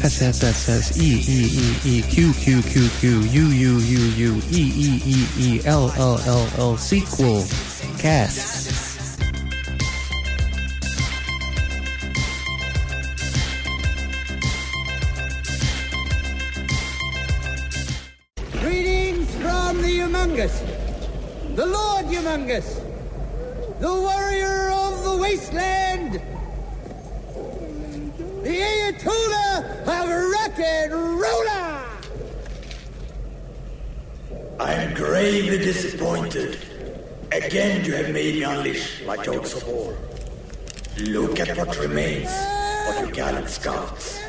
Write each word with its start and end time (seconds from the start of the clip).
S 0.00 0.22
S 0.22 0.44
S 0.44 0.68
S 0.68 0.98
E 1.00 1.22
E 1.26 1.48
E 1.52 1.98
E 1.98 2.02
Q 2.02 2.32
Q 2.32 2.62
Q 2.62 2.88
Q 3.00 3.20
U 3.20 3.46
U 3.48 3.78
U 3.78 3.98
U 4.28 4.42
E 4.48 4.72
E 4.76 5.02
E 5.04 5.26
E 5.36 5.60
L 5.66 5.90
L 5.96 6.20
L 6.24 6.48
L 6.56 6.76
sequel 6.76 7.44
cast. 7.98 9.18
Greetings 18.60 19.34
from 19.34 19.82
the 19.82 19.98
Humongous, 19.98 20.62
the 21.56 21.66
Lord 21.66 22.06
Humongous, 22.06 22.84
the 23.80 23.92
warrior 23.92 24.70
of 24.70 25.02
the 25.02 25.16
wasteland, 25.20 26.22
the 28.58 28.64
Ayatollah 28.64 29.58
of 29.82 30.32
rock 30.32 30.58
and 30.58 30.92
roller. 30.92 31.84
I 34.58 34.72
am 34.74 34.94
gravely 34.94 35.58
disappointed. 35.58 36.58
Again, 37.30 37.84
you 37.84 37.94
have 37.94 38.12
made 38.12 38.34
me 38.34 38.42
unleash 38.42 39.04
my 39.04 39.16
dogs 39.16 39.54
of 39.54 39.68
war. 39.68 39.96
Look 40.98 41.38
at 41.38 41.56
what 41.56 41.78
remains 41.78 42.30
of 42.88 42.98
your 42.98 43.12
gallant 43.12 43.48
scouts. 43.48 44.20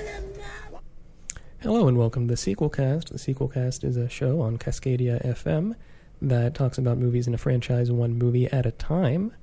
Hello 1.62 1.88
and 1.88 1.98
welcome 1.98 2.28
to 2.28 2.34
the 2.34 2.38
Sequel 2.38 2.70
Cast. 2.70 3.12
The 3.12 3.18
Sequel 3.18 3.48
Cast 3.48 3.84
is 3.84 3.98
a 3.98 4.08
show 4.08 4.42
on 4.42 4.58
Cascadia 4.58 5.26
FM 5.26 5.76
that 6.22 6.54
talks 6.54 6.78
about 6.78 7.00
movies 7.00 7.28
in 7.28 7.34
a 7.34 7.40
franchise 7.40 7.92
one 7.92 8.16
movie 8.16 8.46
at 8.48 8.68
a 8.68 8.72
time. 8.72 9.34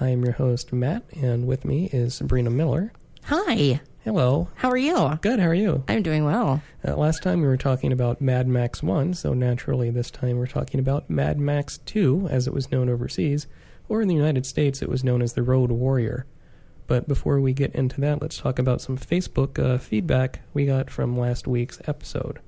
I 0.00 0.08
am 0.08 0.24
your 0.24 0.34
host, 0.34 0.72
Matt, 0.72 1.04
and 1.12 1.46
with 1.46 1.64
me 1.64 1.88
is 1.92 2.16
Sabrina 2.16 2.50
Miller. 2.50 2.92
Hi, 3.24 3.80
Hello. 4.06 4.46
how 4.54 4.70
are 4.70 4.76
you? 4.76 5.18
Good, 5.20 5.40
how 5.40 5.48
are 5.48 5.52
you? 5.54 5.82
I'm 5.88 6.04
doing 6.04 6.24
well. 6.24 6.62
Uh, 6.86 6.94
last 6.94 7.24
time 7.24 7.40
we 7.40 7.48
were 7.48 7.56
talking 7.56 7.90
about 7.90 8.20
Mad 8.20 8.46
Max 8.46 8.80
1, 8.80 9.14
so 9.14 9.34
naturally 9.34 9.90
this 9.90 10.12
time 10.12 10.36
we're 10.38 10.46
talking 10.46 10.78
about 10.78 11.10
Mad 11.10 11.40
Max 11.40 11.78
2, 11.86 12.28
as 12.30 12.46
it 12.46 12.54
was 12.54 12.70
known 12.70 12.88
overseas, 12.88 13.48
or 13.88 14.00
in 14.00 14.06
the 14.06 14.14
United 14.14 14.46
States 14.46 14.80
it 14.80 14.88
was 14.88 15.02
known 15.02 15.22
as 15.22 15.32
The 15.32 15.42
Road 15.42 15.72
Warrior. 15.72 16.24
But 16.86 17.08
before 17.08 17.40
we 17.40 17.52
get 17.52 17.74
into 17.74 18.00
that, 18.02 18.22
let's 18.22 18.38
talk 18.38 18.60
about 18.60 18.80
some 18.80 18.96
Facebook 18.96 19.58
uh, 19.58 19.76
feedback 19.78 20.42
we 20.54 20.66
got 20.66 20.88
from 20.88 21.18
last 21.18 21.48
week's 21.48 21.80
episode. 21.88 22.38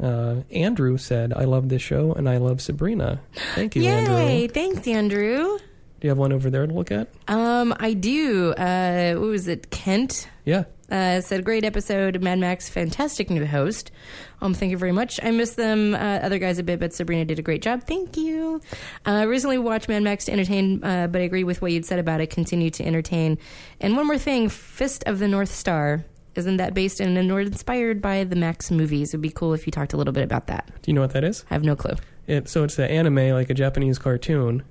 Uh, 0.00 0.42
Andrew 0.52 0.96
said, 0.98 1.32
I 1.32 1.46
love 1.46 1.68
this 1.68 1.82
show 1.82 2.12
and 2.12 2.28
I 2.28 2.36
love 2.36 2.60
Sabrina. 2.60 3.20
Thank 3.56 3.74
you, 3.74 3.82
Yay! 3.82 3.90
Andrew. 3.90 4.48
Thanks, 4.54 4.86
Andrew. 4.86 5.58
Do 6.04 6.08
you 6.08 6.10
have 6.10 6.18
one 6.18 6.34
over 6.34 6.50
there 6.50 6.66
to 6.66 6.74
look 6.74 6.92
at? 6.92 7.08
Um, 7.28 7.74
I 7.80 7.94
do. 7.94 8.52
Uh, 8.52 9.14
what 9.14 9.26
was 9.30 9.48
it? 9.48 9.70
Kent 9.70 10.28
Yeah. 10.44 10.64
uh, 10.90 11.22
said, 11.22 11.46
"Great 11.46 11.64
episode, 11.64 12.20
Mad 12.22 12.38
Max. 12.38 12.68
Fantastic 12.68 13.30
new 13.30 13.46
host. 13.46 13.90
Um, 14.42 14.52
thank 14.52 14.70
you 14.70 14.76
very 14.76 14.92
much. 14.92 15.18
I 15.22 15.30
miss 15.30 15.54
them 15.54 15.94
uh, 15.94 15.96
other 15.96 16.38
guys 16.38 16.58
a 16.58 16.62
bit, 16.62 16.78
but 16.78 16.92
Sabrina 16.92 17.24
did 17.24 17.38
a 17.38 17.42
great 17.42 17.62
job. 17.62 17.84
Thank 17.86 18.18
you. 18.18 18.60
Uh, 19.06 19.12
I 19.12 19.22
recently 19.22 19.56
watched 19.56 19.88
Mad 19.88 20.02
Max 20.02 20.26
to 20.26 20.32
entertain, 20.32 20.84
uh, 20.84 21.06
but 21.06 21.22
I 21.22 21.24
agree 21.24 21.42
with 21.42 21.62
what 21.62 21.72
you'd 21.72 21.86
said 21.86 21.98
about 21.98 22.20
it. 22.20 22.28
Continue 22.28 22.68
to 22.68 22.84
entertain. 22.84 23.38
And 23.80 23.96
one 23.96 24.06
more 24.06 24.18
thing: 24.18 24.50
Fist 24.50 25.04
of 25.06 25.20
the 25.20 25.26
North 25.26 25.54
Star. 25.54 26.04
Isn't 26.34 26.58
that 26.58 26.74
based 26.74 27.00
in 27.00 27.16
and 27.16 27.30
inspired 27.30 28.02
by 28.02 28.24
the 28.24 28.36
Max 28.36 28.70
movies? 28.70 29.08
It'd 29.14 29.22
be 29.22 29.30
cool 29.30 29.54
if 29.54 29.64
you 29.66 29.70
talked 29.70 29.94
a 29.94 29.96
little 29.96 30.12
bit 30.12 30.24
about 30.24 30.48
that. 30.48 30.66
Do 30.82 30.90
you 30.90 30.92
know 30.92 31.00
what 31.00 31.12
that 31.12 31.24
is? 31.24 31.46
I 31.50 31.54
have 31.54 31.64
no 31.64 31.74
clue. 31.76 31.94
It, 32.26 32.50
so 32.50 32.62
it's 32.62 32.78
an 32.78 32.90
anime, 32.90 33.30
like 33.30 33.48
a 33.48 33.54
Japanese 33.54 33.98
cartoon, 33.98 34.64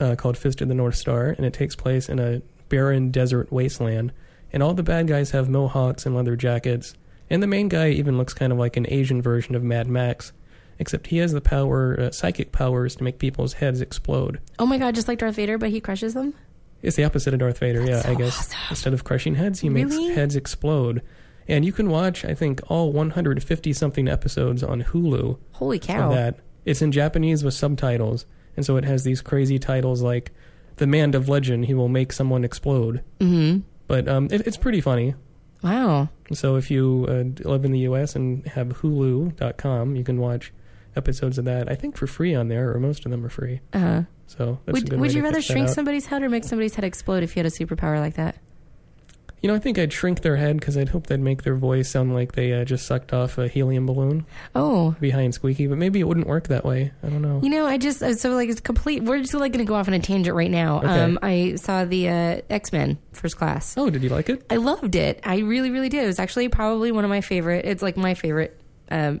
uh, 0.00 0.14
called 0.16 0.36
Fist 0.38 0.60
of 0.60 0.68
the 0.68 0.74
North 0.74 0.94
Star, 0.96 1.28
and 1.28 1.44
it 1.46 1.52
takes 1.52 1.74
place 1.76 2.08
in 2.08 2.18
a 2.18 2.42
barren 2.68 3.10
desert 3.10 3.52
wasteland. 3.52 4.12
And 4.52 4.62
all 4.62 4.74
the 4.74 4.82
bad 4.82 5.06
guys 5.06 5.30
have 5.32 5.48
mohawks 5.48 6.06
and 6.06 6.14
leather 6.14 6.36
jackets, 6.36 6.94
and 7.30 7.42
the 7.42 7.46
main 7.46 7.68
guy 7.68 7.90
even 7.90 8.16
looks 8.16 8.32
kind 8.34 8.52
of 8.52 8.58
like 8.58 8.76
an 8.76 8.86
Asian 8.88 9.20
version 9.20 9.54
of 9.54 9.62
Mad 9.62 9.86
Max, 9.88 10.32
except 10.78 11.08
he 11.08 11.18
has 11.18 11.32
the 11.32 11.40
power, 11.40 11.98
uh, 12.00 12.10
psychic 12.10 12.52
powers, 12.52 12.96
to 12.96 13.04
make 13.04 13.18
people's 13.18 13.54
heads 13.54 13.80
explode. 13.80 14.40
Oh 14.58 14.66
my 14.66 14.78
god, 14.78 14.94
just 14.94 15.08
like 15.08 15.18
Darth 15.18 15.34
Vader, 15.34 15.58
but 15.58 15.70
he 15.70 15.80
crushes 15.80 16.14
them? 16.14 16.34
It's 16.80 16.96
the 16.96 17.04
opposite 17.04 17.34
of 17.34 17.40
Darth 17.40 17.58
Vader, 17.58 17.84
yeah, 17.84 18.02
so 18.02 18.10
I 18.10 18.14
guess. 18.14 18.38
awesome. 18.38 18.58
Instead 18.70 18.92
of 18.94 19.04
crushing 19.04 19.34
heads, 19.34 19.60
he 19.60 19.68
makes 19.68 19.96
heads 19.96 20.36
explode. 20.36 21.02
And 21.48 21.64
you 21.64 21.72
can 21.72 21.88
watch, 21.88 22.24
I 22.24 22.34
think, 22.34 22.60
all 22.70 22.92
150 22.92 23.72
something 23.72 24.06
episodes 24.06 24.62
on 24.62 24.82
Hulu 24.84 25.38
Holy 25.52 25.78
cow. 25.78 26.10
that. 26.10 26.38
It's 26.64 26.82
in 26.82 26.92
Japanese 26.92 27.42
with 27.42 27.54
subtitles, 27.54 28.26
and 28.58 28.66
so 28.66 28.76
it 28.76 28.84
has 28.84 29.04
these 29.04 29.22
crazy 29.22 29.58
titles 29.58 30.02
like 30.02 30.32
"The 30.76 30.86
Man 30.86 31.14
of 31.14 31.28
Legend." 31.28 31.66
He 31.66 31.74
will 31.74 31.88
make 31.88 32.12
someone 32.12 32.44
explode. 32.44 33.04
Mm-hmm. 33.20 33.60
But 33.86 34.08
um, 34.08 34.26
it, 34.32 34.46
it's 34.46 34.56
pretty 34.56 34.80
funny. 34.80 35.14
Wow. 35.62 36.08
So 36.32 36.56
if 36.56 36.70
you 36.70 37.06
uh, 37.08 37.48
live 37.48 37.64
in 37.64 37.70
the 37.72 37.78
U.S. 37.80 38.16
and 38.16 38.44
have 38.48 38.68
Hulu.com, 38.80 39.94
you 39.96 40.02
can 40.04 40.18
watch 40.18 40.52
episodes 40.96 41.38
of 41.38 41.44
that. 41.44 41.70
I 41.70 41.76
think 41.76 41.96
for 41.96 42.08
free 42.08 42.34
on 42.34 42.48
there, 42.48 42.74
or 42.74 42.80
most 42.80 43.04
of 43.04 43.12
them 43.12 43.24
are 43.24 43.28
free. 43.30 43.60
Uh-huh. 43.72 44.02
So 44.26 44.58
that's 44.66 44.80
a 44.80 44.82
Would, 44.82 45.00
would 45.00 45.14
you 45.14 45.22
rather 45.22 45.40
shrink 45.40 45.68
somebody's 45.68 46.06
head 46.06 46.22
or 46.22 46.28
make 46.28 46.44
somebody's 46.44 46.74
head 46.74 46.84
explode 46.84 47.22
if 47.22 47.34
you 47.34 47.40
had 47.40 47.46
a 47.46 47.54
superpower 47.54 47.98
like 48.00 48.14
that? 48.14 48.36
You 49.40 49.48
know, 49.48 49.54
I 49.54 49.58
think 49.60 49.78
I'd 49.78 49.92
shrink 49.92 50.22
their 50.22 50.36
head 50.36 50.58
because 50.58 50.76
I'd 50.76 50.88
hope 50.88 51.06
they'd 51.06 51.20
make 51.20 51.44
their 51.44 51.54
voice 51.54 51.90
sound 51.90 52.12
like 52.14 52.32
they 52.32 52.52
uh, 52.52 52.64
just 52.64 52.86
sucked 52.86 53.12
off 53.12 53.38
a 53.38 53.46
helium 53.46 53.86
balloon 53.86 54.26
Oh. 54.54 54.96
behind 55.00 55.34
squeaky. 55.34 55.66
But 55.68 55.78
maybe 55.78 56.00
it 56.00 56.08
wouldn't 56.08 56.26
work 56.26 56.48
that 56.48 56.64
way. 56.64 56.92
I 57.04 57.08
don't 57.08 57.22
know. 57.22 57.40
You 57.42 57.48
know, 57.50 57.64
I 57.66 57.78
just, 57.78 58.02
uh, 58.02 58.14
so 58.14 58.30
like 58.30 58.48
it's 58.48 58.60
complete, 58.60 59.04
we're 59.04 59.18
just 59.20 59.34
like 59.34 59.52
going 59.52 59.64
to 59.64 59.68
go 59.68 59.74
off 59.76 59.86
on 59.86 59.94
a 59.94 60.00
tangent 60.00 60.34
right 60.34 60.50
now. 60.50 60.78
Okay. 60.78 60.88
Um, 60.88 61.18
I 61.22 61.54
saw 61.54 61.84
the 61.84 62.08
uh, 62.08 62.40
X 62.50 62.72
Men 62.72 62.98
First 63.12 63.36
Class. 63.36 63.76
Oh, 63.76 63.90
did 63.90 64.02
you 64.02 64.08
like 64.08 64.28
it? 64.28 64.44
I 64.50 64.56
loved 64.56 64.94
it. 64.96 65.20
I 65.24 65.38
really, 65.38 65.70
really 65.70 65.88
did. 65.88 66.02
It 66.04 66.08
was 66.08 66.18
actually 66.18 66.48
probably 66.48 66.90
one 66.90 67.04
of 67.04 67.10
my 67.10 67.20
favorite. 67.20 67.64
It's 67.64 67.82
like 67.82 67.96
my 67.96 68.14
favorite 68.14 68.60
um, 68.90 69.20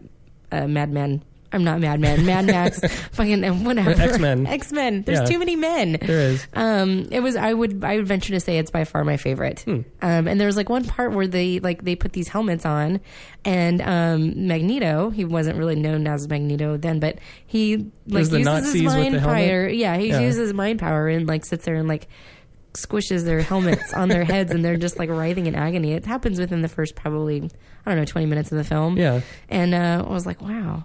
uh, 0.50 0.66
Mad 0.66 0.90
Men. 0.90 1.22
I'm 1.52 1.64
not 1.64 1.80
Madman. 1.80 2.26
Mad 2.26 2.46
Max. 2.46 2.78
fucking 3.12 3.42
uh, 3.42 3.54
whatever. 3.54 3.90
X-Men. 3.90 4.46
X 4.46 4.70
Men. 4.72 5.02
There's 5.02 5.20
Yeah. 5.20 5.24
too 5.24 5.38
many 5.38 5.56
men. 5.56 5.96
There 6.00 6.20
is. 6.30 6.46
Um, 6.54 7.08
it 7.10 7.20
was. 7.20 7.36
I 7.36 7.52
would. 7.54 7.82
I 7.82 7.96
would 7.96 8.06
venture 8.06 8.34
to 8.34 8.40
say 8.40 8.58
it's 8.58 8.70
by 8.70 8.84
far 8.84 9.02
my 9.04 9.16
favorite. 9.16 9.60
Hmm. 9.60 9.80
Um, 10.02 10.28
and 10.28 10.38
there 10.38 10.46
was 10.46 10.56
like 10.56 10.68
one 10.68 10.84
part 10.84 11.12
where 11.12 11.26
they 11.26 11.58
like 11.60 11.84
they 11.84 11.94
put 11.96 12.12
these 12.12 12.28
helmets 12.28 12.66
on, 12.66 13.00
and 13.46 13.80
um, 13.80 14.46
Magneto. 14.46 15.10
He 15.10 15.24
wasn't 15.24 15.56
really 15.56 15.76
known 15.76 16.06
as 16.06 16.28
Magneto 16.28 16.76
then, 16.76 17.00
but 17.00 17.18
he 17.46 17.76
like 18.06 18.20
uses 18.24 18.44
Nazis 18.44 18.72
his 18.74 18.84
mind 18.84 19.18
power. 19.18 19.68
Yeah, 19.68 19.96
he 19.96 20.08
Yeah. 20.08 20.20
uses 20.20 20.40
his 20.40 20.52
mind 20.54 20.78
power 20.80 21.08
and 21.08 21.26
like 21.26 21.46
sits 21.46 21.64
there 21.64 21.76
and 21.76 21.88
like 21.88 22.08
squishes 22.74 23.24
their 23.24 23.40
helmets 23.40 23.92
on 23.94 24.08
their 24.08 24.24
heads, 24.24 24.52
and 24.52 24.64
they're 24.64 24.76
just 24.76 24.98
like 24.98 25.08
writhing 25.08 25.46
in 25.46 25.54
agony. 25.54 25.92
It 25.94 26.04
happens 26.04 26.38
within 26.38 26.60
the 26.62 26.68
first 26.68 26.94
probably 26.94 27.38
I 27.86 27.90
don't 27.90 27.96
know 27.98 28.04
twenty 28.04 28.26
minutes 28.26 28.52
of 28.52 28.58
the 28.58 28.64
film. 28.64 28.98
Yeah. 28.98 29.22
and 29.48 29.74
uh, 29.74 30.04
I 30.06 30.12
was 30.12 30.26
like, 30.26 30.42
wow, 30.42 30.84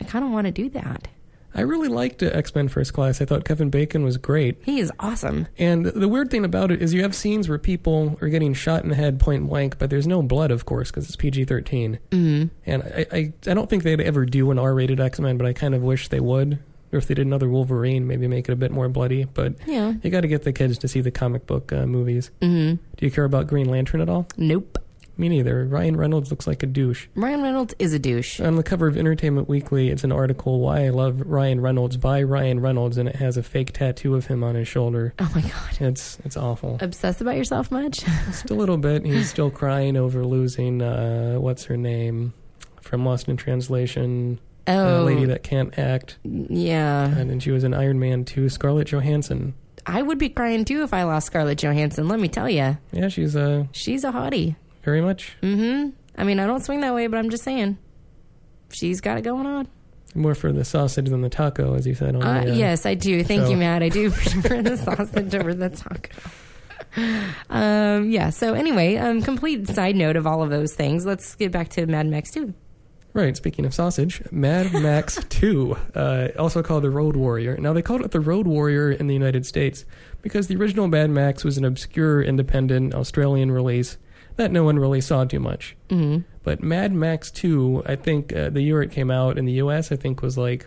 I 0.00 0.04
kind 0.04 0.24
of 0.24 0.30
want 0.30 0.46
to 0.46 0.52
do 0.52 0.68
that. 0.70 1.08
I 1.52 1.62
really 1.62 1.88
liked 1.88 2.22
uh, 2.22 2.26
X 2.26 2.54
Men 2.54 2.68
First 2.68 2.92
Class. 2.92 3.20
I 3.20 3.24
thought 3.24 3.44
Kevin 3.44 3.70
Bacon 3.70 4.04
was 4.04 4.16
great. 4.18 4.58
He 4.62 4.78
is 4.78 4.92
awesome. 5.00 5.48
And 5.58 5.84
the 5.84 6.06
weird 6.08 6.30
thing 6.30 6.44
about 6.44 6.70
it 6.70 6.80
is 6.80 6.94
you 6.94 7.02
have 7.02 7.12
scenes 7.14 7.48
where 7.48 7.58
people 7.58 8.16
are 8.22 8.28
getting 8.28 8.54
shot 8.54 8.84
in 8.84 8.88
the 8.88 8.94
head 8.94 9.18
point 9.18 9.48
blank, 9.48 9.76
but 9.78 9.90
there's 9.90 10.06
no 10.06 10.22
blood, 10.22 10.52
of 10.52 10.64
course, 10.64 10.90
because 10.92 11.06
it's 11.06 11.16
PG 11.16 11.46
13. 11.46 11.98
Mm-hmm. 12.12 12.48
And 12.66 12.82
I, 12.84 13.06
I, 13.10 13.32
I 13.48 13.54
don't 13.54 13.68
think 13.68 13.82
they'd 13.82 14.00
ever 14.00 14.24
do 14.26 14.50
an 14.52 14.60
R 14.60 14.72
rated 14.72 15.00
X 15.00 15.18
Men, 15.18 15.38
but 15.38 15.46
I 15.46 15.52
kind 15.52 15.74
of 15.74 15.82
wish 15.82 16.06
they 16.08 16.20
would. 16.20 16.60
Or 16.92 16.98
if 16.98 17.06
they 17.08 17.14
did 17.14 17.26
another 17.26 17.48
Wolverine, 17.48 18.06
maybe 18.06 18.26
make 18.28 18.48
it 18.48 18.52
a 18.52 18.56
bit 18.56 18.70
more 18.70 18.88
bloody. 18.88 19.24
But 19.24 19.54
Yeah. 19.66 19.94
you 20.02 20.10
got 20.10 20.20
to 20.22 20.28
get 20.28 20.42
the 20.44 20.52
kids 20.52 20.78
to 20.78 20.88
see 20.88 21.00
the 21.00 21.10
comic 21.12 21.46
book 21.46 21.72
uh, 21.72 21.84
movies. 21.86 22.30
Mm-hmm. 22.42 22.82
Do 22.96 23.06
you 23.06 23.10
care 23.10 23.24
about 23.24 23.48
Green 23.48 23.68
Lantern 23.68 24.00
at 24.00 24.08
all? 24.08 24.26
Nope. 24.36 24.78
Me 25.20 25.28
neither. 25.28 25.66
Ryan 25.66 25.96
Reynolds 25.96 26.30
looks 26.30 26.46
like 26.46 26.62
a 26.62 26.66
douche. 26.66 27.06
Ryan 27.14 27.42
Reynolds 27.42 27.74
is 27.78 27.92
a 27.92 27.98
douche. 27.98 28.40
On 28.40 28.56
the 28.56 28.62
cover 28.62 28.86
of 28.86 28.96
Entertainment 28.96 29.50
Weekly, 29.50 29.90
it's 29.90 30.02
an 30.02 30.12
article, 30.12 30.60
Why 30.60 30.86
I 30.86 30.88
Love 30.88 31.20
Ryan 31.26 31.60
Reynolds 31.60 31.98
by 31.98 32.22
Ryan 32.22 32.58
Reynolds, 32.60 32.96
and 32.96 33.06
it 33.06 33.16
has 33.16 33.36
a 33.36 33.42
fake 33.42 33.72
tattoo 33.72 34.14
of 34.14 34.26
him 34.26 34.42
on 34.42 34.54
his 34.54 34.66
shoulder. 34.66 35.12
Oh 35.18 35.30
my 35.34 35.42
god. 35.42 35.76
It's 35.80 36.18
it's 36.24 36.38
awful. 36.38 36.78
Obsessed 36.80 37.20
about 37.20 37.36
yourself 37.36 37.70
much? 37.70 38.00
Just 38.00 38.50
a 38.50 38.54
little 38.54 38.78
bit. 38.78 39.04
He's 39.04 39.28
still 39.36 39.50
crying 39.50 39.96
over 39.98 40.24
losing, 40.24 40.80
uh, 40.80 41.34
what's 41.34 41.64
her 41.64 41.76
name? 41.76 42.32
From 42.80 43.04
Lost 43.04 43.28
in 43.28 43.36
Translation. 43.36 44.40
Oh, 44.66 44.98
The 45.00 45.04
lady 45.04 45.24
that 45.26 45.42
can't 45.42 45.78
act. 45.78 46.16
yeah. 46.24 47.06
And 47.14 47.28
then 47.28 47.40
she 47.40 47.50
was 47.50 47.62
in 47.64 47.74
Iron 47.74 47.98
Man 47.98 48.24
2, 48.24 48.48
Scarlett 48.48 48.88
Johansson. 48.88 49.52
I 49.86 50.00
would 50.02 50.18
be 50.18 50.28
crying 50.30 50.64
too 50.64 50.82
if 50.82 50.94
I 50.94 51.02
lost 51.04 51.26
Scarlett 51.26 51.58
Johansson. 51.58 52.08
Let 52.08 52.20
me 52.20 52.28
tell 52.28 52.48
you, 52.48 52.78
Yeah, 52.92 53.08
she's 53.08 53.36
uh, 53.36 53.64
she's 53.72 54.02
a 54.04 54.12
hottie. 54.12 54.56
Very 54.82 55.00
much 55.00 55.36
Mm-hmm. 55.42 55.90
I 56.16 56.24
mean, 56.24 56.38
I 56.40 56.46
don't 56.46 56.62
swing 56.64 56.80
that 56.80 56.94
way, 56.94 57.06
but 57.06 57.18
I'm 57.18 57.30
just 57.30 57.44
saying, 57.44 57.78
she's 58.70 59.00
got 59.00 59.16
it 59.18 59.22
going 59.22 59.46
on. 59.46 59.68
more 60.14 60.34
for 60.34 60.52
the 60.52 60.64
sausage 60.64 61.08
than 61.08 61.22
the 61.22 61.28
taco, 61.30 61.74
as 61.74 61.86
you 61.86 61.94
said. 61.94 62.14
On 62.16 62.22
Uh, 62.22 62.44
the, 62.44 62.50
uh, 62.50 62.54
yes, 62.54 62.84
I 62.84 62.94
do. 62.94 63.22
Thank 63.24 63.42
so- 63.44 63.50
you, 63.50 63.56
Matt. 63.56 63.82
I 63.82 63.88
do 63.88 64.10
prefer 64.22 64.60
the 64.62 64.76
sausage 64.76 65.34
over 65.34 65.54
the 65.54 65.70
taco. 65.70 66.10
Um, 67.48 68.10
yeah. 68.10 68.30
So 68.30 68.54
anyway, 68.54 68.96
um, 68.96 69.22
complete 69.22 69.68
side 69.68 69.96
note 69.96 70.16
of 70.16 70.26
all 70.26 70.42
of 70.42 70.50
those 70.50 70.74
things. 70.74 71.06
Let's 71.06 71.34
get 71.36 71.52
back 71.52 71.68
to 71.70 71.86
Mad 71.86 72.06
Max 72.06 72.30
2. 72.32 72.52
Right, 73.12 73.36
speaking 73.36 73.64
of 73.64 73.74
sausage, 73.74 74.22
Mad 74.30 74.72
Max 74.72 75.18
2, 75.30 75.76
uh, 75.96 76.28
also 76.38 76.62
called 76.62 76.84
the 76.84 76.90
Road 76.90 77.16
Warrior. 77.16 77.56
Now, 77.56 77.72
they 77.72 77.82
called 77.82 78.02
it 78.02 78.12
the 78.12 78.20
Road 78.20 78.46
Warrior 78.46 78.92
in 78.92 79.08
the 79.08 79.14
United 79.14 79.44
States 79.46 79.84
because 80.22 80.46
the 80.46 80.54
original 80.54 80.86
Mad 80.86 81.10
Max 81.10 81.42
was 81.44 81.58
an 81.58 81.64
obscure, 81.64 82.22
independent 82.22 82.94
Australian 82.94 83.50
release 83.50 83.98
that 84.36 84.50
no 84.52 84.64
one 84.64 84.78
really 84.78 85.00
saw 85.00 85.24
too 85.24 85.40
much. 85.40 85.76
Mhm. 85.88 86.24
But 86.42 86.62
Mad 86.62 86.92
Max 86.92 87.30
2, 87.30 87.82
I 87.86 87.96
think 87.96 88.34
uh, 88.34 88.50
the 88.50 88.62
year 88.62 88.82
it 88.82 88.90
came 88.90 89.10
out 89.10 89.36
in 89.38 89.44
the 89.44 89.52
US, 89.54 89.92
I 89.92 89.96
think 89.96 90.22
was 90.22 90.38
like 90.38 90.66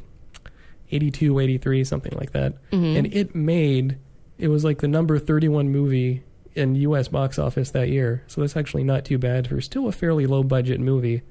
82, 0.92 1.40
83, 1.40 1.84
something 1.84 2.14
like 2.18 2.32
that. 2.34 2.54
Mhm. 2.72 2.98
And 2.98 3.14
it 3.14 3.34
made, 3.36 3.98
it 4.38 4.50
was 4.50 4.64
like 4.64 4.80
the 4.80 4.88
number 4.88 5.18
31 5.18 5.70
movie 5.70 6.24
in 6.54 6.76
US 6.76 7.08
box 7.08 7.40
office 7.40 7.72
that 7.72 7.90
year. 7.90 8.22
So 8.28 8.42
that's 8.42 8.56
actually 8.56 8.84
not 8.84 9.06
too 9.06 9.18
bad 9.18 9.48
for 9.48 9.60
still 9.62 9.88
a 9.88 9.92
fairly 9.92 10.28
low 10.28 10.44
budget 10.44 10.80
movie. 10.80 11.24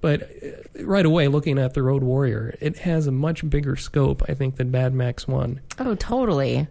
But 0.00 0.22
uh, 0.22 0.84
right 0.84 1.04
away, 1.04 1.26
looking 1.26 1.58
at 1.58 1.74
The 1.74 1.82
Road 1.82 2.04
Warrior, 2.04 2.56
it 2.60 2.78
has 2.78 3.08
a 3.08 3.12
much 3.12 3.48
bigger 3.50 3.74
scope, 3.74 4.22
I 4.28 4.34
think, 4.34 4.54
than 4.54 4.70
Mad 4.70 4.94
Max 4.94 5.26
1. 5.26 5.60
Oh, 5.80 5.96
totally. 5.96 6.68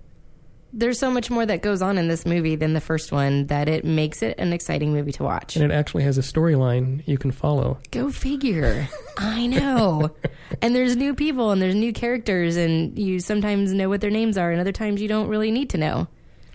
There's 0.74 1.00
so 1.00 1.10
much 1.10 1.30
more 1.30 1.46
that 1.46 1.62
goes 1.62 1.82
on 1.82 1.98
in 1.98 2.08
this 2.08 2.26
movie 2.26 2.56
than 2.56 2.74
the 2.74 2.82
first 2.82 3.12
one 3.12 3.48
that 3.48 3.70
it 3.70 3.86
makes 3.86 4.22
it 4.22 4.38
an 4.38 4.54
exciting 4.54 4.92
movie 4.92 5.12
to 5.14 5.24
watch. 5.24 5.56
And 5.56 5.64
it 5.64 5.74
actually 5.74 6.04
has 6.04 6.18
a 6.18 6.22
storyline 6.22 7.08
you 7.08 7.18
can 7.18 7.32
follow. 7.32 7.80
Go 7.92 8.10
figure. 8.10 8.88
I 9.18 9.48
know. 9.48 10.12
and 10.62 10.76
there's 10.76 10.96
new 10.96 11.16
people 11.16 11.52
and 11.52 11.62
there's 11.62 11.76
new 11.76 11.94
characters, 11.94 12.58
and 12.58 12.98
you 12.98 13.20
sometimes 13.20 13.74
know 13.74 13.90
what 13.90 14.02
their 14.02 14.12
names 14.12 14.38
are, 14.38 14.52
and 14.52 14.60
other 14.60 14.72
times 14.72 15.02
you 15.02 15.08
don't 15.08 15.30
really 15.30 15.52
need 15.52 15.70
to 15.72 15.78
know. 15.78 16.08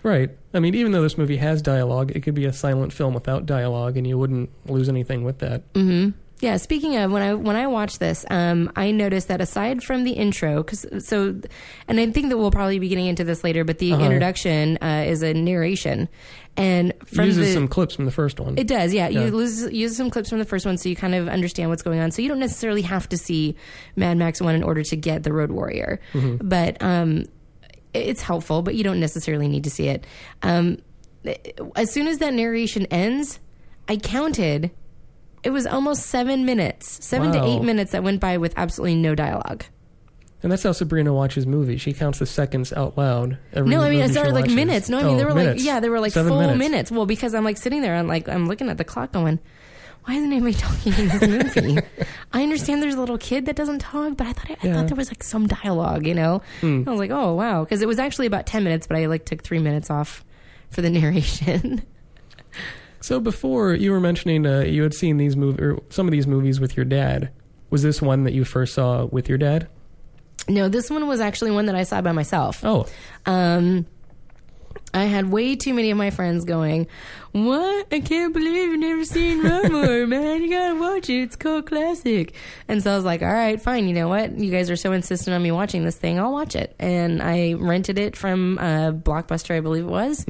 Right. 0.03 0.29
I 0.53 0.59
mean, 0.59 0.75
even 0.75 0.91
though 0.91 1.01
this 1.01 1.17
movie 1.17 1.37
has 1.37 1.61
dialogue, 1.61 2.11
it 2.11 2.21
could 2.21 2.35
be 2.35 2.45
a 2.45 2.53
silent 2.53 2.93
film 2.93 3.13
without 3.13 3.45
dialogue, 3.45 3.97
and 3.97 4.05
you 4.05 4.17
wouldn't 4.17 4.49
lose 4.69 4.89
anything 4.89 5.23
with 5.23 5.39
that. 5.39 5.63
hmm 5.73 6.09
Yeah. 6.43 6.57
Speaking 6.57 6.97
of 6.97 7.11
when 7.11 7.21
I 7.23 7.33
when 7.33 7.55
I 7.55 7.65
watched 7.67 7.99
this, 7.99 8.25
um, 8.29 8.71
I 8.75 8.91
noticed 8.91 9.29
that 9.29 9.41
aside 9.41 9.81
from 9.83 10.03
the 10.03 10.11
intro, 10.11 10.57
because 10.61 10.85
so, 11.07 11.39
and 11.87 11.99
I 11.99 12.05
think 12.11 12.29
that 12.29 12.37
we'll 12.37 12.51
probably 12.51 12.77
be 12.79 12.89
getting 12.89 13.07
into 13.07 13.23
this 13.23 13.43
later, 13.43 13.63
but 13.63 13.79
the 13.79 13.93
Uh-huh. 13.93 14.03
introduction 14.03 14.77
uh, 14.81 15.05
is 15.07 15.23
a 15.23 15.33
narration, 15.33 16.09
and 16.57 16.91
It 16.91 17.07
from 17.07 17.25
uses 17.25 17.47
the 17.47 17.53
some 17.53 17.67
clips 17.67 17.95
from 17.95 18.05
the 18.05 18.11
first 18.11 18.39
one. 18.39 18.57
It 18.57 18.67
does, 18.67 18.93
yeah. 18.93 19.07
Yeah. 19.07 19.25
You 19.25 19.31
lose, 19.31 19.71
use 19.71 19.97
some 19.97 20.09
clips 20.09 20.29
from 20.29 20.39
the 20.39 20.45
first 20.45 20.65
one 20.65 20.77
so 20.77 20.89
you 20.89 20.95
kind 20.95 21.15
of 21.15 21.27
understand 21.27 21.69
what's 21.69 21.81
going 21.81 21.99
on. 21.99 22.11
So 22.11 22.21
you 22.21 22.29
don't 22.29 22.39
necessarily 22.39 22.81
have 22.83 23.09
to 23.09 23.17
see 23.17 23.55
Mad 23.95 24.17
Max 24.17 24.39
1 24.41 24.53
in 24.53 24.63
order 24.63 24.83
to 24.83 24.95
get 24.95 25.23
The 25.23 25.33
Road 25.33 25.49
Warrior. 25.51 25.99
Mm-hmm. 26.13 26.47
But 26.47 26.77
um, 26.81 27.25
it's 27.93 28.21
helpful, 28.21 28.61
but 28.61 28.75
you 28.75 28.83
don't 28.83 28.99
necessarily 28.99 29.47
need 29.47 29.63
to 29.63 29.69
see 29.71 29.87
it. 29.87 30.05
Um, 30.43 30.77
as 31.75 31.91
soon 31.91 32.07
as 32.07 32.17
that 32.19 32.33
narration 32.33 32.85
ends, 32.87 33.39
I 33.87 33.95
counted. 33.97 34.71
It 35.43 35.49
was 35.51 35.67
almost 35.67 36.05
seven 36.07 36.45
minutes, 36.45 37.03
seven 37.05 37.31
to 37.33 37.39
Wow. 37.39 37.45
eight 37.45 37.61
minutes 37.63 37.91
that 37.91 38.03
went 38.03 38.19
by 38.21 38.37
with 38.37 38.53
absolutely 38.57 38.95
no 38.95 39.13
dialogue. 39.15 39.63
and 40.41 40.51
that's 40.51 40.63
how 40.63 40.73
Sabrina 40.73 41.13
watches 41.13 41.47
movies. 41.47 41.79
She 41.81 41.93
counts 41.93 42.19
the 42.19 42.25
seconds 42.25 42.73
out 42.73 42.97
loud. 42.97 43.37
Every 43.53 43.69
No, 43.69 43.77
I 43.81 43.89
mean, 43.89 43.99
movie 43.99 44.03
it 44.03 44.07
she 44.07 44.11
started 44.13 44.33
like 44.33 44.41
watches. 44.43 44.55
minutes. 44.55 44.89
No, 44.89 44.99
I 44.99 45.03
mean, 45.03 45.13
Oh, 45.13 45.17
they 45.17 45.23
were 45.25 45.33
minutes. 45.33 45.59
like, 45.61 45.65
yeah, 45.65 45.79
they 45.79 45.87
were 45.89 46.01
like 46.01 46.11
Seven 46.11 46.29
full 46.29 46.41
minutes. 46.41 46.59
minutes. 46.59 46.91
Well, 46.91 47.05
because 47.05 47.33
I'm 47.33 47.45
like 47.45 47.55
sitting 47.57 47.81
there 47.81 47.95
and 47.95 48.09
like, 48.09 48.27
I'm 48.27 48.47
looking 48.47 48.67
at 48.69 48.77
the 48.77 48.83
clock 48.83 49.13
going, 49.13 49.39
why 50.03 50.15
isn't 50.15 50.33
anybody 50.33 50.53
talking 50.57 50.91
in 50.95 51.07
this 51.07 51.55
movie? 51.55 51.79
I 52.33 52.43
understand 52.43 52.83
there's 52.83 52.95
a 52.95 52.99
little 52.99 53.17
kid 53.17 53.45
that 53.45 53.55
doesn't 53.55 53.79
talk, 53.79 54.17
but 54.17 54.27
I 54.27 54.33
thought, 54.33 54.51
I, 54.51 54.67
Yeah. 54.67 54.73
thought 54.73 54.87
there 54.87 54.97
was 54.97 55.09
like 55.09 55.23
some 55.23 55.47
dialogue, 55.47 56.05
you 56.05 56.13
know? 56.13 56.41
Hmm. 56.59 56.83
I 56.87 56.91
was 56.91 56.99
like, 56.99 57.11
oh, 57.11 57.35
wow. 57.35 57.63
Because 57.63 57.81
it 57.81 57.87
was 57.87 57.97
actually 57.99 58.27
about 58.27 58.45
10 58.45 58.65
minutes, 58.65 58.85
but 58.85 58.97
I 58.97 59.05
like 59.05 59.23
took 59.23 59.43
three 59.43 59.59
minutes 59.59 59.89
off 59.89 60.25
for 60.71 60.81
the 60.81 60.89
narration. 60.99 61.83
So 63.03 63.19
before 63.19 63.73
you 63.73 63.91
were 63.91 63.99
mentioning 63.99 64.45
uh, 64.45 64.61
you 64.61 64.81
had 64.81 64.93
seen 64.93 65.17
these 65.17 65.35
mov- 65.35 65.59
or 65.59 65.77
some 65.89 66.07
of 66.07 66.13
these 66.13 66.25
movies 66.25 66.61
with 66.61 66.77
your 66.77 66.85
dad. 66.85 67.31
Was 67.69 67.83
this 67.83 68.01
one 68.01 68.23
that 68.23 68.33
you 68.33 68.45
first 68.45 68.73
saw 68.75 69.05
with 69.07 69.27
your 69.27 69.37
dad? 69.37 69.67
no, 70.47 70.69
this 70.69 70.89
one 70.89 71.05
was 71.07 71.19
actually 71.19 71.51
one 71.51 71.65
that 71.65 71.75
I 71.75 71.83
saw 71.83 72.01
by 72.01 72.13
myself. 72.13 72.63
Oh, 72.63 72.85
Um, 73.25 73.85
I 74.93 75.05
had 75.05 75.31
way 75.31 75.55
too 75.55 75.73
many 75.73 75.89
of 75.91 75.97
my 75.97 76.11
friends 76.11 76.45
going, 76.45 76.87
"What? 77.31 77.87
I 77.91 77.99
can't 77.99 78.33
believe 78.33 78.53
you've 78.53 78.79
never 78.79 79.03
seen 79.05 79.41
Road 79.41 79.71
Warrior, 79.73 80.05
man! 80.15 80.41
You 80.43 80.49
gotta 80.49 80.75
watch 80.79 81.09
it. 81.09 81.23
It's 81.23 81.35
called 81.35 81.65
classic." 81.65 82.33
And 82.67 82.83
so 82.83 82.91
I 82.91 82.95
was 82.95 83.03
like, 83.05 83.21
"All 83.21 83.31
right, 83.31 83.59
fine. 83.61 83.87
You 83.87 83.93
know 83.95 84.07
what? 84.07 84.37
You 84.37 84.51
guys 84.51 84.69
are 84.69 84.75
so 84.75 84.91
insistent 84.91 85.33
on 85.33 85.41
me 85.41 85.51
watching 85.51 85.83
this 85.83 85.97
thing. 85.97 86.19
I'll 86.19 86.31
watch 86.31 86.55
it." 86.55 86.75
And 86.79 87.21
I 87.23 87.53
rented 87.53 87.97
it 87.97 88.15
from 88.15 88.57
uh, 88.59 88.91
Blockbuster, 88.91 89.55
I 89.57 89.61
believe 89.61 89.83
it 89.85 89.89
was, 89.89 90.25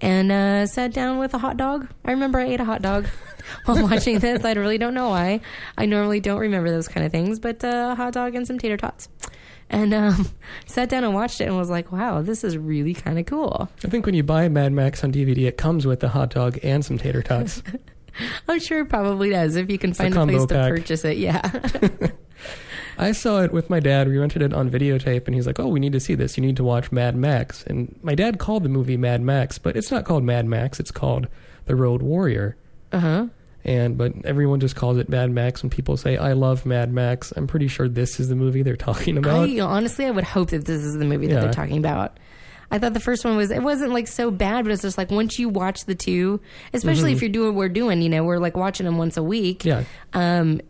and 0.00 0.30
uh, 0.32 0.66
sat 0.66 0.92
down 0.92 1.18
with 1.18 1.32
a 1.34 1.38
hot 1.38 1.56
dog. 1.56 1.88
I 2.04 2.10
remember 2.10 2.38
I 2.38 2.46
ate 2.48 2.60
a 2.60 2.64
hot 2.64 2.82
dog 2.82 3.06
while 3.64 3.82
watching 3.82 4.18
this. 4.18 4.44
I 4.44 4.52
really 4.52 4.78
don't 4.78 4.94
know 4.94 5.08
why. 5.08 5.40
I 5.78 5.86
normally 5.86 6.20
don't 6.20 6.38
remember 6.40 6.70
those 6.70 6.88
kind 6.88 7.06
of 7.06 7.12
things, 7.12 7.38
but 7.40 7.64
uh, 7.64 7.90
a 7.92 7.94
hot 7.94 8.12
dog 8.12 8.34
and 8.34 8.46
some 8.46 8.58
tater 8.58 8.76
tots. 8.76 9.08
And 9.72 9.94
um, 9.94 10.28
sat 10.66 10.90
down 10.90 11.02
and 11.02 11.14
watched 11.14 11.40
it 11.40 11.44
and 11.44 11.56
was 11.56 11.70
like, 11.70 11.90
wow, 11.90 12.22
this 12.22 12.44
is 12.44 12.56
really 12.56 12.94
kind 12.94 13.18
of 13.18 13.26
cool. 13.26 13.68
I 13.84 13.88
think 13.88 14.06
when 14.06 14.14
you 14.14 14.22
buy 14.22 14.48
Mad 14.48 14.72
Max 14.72 15.02
on 15.02 15.12
DVD, 15.12 15.48
it 15.48 15.56
comes 15.56 15.86
with 15.86 16.04
a 16.04 16.08
hot 16.08 16.30
dog 16.30 16.58
and 16.62 16.84
some 16.84 16.98
tater 16.98 17.22
tots. 17.22 17.62
I'm 18.48 18.60
sure 18.60 18.80
it 18.80 18.90
probably 18.90 19.30
does 19.30 19.56
if 19.56 19.70
you 19.70 19.78
can 19.78 19.92
a 19.92 19.94
find 19.94 20.12
a, 20.12 20.16
combo 20.16 20.46
place 20.46 20.48
to 20.48 20.68
purchase 20.68 21.04
it. 21.04 21.16
Yeah. 21.16 21.50
I 22.98 23.12
saw 23.12 23.40
it 23.40 23.52
with 23.52 23.70
my 23.70 23.80
dad. 23.80 24.06
We 24.06 24.18
rented 24.18 24.42
it 24.42 24.52
on 24.52 24.70
videotape, 24.70 25.24
and 25.26 25.34
he's 25.34 25.46
like, 25.46 25.58
"Oh, 25.58 25.66
we 25.68 25.80
need 25.80 25.92
to 25.92 26.00
see 26.00 26.14
this. 26.14 26.36
You 26.36 26.42
need 26.42 26.58
to 26.58 26.64
watch 26.64 26.92
Mad 26.92 27.16
Max." 27.16 27.64
And 27.64 27.98
my 28.02 28.14
dad 28.14 28.38
called 28.38 28.64
the 28.64 28.68
movie 28.68 28.98
Mad 28.98 29.22
Max, 29.22 29.56
but 29.56 29.76
it's 29.76 29.90
not 29.90 30.04
called 30.04 30.24
Mad 30.24 30.44
Max. 30.46 30.78
It's 30.78 30.90
called 30.90 31.26
The 31.64 31.74
Road 31.74 32.02
Warrior. 32.02 32.56
uh 32.92 33.00
huh. 33.00 33.26
And 33.64 33.96
but 33.96 34.12
everyone 34.24 34.58
just 34.60 34.74
calls 34.74 34.98
it 34.98 35.08
Mad 35.08 35.30
Max. 35.30 35.62
When 35.62 35.70
people 35.70 35.96
say, 35.96 36.16
"I 36.16 36.32
love 36.32 36.66
Mad 36.66 36.92
Max," 36.92 37.32
I'm 37.36 37.46
pretty 37.46 37.68
sure 37.68 37.88
this 37.88 38.18
is 38.18 38.28
the 38.28 38.34
movie 38.34 38.62
they're 38.62 38.76
talking 38.76 39.16
about. 39.18 39.48
I 39.48 39.60
honestly, 39.60 40.04
I 40.06 40.10
would 40.10 40.24
hope 40.24 40.50
that 40.50 40.64
this 40.64 40.82
is 40.82 40.96
the 40.98 41.04
movie 41.04 41.28
that 41.28 41.34
Yeah. 41.34 41.40
they're 41.42 41.52
talking 41.52 41.78
about. 41.78 42.18
I 42.72 42.78
thought 42.78 42.94
the 42.94 43.00
first 43.00 43.24
one 43.24 43.36
was 43.36 43.50
it 43.50 43.62
wasn't 43.62 43.92
like 43.92 44.08
so 44.08 44.30
bad, 44.30 44.64
but 44.64 44.72
it's 44.72 44.82
just 44.82 44.96
like 44.98 45.10
once 45.10 45.38
you 45.38 45.48
watch 45.48 45.84
the 45.84 45.94
two, 45.94 46.40
especially 46.72 47.12
if 47.12 47.20
you're 47.20 47.30
doing 47.30 47.48
what 47.54 47.58
we're 47.58 47.68
doing, 47.68 48.00
you 48.02 48.08
know, 48.08 48.24
we're 48.24 48.38
like 48.38 48.56
watching 48.56 48.86
them 48.86 48.96
once 48.98 49.16
a 49.16 49.22
week. 49.22 49.60
Mm-hmm. 49.60 49.68
yeah, 49.68 50.38
um, 50.40 50.60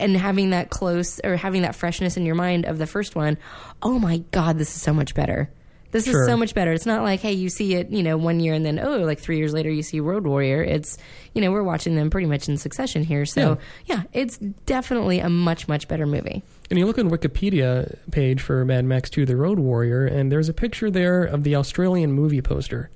and 0.00 0.16
having 0.16 0.50
that 0.50 0.70
close 0.70 1.20
or 1.22 1.36
having 1.36 1.62
that 1.62 1.74
freshness 1.76 2.16
in 2.16 2.26
your 2.26 2.34
mind 2.34 2.64
of 2.64 2.78
the 2.78 2.86
first 2.86 3.14
one, 3.14 3.38
oh 3.82 3.98
my 3.98 4.18
god, 4.32 4.58
this 4.58 4.74
is 4.74 4.82
so 4.82 4.92
much 4.92 5.14
better. 5.14 5.48
This 5.94 6.06
Sure. 6.06 6.22
is 6.22 6.26
so 6.28 6.36
much 6.36 6.54
better. 6.54 6.72
It's 6.72 6.86
not 6.86 7.02
like 7.04 7.20
hey, 7.20 7.32
you 7.32 7.48
see 7.48 7.74
it, 7.76 7.90
you 7.90 8.02
know, 8.02 8.16
one 8.16 8.40
year 8.40 8.52
and 8.52 8.66
then 8.66 8.78
oh, 8.78 8.98
like 8.98 9.20
three 9.20 9.38
years 9.38 9.52
later 9.54 9.70
you 9.70 9.82
see 9.82 10.00
Road 10.00 10.26
Warrior. 10.26 10.62
It's 10.62 10.98
you 11.34 11.40
know 11.40 11.50
we're 11.52 11.62
watching 11.62 11.94
them 11.94 12.10
pretty 12.10 12.26
much 12.26 12.48
in 12.48 12.56
succession 12.56 13.04
here. 13.04 13.24
So 13.24 13.58
yeah, 13.86 14.02
it's 14.12 14.36
definitely 14.66 15.20
a 15.20 15.30
much 15.30 15.68
much 15.68 15.86
better 15.86 16.04
movie. 16.04 16.42
and 16.68 16.78
you 16.78 16.86
look 16.86 16.98
on 16.98 17.10
Wikipedia 17.10 17.96
page 18.10 18.42
for 18.42 18.64
Mad 18.64 18.84
Max 18.84 19.08
2: 19.08 19.24
The 19.24 19.36
Road 19.36 19.58
Warrior, 19.60 20.04
and 20.04 20.32
there's 20.32 20.48
a 20.48 20.52
picture 20.54 20.90
there 20.90 21.22
of 21.22 21.44
the 21.44 21.54
Australian 21.56 22.10
movie 22.12 22.42
poster, 22.42 22.90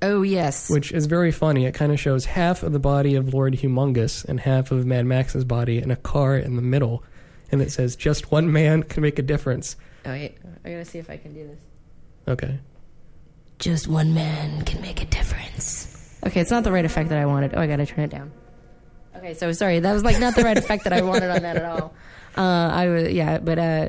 Oh 0.00 0.22
yes, 0.22 0.70
which 0.70 0.92
is 0.92 1.06
very 1.06 1.32
funny. 1.32 1.64
It 1.66 1.72
kind 1.74 1.90
of 1.90 1.98
shows 1.98 2.26
half 2.26 2.62
of 2.62 2.72
the 2.72 2.78
body 2.78 3.14
of 3.16 3.32
Lord 3.34 3.54
Humongous 3.54 4.24
and 4.26 4.38
half 4.38 4.70
of 4.70 4.84
Mad 4.86 5.06
Max's 5.06 5.44
body 5.44 5.78
in 5.78 5.90
a 5.90 5.96
car 5.96 6.36
in 6.36 6.54
the 6.56 6.62
middle, 6.62 7.02
and 7.50 7.60
it 7.62 7.72
says, 7.72 7.96
"Just 7.96 8.30
one 8.30 8.52
man 8.52 8.82
can 8.84 9.02
make 9.02 9.18
a 9.18 9.22
difference." 9.22 9.74
oh 10.04 10.10
wait, 10.10 10.36
I 10.64 10.70
gotta 10.70 10.84
see 10.84 10.98
if 11.00 11.10
I 11.10 11.16
can 11.16 11.32
do 11.34 11.48
this. 11.48 11.58
Okay. 12.28 12.58
Just 13.58 13.88
one 13.88 14.14
man 14.14 14.62
can 14.64 14.80
make 14.82 15.02
a 15.02 15.06
difference. 15.06 16.18
Okay, 16.26 16.40
it's 16.40 16.50
not 16.50 16.64
the 16.64 16.72
right 16.72 16.84
effect 16.84 17.08
that 17.10 17.18
I 17.18 17.26
wanted. 17.26 17.54
Oh, 17.54 17.60
I 17.60 17.66
gotta 17.66 17.86
turn 17.86 18.04
it 18.04 18.10
down. 18.10 18.32
Okay, 19.16 19.34
so 19.34 19.52
sorry, 19.52 19.80
that 19.80 19.92
was 19.92 20.04
like 20.04 20.18
not 20.18 20.34
the 20.34 20.42
right 20.42 20.58
effect 20.58 20.84
that 20.84 20.92
I 20.92 21.02
wanted 21.02 21.30
on 21.30 21.42
that 21.42 21.56
at 21.56 21.64
all. 21.64 21.94
Uh, 22.36 22.68
I 22.70 22.88
was 22.88 23.12
yeah, 23.12 23.38
but 23.38 23.58
uh, 23.58 23.88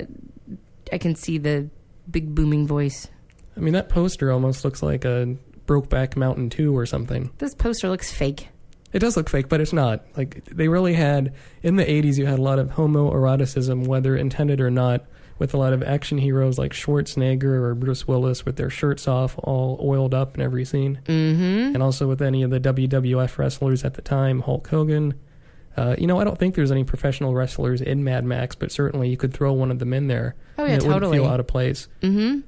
I 0.93 0.99
can 0.99 1.15
see 1.15 1.37
the 1.37 1.69
big 2.09 2.33
booming 2.33 2.65
voice. 2.65 3.09
I 3.57 3.59
mean, 3.59 3.73
that 3.73 3.89
poster 3.89 4.31
almost 4.31 4.63
looks 4.63 4.81
like 4.81 5.03
a 5.03 5.35
Brokeback 5.65 6.15
Mountain 6.15 6.49
2 6.51 6.75
or 6.75 6.85
something. 6.85 7.29
This 7.39 7.53
poster 7.53 7.89
looks 7.89 8.11
fake. 8.11 8.47
It 8.93 8.99
does 8.99 9.17
look 9.17 9.29
fake, 9.29 9.49
but 9.49 9.59
it's 9.59 9.73
not. 9.73 10.05
Like, 10.15 10.45
they 10.45 10.69
really 10.69 10.93
had, 10.93 11.33
in 11.61 11.75
the 11.75 11.83
80s, 11.83 12.17
you 12.17 12.25
had 12.25 12.39
a 12.39 12.41
lot 12.41 12.57
of 12.57 12.69
homoeroticism, 12.69 13.85
whether 13.85 14.15
intended 14.15 14.61
or 14.61 14.71
not, 14.71 15.05
with 15.39 15.53
a 15.53 15.57
lot 15.57 15.73
of 15.73 15.83
action 15.83 16.17
heroes 16.17 16.57
like 16.57 16.73
Schwarzenegger 16.73 17.43
or 17.43 17.75
Bruce 17.75 18.07
Willis 18.07 18.45
with 18.45 18.55
their 18.55 18.69
shirts 18.69 19.07
off, 19.07 19.35
all 19.39 19.79
oiled 19.83 20.13
up 20.13 20.35
in 20.35 20.41
every 20.41 20.65
scene. 20.65 20.99
Mm-hmm. 21.05 21.75
And 21.75 21.83
also 21.83 22.07
with 22.07 22.21
any 22.21 22.43
of 22.43 22.49
the 22.49 22.59
WWF 22.59 23.37
wrestlers 23.37 23.83
at 23.83 23.93
the 23.95 24.01
time, 24.01 24.41
Hulk 24.41 24.67
Hogan. 24.67 25.13
Uh, 25.75 25.95
you 25.97 26.07
know, 26.07 26.19
I 26.19 26.23
don't 26.23 26.39
think 26.39 26.55
there's 26.55 26.71
any 26.71 26.83
professional 26.83 27.35
wrestlers 27.35 27.81
in 27.81 28.03
Mad 28.03 28.25
Max, 28.25 28.55
but 28.55 28.71
certainly 28.71 29.09
you 29.09 29.17
could 29.17 29.31
throw 29.31 29.53
one 29.53 29.69
of 29.69 29.77
them 29.77 29.93
in 29.93 30.07
there. 30.07 30.35
Oh, 30.57 30.63
and 30.63 30.81
yeah, 30.81 30.89
it 30.89 30.91
wouldn't 30.91 31.13
feel 31.13 31.27
out 31.27 31.39
of 31.39 31.45
place. 31.45 31.87
Mm-hmm. 32.01 32.39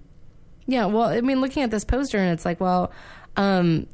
Yeah, 0.65 0.85
well, 0.87 1.03
I 1.03 1.21
mean, 1.21 1.39
looking 1.39 1.61
at 1.63 1.69
this 1.69 1.83
poster, 1.83 2.17
and 2.17 2.31
it's 2.31 2.45
like, 2.45 2.59
well, 2.59 2.91
um, 3.37 3.85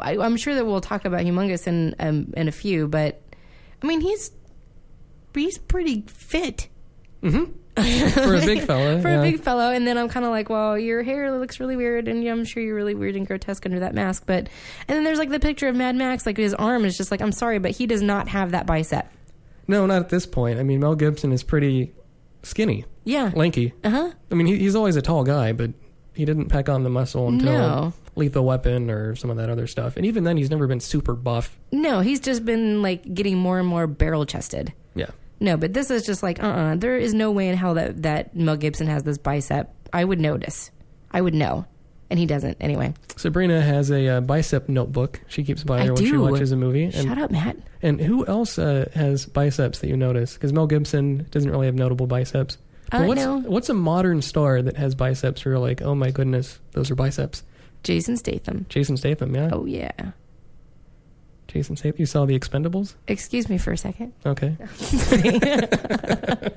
I, 0.00 0.16
I'm 0.18 0.36
sure 0.36 0.54
that 0.54 0.64
we'll 0.64 0.80
talk 0.80 1.04
about 1.04 1.20
Humongous 1.20 1.66
in 1.66 1.94
um, 1.98 2.32
in 2.36 2.48
a 2.48 2.52
few, 2.52 2.88
but 2.88 3.22
I 3.82 3.86
mean, 3.86 4.00
he's 4.00 4.30
he's 5.34 5.58
pretty 5.58 6.04
fit. 6.06 6.68
For 7.76 8.34
a 8.34 8.40
big 8.40 8.62
fella. 8.62 9.00
for 9.00 9.08
yeah. 9.08 9.20
a 9.20 9.22
big 9.22 9.40
fellow. 9.40 9.70
And 9.70 9.86
then 9.86 9.96
I'm 9.96 10.08
kind 10.08 10.26
of 10.26 10.30
like, 10.30 10.50
well, 10.50 10.78
your 10.78 11.02
hair 11.02 11.36
looks 11.38 11.58
really 11.58 11.74
weird, 11.76 12.06
and 12.06 12.26
I'm 12.28 12.44
sure 12.44 12.62
you're 12.62 12.74
really 12.74 12.94
weird 12.94 13.16
and 13.16 13.26
grotesque 13.26 13.64
under 13.64 13.80
that 13.80 13.94
mask. 13.94 14.24
But 14.26 14.48
and 14.88 14.96
then 14.96 15.04
there's 15.04 15.18
like 15.18 15.30
the 15.30 15.40
picture 15.40 15.68
of 15.68 15.76
Mad 15.76 15.96
Max, 15.96 16.26
like 16.26 16.36
his 16.36 16.52
arm 16.54 16.84
is 16.84 16.96
just 16.98 17.10
like, 17.10 17.22
I'm 17.22 17.32
sorry, 17.32 17.58
but 17.58 17.70
he 17.70 17.86
does 17.86 18.02
not 18.02 18.28
have 18.28 18.50
that 18.50 18.66
bicep. 18.66 19.10
No, 19.68 19.86
not 19.86 20.02
at 20.02 20.08
this 20.10 20.26
point. 20.26 20.58
I 20.58 20.64
mean, 20.64 20.80
Mel 20.80 20.94
Gibson 20.94 21.32
is 21.32 21.42
pretty 21.42 21.92
skinny, 22.42 22.84
Yeah. 23.04 23.30
lanky. 23.34 23.72
Uh 23.84 23.90
huh. 23.90 24.10
I 24.30 24.34
mean, 24.34 24.46
he, 24.48 24.58
he's 24.58 24.74
always 24.74 24.96
a 24.96 25.02
tall 25.02 25.24
guy, 25.24 25.52
but 25.52 25.70
he 26.14 26.24
didn't 26.26 26.48
pack 26.50 26.68
on 26.68 26.82
the 26.82 26.90
muscle 26.90 27.28
until 27.28 27.52
No. 27.52 27.92
Lethal 28.16 28.44
Weapon 28.44 28.90
or 28.90 29.14
some 29.16 29.30
of 29.30 29.38
that 29.38 29.48
other 29.48 29.66
stuff. 29.66 29.96
And 29.96 30.04
even 30.04 30.24
then, 30.24 30.36
he's 30.36 30.50
never 30.50 30.66
been 30.66 30.80
super 30.80 31.14
buff. 31.14 31.58
No, 31.70 32.00
he's 32.00 32.20
just 32.20 32.44
been 32.44 32.82
like 32.82 33.14
getting 33.14 33.38
more 33.38 33.58
and 33.58 33.66
more 33.66 33.86
barrel 33.86 34.26
chested. 34.26 34.74
Yeah. 34.94 35.06
No, 35.42 35.56
but 35.56 35.72
this 35.74 35.90
is 35.90 36.06
just 36.06 36.22
like, 36.22 36.42
uh 36.42 36.46
uh 36.46 36.74
There 36.76 36.96
is 36.96 37.12
no 37.14 37.30
way 37.32 37.48
in 37.48 37.56
hell 37.56 37.74
that, 37.74 38.02
that 38.02 38.34
Mel 38.36 38.56
Gibson 38.56 38.86
has 38.86 39.02
this 39.02 39.18
bicep. 39.18 39.70
I 39.92 40.04
would 40.04 40.20
notice. 40.20 40.70
I 41.10 41.20
would 41.20 41.34
know. 41.34 41.66
And 42.08 42.18
he 42.18 42.26
doesn't. 42.26 42.58
Anyway. 42.60 42.92
Sabrina 43.16 43.60
has 43.62 43.90
a 43.90 44.06
uh, 44.06 44.20
bicep 44.20 44.68
notebook 44.68 45.20
she 45.28 45.42
keeps 45.44 45.64
by 45.64 45.80
I 45.80 45.86
her 45.86 45.94
when 45.94 46.04
she 46.04 46.10
do. 46.10 46.20
watches 46.20 46.52
a 46.52 46.56
movie. 46.56 46.84
And, 46.84 46.94
Shut 46.94 47.18
up, 47.18 47.30
Matt. 47.30 47.56
and 47.82 48.00
who 48.00 48.26
else 48.26 48.58
uh, 48.58 48.88
has 48.94 49.24
biceps 49.26 49.78
that 49.80 49.88
you 49.88 49.96
notice? 49.96 50.34
Because 50.34 50.52
Mel 50.52 50.66
Gibson 50.66 51.26
doesn't 51.30 51.50
really 51.50 51.66
have 51.66 51.74
notable 51.74 52.06
biceps. 52.06 52.58
But 52.90 53.00
Uh, 53.02 53.04
what's, 53.06 53.20
no. 53.24 53.38
what's 53.40 53.68
a 53.70 53.74
modern 53.74 54.20
star 54.22 54.60
that 54.62 54.76
has 54.76 54.94
biceps 54.94 55.44
where 55.44 55.54
you're 55.54 55.60
like, 55.60 55.80
oh 55.82 55.94
my 55.94 56.10
goodness, 56.10 56.60
those 56.72 56.90
are 56.90 56.94
biceps? 56.94 57.42
Jason 57.82 58.16
Statham. 58.18 58.66
Jason 58.68 58.96
Statham, 58.98 59.34
yeah. 59.34 59.48
Oh, 59.52 59.64
yeah. 59.64 59.90
Jason 61.52 61.76
Statham. 61.76 61.96
You 62.00 62.06
saw 62.06 62.24
The 62.24 62.38
Expendables? 62.38 62.94
Excuse 63.06 63.48
me 63.48 63.58
for 63.58 63.72
a 63.72 63.76
second. 63.76 64.12
Okay. 64.24 64.56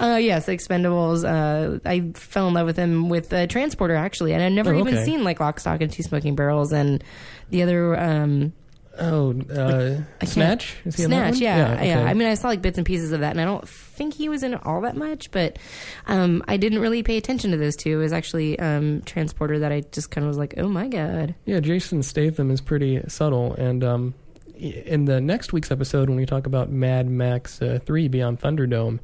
Uh, 0.00 0.16
yes, 0.20 0.46
Expendables. 0.48 1.24
Uh, 1.24 1.78
I 1.84 2.10
fell 2.14 2.48
in 2.48 2.54
love 2.54 2.66
with 2.66 2.76
him 2.76 3.08
with 3.08 3.32
uh, 3.32 3.46
Transporter, 3.46 3.94
actually. 3.94 4.34
And 4.34 4.42
I'd 4.42 4.52
never 4.52 4.74
Oh, 4.74 4.80
even 4.80 4.94
okay. 4.94 5.04
seen 5.04 5.22
like 5.22 5.38
Lock, 5.38 5.60
Stock, 5.60 5.80
and 5.80 5.92
Two 5.92 6.02
Smoking 6.02 6.34
Barrels 6.34 6.72
and 6.72 7.02
the 7.50 7.62
other. 7.62 7.98
Um, 7.98 8.52
Oh, 8.98 9.30
uh, 9.30 10.02
can't- 10.20 10.28
Snatch? 10.28 10.76
Is 10.84 10.96
he 10.96 11.04
Snatch, 11.04 11.38
yeah, 11.38 11.82
yeah. 11.82 12.00
okay. 12.00 12.10
I 12.10 12.14
mean, 12.14 12.28
I 12.28 12.34
saw 12.34 12.48
like 12.48 12.62
bits 12.62 12.78
and 12.78 12.86
pieces 12.86 13.12
of 13.12 13.20
that, 13.20 13.30
and 13.30 13.40
I 13.40 13.44
don't 13.44 13.68
think 13.68 14.14
he 14.14 14.28
was 14.28 14.42
in 14.42 14.54
it 14.54 14.60
all 14.64 14.80
that 14.82 14.96
much, 14.96 15.30
but 15.30 15.58
um, 16.06 16.42
I 16.48 16.56
didn't 16.56 16.80
really 16.80 17.02
pay 17.02 17.16
attention 17.16 17.50
to 17.50 17.56
those 17.56 17.76
two. 17.76 17.92
It 17.98 18.02
was 18.02 18.12
actually 18.12 18.58
um, 18.58 19.02
Transporter 19.02 19.58
that 19.60 19.72
I 19.72 19.80
just 19.92 20.10
kind 20.10 20.24
of 20.24 20.28
was 20.28 20.38
like, 20.38 20.54
oh 20.56 20.68
my 20.68 20.88
god. 20.88 21.34
Yeah, 21.44 21.60
Jason 21.60 22.02
Statham 22.02 22.50
is 22.50 22.60
pretty 22.60 23.00
subtle. 23.08 23.54
And 23.54 23.84
um, 23.84 24.14
in 24.56 25.04
the 25.04 25.20
next 25.20 25.52
week's 25.52 25.70
episode, 25.70 26.08
when 26.08 26.16
we 26.16 26.26
talk 26.26 26.46
about 26.46 26.70
Mad 26.70 27.08
Max 27.08 27.60
uh, 27.60 27.78
3 27.84 28.08
Beyond 28.08 28.40
Thunderdome, 28.40 29.00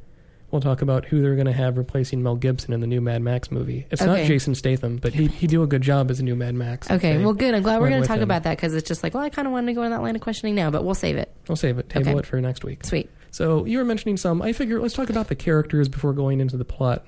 we'll 0.53 0.61
talk 0.61 0.83
about 0.83 1.03
who 1.05 1.19
they're 1.19 1.33
going 1.35 1.47
to 1.47 1.51
have 1.51 1.77
replacing 1.77 2.21
Mel 2.21 2.35
Gibson 2.35 2.71
in 2.73 2.79
the 2.79 2.87
new 2.87 3.01
Mad 3.01 3.23
Max 3.23 3.51
movie. 3.51 3.87
It's 3.89 4.03
not 4.03 4.19
Jason 4.19 4.53
Statham, 4.55 4.97
but 4.97 5.11
he 5.11 5.27
he 5.27 5.47
do 5.47 5.63
a 5.63 5.67
good 5.67 5.81
job 5.81 6.11
as 6.11 6.19
a 6.19 6.23
new 6.23 6.35
Mad 6.35 6.53
Max. 6.55 6.89
Okay, 6.89 7.17
well, 7.17 7.33
good. 7.33 7.53
I'm 7.55 7.63
glad 7.63 7.81
we're 7.81 7.89
going 7.89 8.03
to 8.03 8.07
talk 8.07 8.17
him. 8.17 8.23
about 8.23 8.43
that 8.43 8.55
because 8.55 8.75
it's 8.75 8.87
just 8.87 9.03
like, 9.03 9.13
well, 9.15 9.23
I 9.23 9.29
kind 9.29 9.47
of 9.47 9.51
wanted 9.51 9.67
to 9.67 9.73
go 9.73 9.83
in 9.83 9.91
that 9.91 10.01
line 10.01 10.15
of 10.15 10.21
questioning 10.21 10.53
now, 10.55 10.69
but 10.69 10.85
we'll 10.85 10.93
save 10.95 11.17
it. 11.17 11.33
We'll 11.49 11.55
save 11.55 11.79
it. 11.79 11.89
Table 11.89 12.11
Okay. 12.11 12.19
it 12.19 12.25
for 12.27 12.39
next 12.39 12.63
week. 12.63 12.85
Sweet. 12.85 13.09
So 13.31 13.65
you 13.65 13.79
were 13.79 13.83
mentioning 13.83 14.15
some. 14.15 14.41
I 14.43 14.53
figure 14.53 14.79
let's 14.79 14.93
talk 14.93 15.09
about 15.09 15.27
the 15.27 15.35
characters 15.35 15.89
before 15.89 16.13
going 16.13 16.39
into 16.39 16.55
the 16.55 16.65
plot. 16.65 17.03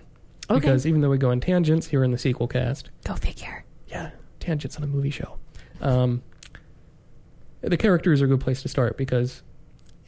Okay. 0.49 0.59
Because 0.59 0.85
even 0.87 1.01
though 1.01 1.09
we 1.09 1.17
go 1.19 1.29
in 1.31 1.39
tangents 1.39 1.87
here 1.87 2.03
in 2.03 2.11
the 2.11 2.17
sequel 2.17 2.47
cast, 2.47 2.89
Go 3.03 3.13
figure. 3.15 3.63
yeah, 3.87 4.09
tangents 4.39 4.75
on 4.77 4.83
a 4.83 4.87
movie 4.87 5.11
show. 5.11 5.37
Um, 5.81 6.23
the 7.61 7.77
characters 7.77 8.21
are 8.21 8.25
a 8.25 8.27
good 8.27 8.41
place 8.41 8.61
to 8.63 8.67
start 8.69 8.97
because 8.97 9.41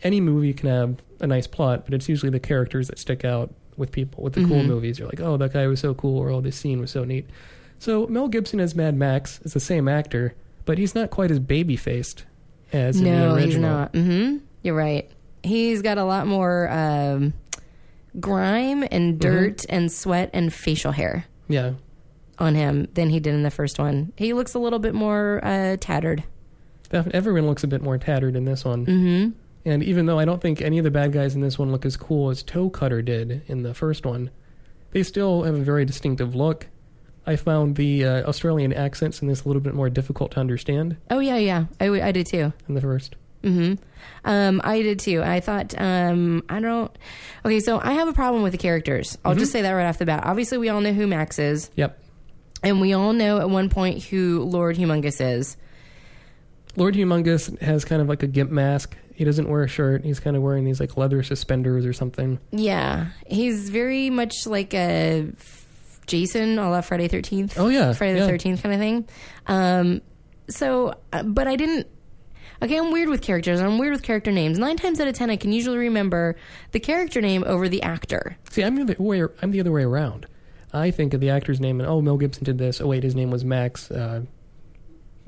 any 0.03 0.21
movie 0.21 0.53
can 0.53 0.69
have 0.69 0.97
a 1.19 1.27
nice 1.27 1.47
plot, 1.47 1.85
but 1.85 1.93
it's 1.93 2.07
usually 2.07 2.29
the 2.29 2.39
characters 2.39 2.87
that 2.87 2.99
stick 2.99 3.25
out 3.25 3.53
with 3.77 3.91
people. 3.91 4.23
With 4.23 4.33
the 4.33 4.41
cool 4.45 4.61
Mhm. 4.61 4.67
movies, 4.67 4.99
you're 4.99 5.07
like, 5.07 5.19
oh, 5.21 5.37
that 5.37 5.53
guy 5.53 5.67
was 5.67 5.79
so 5.79 5.93
cool, 5.93 6.17
or 6.19 6.29
oh, 6.29 6.41
this 6.41 6.55
scene 6.55 6.79
was 6.79 6.91
so 6.91 7.03
neat. 7.03 7.25
So 7.79 8.07
Mel 8.07 8.27
Gibson 8.27 8.59
as 8.59 8.75
Mad 8.75 8.95
Max 8.95 9.39
is 9.43 9.53
the 9.53 9.59
same 9.59 9.87
actor, 9.87 10.33
but 10.65 10.77
he's 10.77 10.95
not 10.95 11.09
quite 11.11 11.29
as 11.31 11.39
baby 11.39 11.75
faced 11.75 12.25
as 12.73 12.97
in 12.97 13.03
the 13.05 13.11
No, 13.11 13.33
original. 13.35 13.45
he's 13.45 13.57
not. 13.57 13.93
Mm-hmm. 13.93 14.37
You're 14.63 14.75
right. 14.75 15.09
He's 15.43 15.81
got 15.81 15.97
a 15.97 16.03
lot 16.03 16.27
more 16.27 16.69
um, 16.71 17.33
grime 18.19 18.83
and 18.91 19.19
dirt 19.19 19.65
and 19.69 19.91
sweat 19.91 20.29
and 20.33 20.51
facial 20.53 20.91
hair 20.91 21.25
Yeah, 21.47 21.73
on 22.39 22.55
him 22.55 22.87
than 22.95 23.09
he 23.09 23.19
did 23.19 23.33
in 23.33 23.43
the 23.43 23.51
first 23.51 23.77
one. 23.79 24.11
He 24.17 24.33
looks 24.33 24.53
a 24.55 24.59
little 24.59 24.79
bit 24.79 24.93
more 24.95 25.39
uh, 25.43 25.77
tattered. 25.79 26.23
Everyone 26.91 27.45
looks 27.47 27.63
a 27.63 27.67
bit 27.67 27.81
more 27.81 27.97
tattered 27.97 28.35
in 28.35 28.45
this 28.45 28.63
one. 28.65 28.85
Mm-hmm. 28.85 29.29
And 29.67 29.83
even 29.83 30.05
though 30.05 30.17
I 30.17 30.25
don't 30.25 30.41
think 30.41 30.61
any 30.61 30.77
of 30.77 30.83
the 30.85 30.91
bad 30.91 31.11
guys 31.11 31.35
in 31.35 31.41
this 31.41 31.59
one 31.59 31.71
look 31.71 31.85
as 31.85 31.97
cool 31.97 32.29
as 32.29 32.41
Toe 32.41 32.69
Cutter 32.69 33.01
did 33.01 33.41
in 33.47 33.63
the 33.63 33.73
first 33.73 34.05
one, 34.05 34.29
they 34.91 35.03
still 35.03 35.43
have 35.43 35.55
a 35.55 35.59
very 35.63 35.83
distinctive 35.85 36.33
look. 36.35 36.67
I 37.25 37.35
found 37.35 37.75
the 37.75 38.05
uh, 38.05 38.23
Australian 38.29 38.71
accents 38.71 39.21
in 39.21 39.27
this 39.27 39.43
a 39.43 39.47
little 39.49 39.61
bit 39.61 39.73
more 39.73 39.89
difficult 39.89 40.31
to 40.31 40.39
understand 40.39 40.95
Oh 41.11 41.19
yeah, 41.19 41.35
yeah. 41.37 41.65
I, 41.81 41.89
I 42.01 42.11
did 42.13 42.25
too. 42.27 42.53
than 42.65 42.75
the 42.75 42.81
first. 42.81 43.15
hmm 43.43 43.73
Um, 44.23 44.61
I 44.63 44.81
did 44.81 44.99
too. 44.99 45.21
I 45.21 45.41
thought, 45.41 45.75
um, 45.77 46.43
I 46.47 46.61
don't. 46.61 46.89
Okay, 47.43 47.59
so 47.59 47.81
I 47.83 47.91
have 47.93 48.07
a 48.07 48.13
problem 48.13 48.43
with 48.43 48.53
the 48.53 48.57
characters. 48.57 49.17
I'll 49.25 49.35
just 49.35 49.51
say 49.51 49.61
that 49.63 49.71
right 49.71 49.85
off 49.87 49.97
the 49.97 50.05
bat. 50.05 50.23
Obviously, 50.25 50.57
we 50.57 50.69
all 50.69 50.79
know 50.79 50.93
who 50.93 51.05
Max 51.07 51.37
is, 51.39 51.69
Yep. 51.75 51.99
and 52.63 52.79
we 52.79 52.93
all 52.93 53.11
know 53.11 53.39
at 53.39 53.49
one 53.49 53.67
point 53.69 54.01
who 54.03 54.43
Lord 54.43 54.77
Humongous 54.77 55.19
is. 55.19 55.57
Lord 56.77 56.93
Humongous 56.93 57.59
has 57.59 57.83
kind 57.83 58.01
of 58.01 58.07
like 58.07 58.23
a 58.23 58.27
gimp 58.27 58.51
mask. 58.51 58.95
He 59.13 59.25
doesn't 59.25 59.49
wear 59.49 59.63
a 59.63 59.67
shirt. 59.67 60.05
He's 60.05 60.19
kind 60.19 60.37
of 60.37 60.43
wearing 60.43 60.63
these 60.63 60.79
like 60.79 60.95
leather 60.95 61.23
suspenders 61.23 61.87
or 61.87 61.91
something. 61.91 62.39
Yeah, 62.51 63.07
he's 63.25 63.69
very 63.69 64.11
much 64.11 64.45
like 64.45 64.75
a 64.75 65.27
Jason, 66.05 66.59
a 66.59 66.69
la 66.69 66.81
Friday 66.81 67.07
Thirteenth. 67.07 67.57
Oh, 67.59 67.67
yeah, 67.67 67.93
Friday 67.93 68.19
yeah. 68.19 68.25
the 68.25 68.31
Thirteenth 68.31 68.61
kind 68.61 68.75
of 68.75 68.79
thing. 68.79 69.09
Um, 69.47 70.01
so, 70.49 70.93
uh, 71.11 71.23
but 71.23 71.47
I 71.47 71.55
didn't. 71.55 71.87
Okay, 72.61 72.77
I'm 72.77 72.91
weird 72.91 73.09
with 73.09 73.21
characters. 73.21 73.59
I'm 73.59 73.79
weird 73.79 73.93
with 73.93 74.03
character 74.03 74.31
names. 74.31 74.59
Nine 74.59 74.77
times 74.77 74.99
out 74.99 75.07
of 75.07 75.15
ten, 75.15 75.31
I 75.31 75.35
can 75.35 75.51
usually 75.51 75.77
remember 75.77 76.35
the 76.71 76.79
character 76.79 77.21
name 77.21 77.43
over 77.47 77.67
the 77.67 77.81
actor. 77.81 78.37
See, 78.51 78.63
I'm 78.63 78.75
the 78.75 78.83
other 78.83 78.95
way. 78.99 79.23
I'm 79.41 79.49
the 79.49 79.59
other 79.59 79.71
way 79.71 79.83
around. 79.83 80.27
I 80.73 80.91
think 80.91 81.13
of 81.13 81.21
the 81.21 81.29
actor's 81.29 81.59
name 81.59 81.79
and 81.79 81.89
oh, 81.89 82.01
Mel 82.01 82.17
Gibson 82.17 82.43
did 82.43 82.57
this. 82.57 82.81
Oh 82.81 82.87
wait, 82.87 83.03
his 83.03 83.15
name 83.15 83.31
was 83.31 83.43
Max. 83.43 83.89
Uh, 83.89 84.21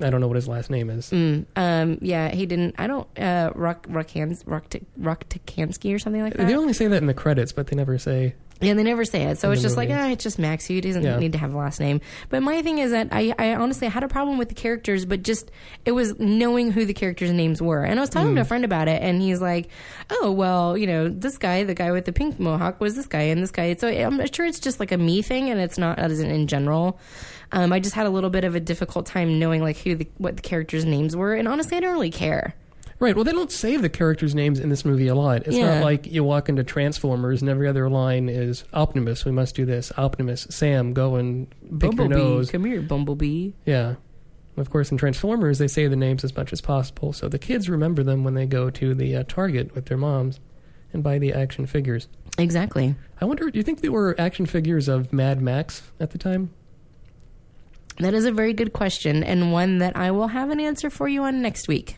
I 0.02 0.10
don't 0.10 0.22
know 0.22 0.28
what 0.28 0.36
his 0.36 0.48
last 0.48 0.70
name 0.70 0.90
is. 0.90 1.10
Mm, 1.10 1.46
um, 1.56 1.98
yeah, 2.02 2.30
he 2.30 2.46
didn't. 2.46 2.76
I 2.78 2.88
don't. 2.88 3.08
Uh, 3.20 3.52
Rock 3.56 3.88
Rockhans 3.88 4.44
Rock 4.46 4.70
Rocktansky 5.00 5.94
or 5.94 6.00
something 6.00 6.22
like 6.22 6.34
that. 6.34 6.48
They 6.48 6.56
only 6.56 6.74
say 6.74 6.88
that 6.88 6.98
in 6.98 7.08
the 7.08 7.14
credits, 7.14 7.52
but 7.52 7.68
they 7.68 7.76
never 7.76 7.98
say. 7.98 8.36
Yeah, 8.62 8.74
they 8.74 8.84
never 8.84 9.06
say 9.06 9.24
it. 9.24 9.38
So 9.40 9.52
it's 9.52 9.62
just 9.62 9.78
like, 9.78 9.90
ah, 9.90 10.10
it's 10.10 10.22
just 10.22 10.38
Max. 10.38 10.66
He 10.66 10.82
doesn't 10.82 11.02
Yeah. 11.02 11.18
need 11.18 11.32
to 11.32 11.38
have 11.38 11.54
a 11.54 11.58
last 11.58 11.80
name. 11.80 12.02
But 12.28 12.44
my 12.44 12.62
thing 12.62 12.80
is 12.80 12.92
that 12.92 13.08
I, 13.10 13.34
I 13.40 13.56
honestly 13.56 13.88
had 13.88 14.04
a 14.04 14.10
problem 14.10 14.38
with 14.38 14.50
the 14.50 14.54
characters, 14.54 15.06
but 15.06 15.24
just 15.24 15.50
it 15.86 15.94
was 15.94 16.20
knowing 16.20 16.70
who 16.70 16.84
the 16.84 16.94
characters' 16.94 17.32
names 17.32 17.62
were. 17.62 17.86
And 17.86 17.98
I 17.98 18.02
was 18.04 18.10
talking 18.10 18.36
to 18.36 18.42
a 18.42 18.46
friend 18.46 18.66
about 18.66 18.90
it, 18.90 19.02
and 19.02 19.22
he's 19.22 19.40
like, 19.40 19.70
oh, 20.10 20.32
well, 20.32 20.78
you 20.78 20.88
know, 20.88 21.08
this 21.08 21.38
guy, 21.38 21.64
the 21.64 21.74
guy 21.74 21.92
with 21.94 22.04
the 22.04 22.12
pink 22.12 22.38
mohawk, 22.38 22.82
was 22.82 22.98
this 22.98 23.08
guy, 23.08 23.22
and 23.22 23.42
this 23.42 23.52
guy. 23.52 23.76
So 23.76 23.88
I'm 23.88 24.20
sure 24.34 24.46
it's 24.46 24.60
just 24.60 24.82
like 24.82 24.92
a 24.92 24.98
me 24.98 25.22
thing, 25.22 25.50
and 25.50 25.62
it's 25.62 25.78
not 25.78 25.98
as 25.98 26.20
in, 26.20 26.30
in 26.30 26.48
general. 26.48 27.00
Um, 27.52 27.74
I 27.74 27.80
just 27.80 27.96
had 27.96 28.06
a 28.06 28.10
little 28.10 28.30
bit 28.30 28.44
of 28.44 28.54
a 28.56 28.60
difficult 28.60 29.06
time 29.06 29.40
knowing 29.40 29.62
like 29.62 29.78
who 29.78 29.96
the, 29.96 30.08
what 30.18 30.36
the 30.36 30.42
characters' 30.42 30.86
names 30.86 31.16
were, 31.16 31.34
and 31.34 31.48
honestly, 31.48 31.78
I 31.78 31.80
don't 31.80 31.94
really 31.94 32.12
care. 32.12 32.54
Right. 33.00 33.16
Well, 33.16 33.24
they 33.24 33.32
don't 33.32 33.52
say 33.52 33.78
the 33.78 33.88
characters' 33.88 34.36
names 34.36 34.60
in 34.60 34.68
this 34.70 34.84
movie 34.84 35.08
a 35.08 35.16
lot. 35.16 35.48
It's 35.48 35.56
Yeah. 35.56 35.76
not 35.76 35.84
like 35.86 36.06
you 36.06 36.22
walk 36.24 36.50
into 36.50 36.66
Transformers 36.66 37.42
and 37.42 37.50
every 37.50 37.68
other 37.68 37.90
line 37.90 38.28
is 38.28 38.66
Optimus. 38.74 39.24
We 39.24 39.32
must 39.32 39.56
do 39.56 39.66
this. 39.66 39.92
Optimus, 39.98 40.48
Sam, 40.50 40.92
go 40.94 41.16
and 41.16 41.48
pick 41.80 41.94
your 41.96 42.10
nose. 42.10 42.52
come 42.52 42.66
here, 42.66 42.82
Bumblebee. 42.82 43.52
Yeah. 43.66 43.96
Of 44.58 44.70
course, 44.70 44.92
in 44.92 44.98
Transformers, 44.98 45.60
they 45.60 45.70
say 45.70 45.88
the 45.88 45.96
names 45.96 46.26
as 46.26 46.36
much 46.36 46.52
as 46.52 46.60
possible, 46.60 47.14
so 47.14 47.30
the 47.30 47.40
kids 47.40 47.70
remember 47.70 48.04
them 48.04 48.26
when 48.26 48.34
they 48.34 48.46
go 48.46 48.70
to 48.70 48.94
the 48.94 49.16
uh, 49.16 49.24
Target 49.30 49.74
with 49.74 49.86
their 49.86 49.98
moms 49.98 50.42
and 50.92 51.02
buy 51.02 51.18
the 51.20 51.32
action 51.32 51.66
figures. 51.66 52.10
Exactly. 52.38 52.96
I 53.22 53.26
wonder, 53.26 53.50
do 53.50 53.58
you 53.58 53.64
think 53.64 53.80
there 53.80 53.94
were 53.94 54.14
action 54.20 54.46
figures 54.46 54.90
of 54.90 55.14
Mad 55.14 55.42
Max 55.42 55.84
at 56.02 56.12
the 56.12 56.18
time? 56.18 56.50
That 58.00 58.14
is 58.14 58.26
a 58.26 58.32
very 58.32 58.54
good 58.54 58.74
question, 58.74 59.24
and 59.24 59.52
one 59.52 59.80
that 59.80 59.96
I 59.98 60.12
will 60.12 60.28
have 60.28 60.50
an 60.50 60.60
answer 60.60 60.90
for 60.90 61.08
you 61.08 61.24
on 61.24 61.42
next 61.42 61.68
week. 61.68 61.98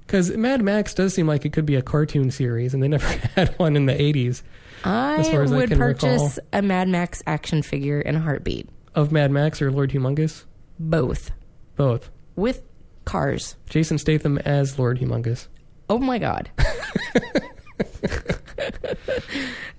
Because 0.00 0.30
Mad 0.36 0.62
Max 0.62 0.94
does 0.94 1.14
seem 1.14 1.26
like 1.28 1.44
it 1.44 1.52
could 1.52 1.66
be 1.66 1.74
a 1.76 1.82
cartoon 1.82 2.30
series, 2.30 2.74
and 2.74 2.82
they 2.82 2.88
never 2.88 3.06
had 3.36 3.56
one 3.58 3.76
in 3.76 3.86
the 3.86 3.92
80s 3.94 4.42
I 4.84 5.16
As 5.16 5.28
as 5.28 5.52
I 5.52 5.56
would 5.56 5.68
can 5.68 5.78
purchase 5.78 6.38
a 6.52 6.62
Mad 6.62 6.88
Max 6.88 7.22
action 7.26 7.62
figure 7.62 8.00
in 8.00 8.16
a 8.16 8.20
heartbeat. 8.20 8.68
of 8.94 9.12
Mad 9.12 9.30
Max 9.30 9.60
or 9.62 9.70
Lord 9.70 9.90
Humongous. 9.90 10.44
Both. 10.78 11.30
Both. 11.76 12.10
With 12.36 12.62
cars. 13.04 13.56
Jason 13.68 13.98
Statham 13.98 14.38
as 14.38 14.78
Lord 14.78 14.98
Humongous. 14.98 15.48
Oh 15.88 15.98
my 15.98 16.18
god. 16.18 16.50
that 16.58 18.40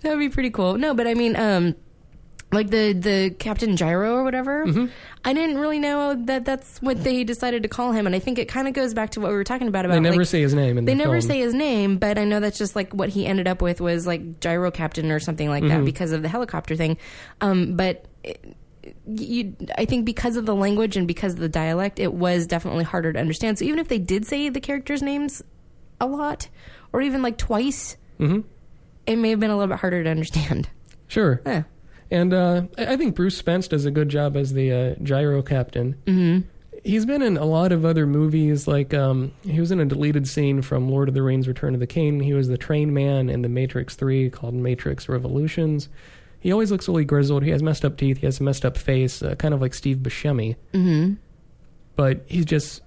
would 0.03 0.19
be 0.19 0.29
pretty 0.29 0.49
cool. 0.49 0.77
No, 0.77 0.93
but 0.93 1.07
I 1.07 1.13
mean, 1.13 1.35
um, 1.35 1.75
like 2.51 2.69
the 2.69 2.93
the 2.93 3.35
Captain 3.37 3.75
Gyro 3.77 4.15
or 4.15 4.23
whatever. 4.23 4.65
Mm-hmm. 4.65 4.85
I 5.23 5.33
didn't 5.33 5.57
really 5.59 5.79
know 5.79 6.15
that 6.25 6.45
that's 6.45 6.79
what 6.81 7.03
they 7.03 7.23
decided 7.23 7.63
to 7.63 7.69
call 7.69 7.91
him, 7.91 8.05
and 8.07 8.15
I 8.15 8.19
think 8.19 8.39
it 8.39 8.47
kind 8.47 8.67
of 8.67 8.73
goes 8.73 8.93
back 8.93 9.11
to 9.11 9.19
what 9.21 9.29
we 9.29 9.35
were 9.35 9.43
talking 9.43 9.67
about. 9.67 9.85
About 9.85 9.95
They 9.95 9.99
never 9.99 10.17
like, 10.17 10.27
say 10.27 10.41
his 10.41 10.53
name 10.53 10.77
in 10.77 10.85
They 10.85 10.93
the 10.93 10.97
never 10.97 11.19
film. 11.19 11.29
say 11.29 11.39
his 11.39 11.53
name, 11.53 11.97
but 11.97 12.17
I 12.17 12.23
know 12.23 12.39
that's 12.39 12.57
just 12.57 12.75
like 12.75 12.91
what 12.93 13.09
he 13.09 13.25
ended 13.25 13.47
up 13.47 13.61
with 13.61 13.81
was 13.81 14.07
like 14.07 14.39
gyro 14.39 14.71
captain 14.71 15.11
or 15.11 15.19
something 15.19 15.49
like 15.49 15.63
Mm-hmm. 15.63 15.79
that 15.79 15.85
because 15.85 16.11
of 16.11 16.21
the 16.21 16.29
helicopter 16.29 16.75
thing. 16.75 16.97
Um, 17.41 17.75
but 17.75 18.05
it, 18.23 18.55
you, 19.05 19.55
I 19.77 19.85
think 19.85 20.05
because 20.05 20.37
of 20.37 20.45
the 20.45 20.55
language 20.55 20.95
and 20.97 21.05
because 21.07 21.33
of 21.33 21.39
the 21.39 21.49
dialect, 21.49 21.99
it 21.99 22.13
was 22.13 22.47
definitely 22.47 22.85
harder 22.85 23.11
to 23.13 23.19
understand. 23.19 23.59
So 23.59 23.65
even 23.65 23.77
if 23.79 23.89
they 23.89 23.99
did 23.99 24.25
say 24.25 24.49
the 24.49 24.61
characters' 24.61 25.01
names 25.03 25.43
a 26.01 26.07
lot, 26.07 26.47
or 26.93 27.01
even 27.01 27.21
like 27.21 27.37
twice, 27.37 27.97
Mhm. 28.19 28.45
it 29.05 29.17
may 29.17 29.31
have 29.31 29.39
been 29.39 29.51
a 29.51 29.57
little 29.57 29.67
bit 29.71 29.79
harder 29.81 30.01
to 30.03 30.09
understand. 30.09 30.69
Sure. 31.09 31.41
Eh. 31.45 31.63
And 32.11 32.33
uh, 32.33 32.63
I 32.77 32.97
think 32.97 33.15
Bruce 33.15 33.37
Spence 33.37 33.67
does 33.67 33.85
a 33.85 33.91
good 33.91 34.09
job 34.09 34.35
as 34.35 34.53
the 34.53 34.71
uh, 34.71 34.95
gyro 35.03 35.41
captain. 35.41 35.95
Mm-hmm. 36.05 36.47
he's 36.83 37.05
been 37.05 37.21
in 37.21 37.37
a 37.37 37.45
lot 37.45 37.71
of 37.71 37.85
other 37.85 38.07
movies. 38.07 38.67
Like 38.67 38.93
um, 38.93 39.31
he 39.43 39.59
was 39.59 39.71
in 39.71 39.79
a 39.79 39.85
deleted 39.85 40.27
scene 40.27 40.61
from 40.61 40.89
Lord 40.89 41.07
of 41.07 41.13
the 41.13 41.21
Rings: 41.21 41.47
Return 41.47 41.73
of 41.73 41.79
the 41.79 41.87
King. 41.87 42.19
He 42.19 42.33
was 42.33 42.47
the 42.47 42.57
train 42.57 42.93
man 42.93 43.29
in 43.29 43.41
the 43.41 43.49
Matrix 43.49 43.95
Three 43.95 44.29
called 44.29 44.53
Matrix 44.55 45.07
Revolutions. 45.07 45.89
He 46.39 46.51
always 46.51 46.71
looks 46.71 46.87
really 46.87 47.05
grizzled. 47.05 47.43
He 47.43 47.51
has 47.51 47.61
messed 47.61 47.83
up 47.83 47.97
teeth. 47.97 48.19
He 48.19 48.25
has 48.25 48.39
a 48.39 48.43
messed 48.43 48.63
up 48.63 48.77
face, 48.77 49.21
uh, 49.21 49.35
kind 49.35 49.53
of 49.53 49.61
like 49.61 49.73
Steve 49.73 49.97
Buscemi. 49.97 50.55
Mm-hmm. 50.73 51.15
But 51.95 52.23
he's 52.27 52.45
just 52.45 52.81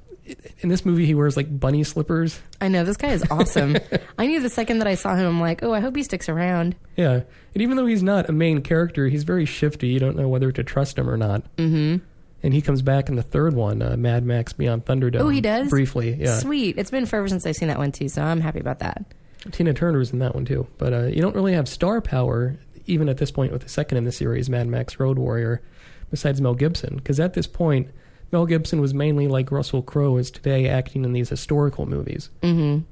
in 0.61 0.69
this 0.69 0.85
movie. 0.85 1.07
He 1.07 1.15
wears 1.15 1.37
like 1.37 1.59
bunny 1.59 1.85
slippers. 1.85 2.41
I 2.61 2.69
know 2.69 2.85
this 2.85 2.97
guy 2.97 3.09
is 3.09 3.25
awesome. 3.31 3.77
I 4.19 4.27
knew 4.27 4.41
the 4.41 4.49
second 4.49 4.79
that 4.79 4.89
I 4.89 4.95
saw 4.95 5.15
him, 5.15 5.27
I'm 5.27 5.41
like, 5.41 5.63
oh, 5.63 5.73
I 5.73 5.81
hope 5.81 5.97
he 5.97 6.03
sticks 6.03 6.29
around. 6.29 6.77
Yeah, 6.97 7.23
and 7.55 7.63
even 7.63 7.77
though 7.77 7.87
he's 7.87 8.03
not 8.03 8.29
a 8.29 8.33
main 8.33 8.63
character, 8.63 9.09
he's 9.09 9.25
very 9.25 9.45
shifty. 9.45 9.89
You 9.89 9.99
don't 10.01 10.17
know 10.17 10.29
whether 10.29 10.53
to 10.53 10.63
trust 10.63 10.99
him 10.99 11.09
or 11.09 11.17
not. 11.17 11.45
Mm-hmm. 11.57 12.05
And 12.45 12.53
he 12.53 12.61
comes 12.61 12.83
back 12.83 13.09
in 13.09 13.15
the 13.15 13.23
third 13.23 13.55
one, 13.55 13.83
uh, 13.83 13.97
Mad 13.97 14.25
Max 14.25 14.53
Beyond 14.53 14.85
Thunderdome. 14.85 15.21
Oh, 15.21 15.29
he 15.29 15.41
does? 15.41 15.69
briefly. 15.71 16.15
Yeah, 16.15 16.39
Sweet. 16.39 16.77
It's 16.77 16.91
been 16.91 17.07
forever 17.07 17.29
since 17.29 17.47
I've 17.47 17.55
seen 17.55 17.69
that 17.69 17.79
one 17.79 17.93
too, 17.93 18.09
so 18.09 18.23
I'm 18.23 18.41
happy 18.41 18.59
about 18.59 18.81
that. 18.81 19.05
Tina 19.51 19.75
Turner's 19.75 20.13
in 20.13 20.19
that 20.21 20.35
one 20.35 20.45
too. 20.45 20.67
But 20.79 20.93
uh, 20.93 21.05
you 21.05 21.21
don't 21.23 21.35
really 21.35 21.55
have 21.55 21.69
star 21.69 22.01
power, 22.01 22.57
even 22.87 23.09
at 23.09 23.19
this 23.19 23.31
point 23.31 23.53
with 23.53 23.63
the 23.63 23.69
second 23.69 23.99
in 23.99 24.05
the 24.05 24.13
series, 24.13 24.49
Mad 24.51 24.67
Max 24.67 24.99
Road 24.99 25.19
Warrior, 25.19 25.63
besides 26.11 26.41
Mel 26.41 26.55
Gibson. 26.55 26.97
Because 26.97 27.21
at 27.21 27.35
this 27.35 27.47
point, 27.47 27.89
Mel 28.33 28.47
Gibson 28.47 28.81
was 28.81 28.95
mainly 28.95 29.29
like 29.29 29.51
Russell 29.53 29.83
Crowe 29.83 30.17
is 30.17 30.31
today, 30.31 30.69
acting 30.69 31.05
in 31.05 31.13
these 31.13 31.29
historical 31.29 31.87
movies. 31.87 32.31
Mm-hmm. 32.43 32.85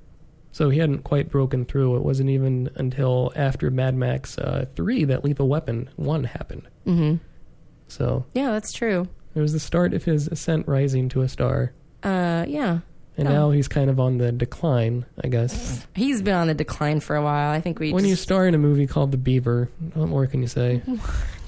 So 0.53 0.69
he 0.69 0.79
hadn't 0.81 1.05
quite 1.05 1.31
broken 1.31 1.65
through. 1.65 1.97
It 1.97 2.03
wasn't 2.03 2.29
even 2.31 2.71
until 2.75 3.33
after 3.37 3.71
Mad 3.71 3.95
Max 3.95 4.37
uh, 4.37 4.67
3 4.77 5.05
that 5.05 5.25
Lethal 5.25 5.49
Weapon 5.49 5.89
1 5.97 6.25
happened. 6.25 6.69
Mm-hmm. 6.87 7.17
So 7.89 8.27
Yeah, 8.35 8.51
that's 8.53 8.73
true. 8.73 9.09
it 9.35 9.41
was 9.41 9.53
the 9.53 9.61
start 9.61 9.95
of 9.95 10.05
his 10.05 10.29
ascent 10.29 10.69
rising 10.69 11.09
to 11.11 11.23
a 11.23 11.29
star. 11.29 11.73
Uh, 12.03 12.45
yeah. 12.49 12.81
And 13.17 13.29
Oh. 13.29 13.33
now 13.33 13.51
he's 13.51 13.69
kind 13.69 13.91
of 13.91 14.01
on 14.01 14.19
the 14.19 14.33
decline, 14.33 15.05
I 15.23 15.29
guess. 15.29 15.87
He's 15.95 16.21
been 16.23 16.35
on 16.35 16.47
the 16.49 16.55
decline 16.55 17.01
for 17.01 17.17
a 17.17 17.23
while. 17.23 17.51
I 17.51 17.61
think 17.61 17.79
we 17.79 17.93
when 17.93 18.05
you 18.05 18.17
star 18.17 18.47
in 18.47 18.55
a 18.55 18.59
movie 18.59 18.87
called 18.87 19.11
The 19.13 19.19
Beaver, 19.19 19.69
what 19.95 20.09
more 20.09 20.27
can 20.27 20.41
you 20.43 20.49
say? 20.49 20.83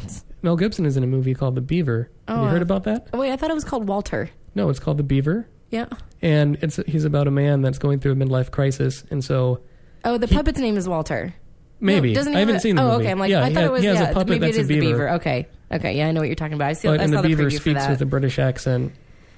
Mel 0.43 0.57
Gibson 0.57 0.85
is 0.87 0.97
in 0.97 1.05
a 1.05 1.07
movie 1.07 1.35
called 1.35 1.55
The 1.55 1.61
Beaver. 1.61 2.11
Have 2.29 2.39
Oh, 2.39 2.43
you 2.43 2.49
heard 2.49 2.59
I- 2.59 2.63
about 2.63 2.85
that? 2.85 3.09
Oh, 3.13 3.19
wait, 3.21 3.33
I 3.33 3.37
thought 3.37 3.51
it 3.51 3.55
was 3.55 3.65
called 3.65 3.89
Walter. 3.89 4.29
No, 4.55 4.69
it's 4.69 4.79
called 4.81 4.97
The 4.99 5.03
Beaver. 5.05 5.47
Yeah. 5.71 5.87
And 6.21 6.59
it's 6.63 6.77
he's 6.87 7.05
about 7.05 7.27
a 7.27 7.31
man 7.31 7.63
that's 7.63 7.79
going 7.79 7.99
through 8.01 8.13
a 8.13 8.17
midlife 8.17 8.51
crisis. 8.51 9.05
And 9.11 9.25
so 9.25 9.61
Oh, 10.05 10.19
the 10.19 10.27
He- 10.27 10.35
puppet's 10.35 10.59
name 10.59 10.77
is 10.77 10.89
Walter. 10.89 11.35
maybe. 11.81 12.09
No, 12.11 12.15
doesn't 12.17 12.33
he 12.33 12.37
I 12.37 12.41
haven't 12.41 12.57
a- 12.57 12.61
seen 12.61 12.77
the 12.77 12.83
oh, 12.83 12.93
movie. 12.93 13.05
okay. 13.05 13.11
I'm 13.13 13.19
like, 13.19 13.31
yeah, 13.31 13.45
I 13.45 13.49
he, 13.49 13.55
thought 13.55 13.61
ha- 13.63 13.67
it 13.69 13.73
was. 13.73 13.81
he 13.83 13.87
has 13.89 13.99
yeah, 14.01 14.11
a 14.11 14.13
puppet 14.13 14.29
maybe 14.29 14.47
that's 14.47 14.57
it 14.57 14.61
is 14.61 14.67
a 14.67 14.69
beaver. 14.69 14.81
the 14.85 14.91
beaver. 14.93 15.11
Okay. 15.13 15.47
Okay. 15.73 15.97
Yeah, 15.97 16.09
I 16.09 16.13
know 16.13 16.21
what 16.21 16.27
you're 16.29 16.35
talking 16.37 16.55
about. 16.55 16.69
I 16.69 16.73
see. 16.75 16.89
But 16.89 17.01
I 17.01 17.05
and 17.05 17.13
saw 17.13 17.23
the 17.23 17.29
the 17.29 17.35
beaver 17.35 17.49
preview 17.49 17.55
for 17.55 17.61
speaks 17.61 17.81
that. 17.81 17.91
with 17.91 18.03
a 18.03 18.07
British 18.07 18.39
accent. 18.39 18.93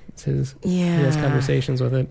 It's 0.09 0.25
his, 0.25 0.55
yeah. 0.63 0.99
He 0.99 1.05
has 1.05 1.17
conversations 1.17 1.81
with 1.83 1.95
it. 1.95 2.09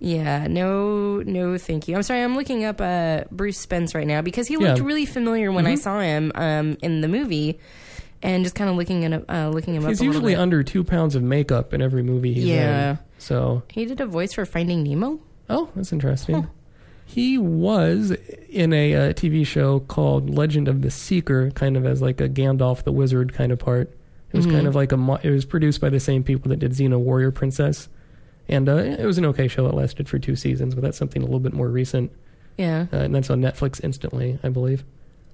Yeah, 0.00 0.46
no, 0.46 1.22
no, 1.22 1.58
thank 1.58 1.88
you. 1.88 1.96
I'm 1.96 2.02
sorry, 2.04 2.22
I'm 2.22 2.36
looking 2.36 2.64
up 2.64 2.80
uh, 2.80 3.24
Bruce 3.32 3.58
Spence 3.58 3.94
right 3.94 4.06
now 4.06 4.22
because 4.22 4.46
he 4.46 4.56
looked 4.56 4.66
Yeah. 4.68 4.74
Mm-hmm. 4.76 4.84
really 4.86 5.06
familiar 5.06 5.50
when 5.50 5.66
I 5.66 5.74
saw 5.74 5.98
him 6.00 6.30
um, 6.36 6.76
in 6.82 7.00
the 7.00 7.08
movie, 7.08 7.58
and 8.22 8.44
just 8.44 8.54
kind 8.54 8.70
of 8.70 8.76
looking 8.76 9.04
at 9.04 9.24
uh, 9.28 9.48
looking 9.48 9.74
him 9.74 9.82
He's 9.86 9.98
up. 10.00 10.06
little 10.06 10.14
usually 10.14 10.36
under 10.36 10.62
two 10.62 10.84
pounds 10.84 11.14
of 11.16 11.22
makeup 11.24 11.74
in 11.74 11.82
every 11.82 12.02
movie 12.04 12.32
he's 12.32 12.44
Yeah. 12.44 12.90
in. 12.92 12.98
So, 13.18 13.62
He 13.70 13.84
did 13.86 14.00
a 14.00 14.06
voice 14.06 14.32
for 14.32 14.44
Finding 14.46 14.84
Nemo. 14.84 15.18
oh, 15.50 15.68
that's 15.74 15.92
interesting. 15.92 16.46
He 17.04 17.38
was 17.38 18.10
in 18.50 18.72
a 18.72 18.94
uh, 18.94 19.12
TV 19.14 19.44
show 19.46 19.80
called 19.80 20.30
Legend 20.30 20.68
of 20.68 20.82
the 20.82 20.90
Seeker, 20.90 21.50
kind 21.52 21.76
of 21.76 21.86
as 21.86 22.02
like 22.02 22.20
a 22.20 22.28
Gandalf 22.28 22.84
the 22.84 22.92
Wizard 22.92 23.32
kind 23.32 23.50
of 23.50 23.58
part. 23.58 23.90
It 24.32 24.36
was 24.36 24.46
Mm-hmm. 24.46 24.54
kind 24.54 24.66
of 24.68 24.74
like 24.76 24.92
a. 24.92 24.96
mo- 24.98 25.18
It 25.22 25.30
was 25.30 25.44
produced 25.46 25.80
by 25.80 25.88
the 25.88 25.98
same 26.00 26.22
people 26.22 26.50
that 26.50 26.58
did 26.58 26.72
Xena 26.72 26.98
Warrior 27.00 27.30
Princess, 27.30 27.88
and 28.48 28.68
uh, 28.68 28.76
it 28.76 29.04
was 29.04 29.18
an 29.18 29.24
okay 29.26 29.48
show. 29.48 29.66
It 29.66 29.74
lasted 29.74 30.08
for 30.08 30.18
two 30.18 30.36
seasons, 30.36 30.74
but 30.74 30.82
that's 30.82 30.98
something 30.98 31.22
a 31.22 31.24
little 31.24 31.40
bit 31.40 31.52
more 31.52 31.68
recent, 31.68 32.10
Yeah, 32.56 32.86
uh, 32.92 32.96
and 32.98 33.14
that's 33.14 33.30
on 33.30 33.40
Netflix 33.40 33.82
instantly, 33.82 34.38
I 34.42 34.48
believe. 34.48 34.84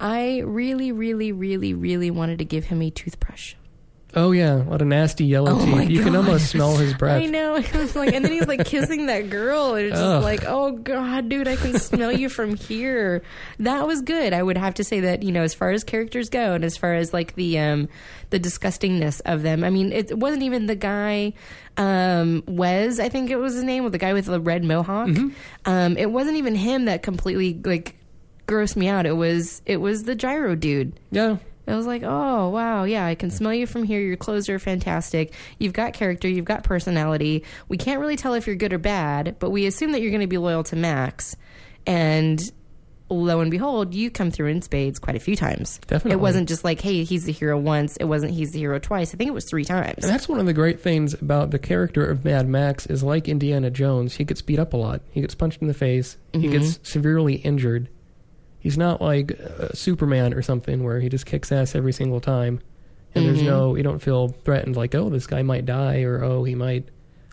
I 0.00 0.40
really, 0.44 0.92
really, 0.92 1.32
really, 1.32 1.72
really 1.72 2.10
wanted 2.10 2.38
to 2.38 2.44
give 2.44 2.64
him 2.64 2.82
a 2.82 2.90
toothbrush. 2.90 3.54
Oh 4.16 4.32
yeah, 4.32 4.56
what 4.56 4.80
a 4.80 4.84
nasty 4.84 5.24
yellow 5.24 5.58
Oh 5.58 5.64
teeth! 5.64 5.90
You 5.90 6.02
can 6.02 6.14
almost 6.14 6.50
smell 6.50 6.76
his 6.76 6.94
breath. 6.94 7.22
I 7.22 7.26
know. 7.26 7.54
It 7.64 7.74
was 7.74 7.96
like, 7.96 8.12
and 8.14 8.24
then 8.24 8.32
he's 8.32 8.46
like 8.46 8.64
kissing 8.64 9.06
that 9.06 9.30
girl. 9.30 9.74
and 9.74 9.86
It's 9.86 9.98
just 9.98 10.22
like, 10.22 10.44
oh 10.46 10.72
god, 10.72 11.28
dude, 11.28 11.48
I 11.48 11.56
can 11.56 11.78
smell 11.78 12.12
you 12.12 12.28
from 12.28 12.54
here. 12.54 13.22
That 13.58 13.86
was 13.86 14.02
good. 14.02 14.32
I 14.32 14.42
would 14.42 14.56
have 14.56 14.74
to 14.74 14.84
say 14.84 15.00
that 15.00 15.22
you 15.22 15.32
know, 15.32 15.42
as 15.42 15.54
far 15.54 15.70
as 15.70 15.82
characters 15.82 16.28
go, 16.28 16.54
and 16.54 16.64
as 16.64 16.76
far 16.76 16.94
as 16.94 17.12
like 17.12 17.34
the 17.34 17.58
um 17.58 17.88
the 18.30 18.38
disgustingness 18.40 19.20
of 19.24 19.42
them. 19.42 19.64
I 19.64 19.70
mean, 19.70 19.92
it 19.92 20.16
wasn't 20.18 20.42
even 20.42 20.66
the 20.66 20.76
guy, 20.76 21.32
um, 21.76 22.42
Wes. 22.46 22.98
I 22.98 23.08
think 23.08 23.30
it 23.30 23.36
was 23.36 23.54
his 23.54 23.64
name, 23.64 23.84
with 23.84 23.92
the 23.92 23.98
guy 23.98 24.12
with 24.12 24.26
the 24.26 24.40
red 24.40 24.64
mohawk. 24.64 25.08
Mm-hmm. 25.08 25.28
Um, 25.64 25.96
it 25.96 26.10
wasn't 26.10 26.36
even 26.36 26.54
him 26.54 26.84
that 26.86 27.02
completely 27.02 27.60
like 27.64 27.96
grossed 28.46 28.76
me 28.76 28.88
out. 28.88 29.06
It 29.06 29.16
was 29.16 29.62
it 29.66 29.78
was 29.78 30.04
the 30.04 30.14
gyro 30.14 30.54
dude. 30.54 30.98
Yeah, 31.10 31.36
I 31.66 31.76
was 31.76 31.86
like, 31.86 32.02
oh, 32.04 32.48
wow, 32.50 32.84
yeah, 32.84 33.06
I 33.06 33.14
can 33.14 33.30
smell 33.30 33.54
you 33.54 33.66
from 33.66 33.84
here. 33.84 34.00
Your 34.00 34.16
clothes 34.16 34.48
are 34.48 34.58
fantastic. 34.58 35.32
You've 35.58 35.72
got 35.72 35.94
character, 35.94 36.28
you've 36.28 36.44
got 36.44 36.62
personality. 36.62 37.44
We 37.68 37.78
can't 37.78 38.00
really 38.00 38.16
tell 38.16 38.34
if 38.34 38.46
you're 38.46 38.56
good 38.56 38.72
or 38.72 38.78
bad, 38.78 39.36
but 39.38 39.50
we 39.50 39.66
assume 39.66 39.92
that 39.92 40.02
you're 40.02 40.10
going 40.10 40.20
to 40.20 40.26
be 40.26 40.38
loyal 40.38 40.64
to 40.64 40.76
Max. 40.76 41.36
And 41.86 42.40
lo 43.10 43.40
and 43.40 43.50
behold, 43.50 43.94
you 43.94 44.10
come 44.10 44.30
through 44.30 44.48
in 44.48 44.62
spades 44.62 44.98
quite 44.98 45.16
a 45.16 45.20
few 45.20 45.36
times. 45.36 45.78
Definitely. 45.86 46.12
It 46.12 46.20
wasn't 46.20 46.48
just 46.48 46.64
like, 46.64 46.80
hey, 46.80 47.04
he's 47.04 47.24
the 47.24 47.32
hero 47.32 47.58
once. 47.58 47.96
It 47.96 48.04
wasn't 48.04 48.32
he's 48.32 48.52
the 48.52 48.58
hero 48.58 48.78
twice. 48.78 49.14
I 49.14 49.16
think 49.16 49.28
it 49.28 49.34
was 49.34 49.48
three 49.48 49.64
times. 49.64 50.04
And 50.04 50.12
that's 50.12 50.28
one 50.28 50.40
of 50.40 50.46
the 50.46 50.52
great 50.52 50.80
things 50.80 51.14
about 51.14 51.50
the 51.50 51.58
character 51.58 52.04
of 52.04 52.24
Mad 52.24 52.48
Max 52.48 52.86
is 52.86 53.02
like 53.02 53.28
Indiana 53.28 53.70
Jones, 53.70 54.14
he 54.14 54.24
gets 54.24 54.42
beat 54.42 54.58
up 54.58 54.72
a 54.72 54.76
lot. 54.76 55.02
He 55.10 55.20
gets 55.20 55.34
punched 55.34 55.60
in 55.60 55.68
the 55.68 55.74
face. 55.74 56.16
He 56.32 56.40
mm-hmm. 56.40 56.52
gets 56.52 56.80
severely 56.82 57.34
injured. 57.36 57.88
He's 58.64 58.76
not 58.78 59.00
like 59.02 59.38
uh, 59.38 59.68
Superman 59.74 60.32
or 60.34 60.40
something 60.42 60.82
where 60.82 60.98
he 60.98 61.08
just 61.10 61.26
kicks 61.26 61.52
ass 61.52 61.74
every 61.74 61.92
single 61.92 62.18
time. 62.20 62.60
And 63.14 63.26
there's 63.26 63.42
no, 63.42 63.76
you 63.76 63.82
don't 63.82 64.00
feel 64.00 64.28
threatened 64.28 64.74
like, 64.74 64.94
oh, 64.94 65.10
this 65.10 65.26
guy 65.28 65.42
might 65.42 65.66
die 65.66 66.00
or 66.02 66.24
oh, 66.24 66.42
he 66.44 66.54
might 66.56 66.88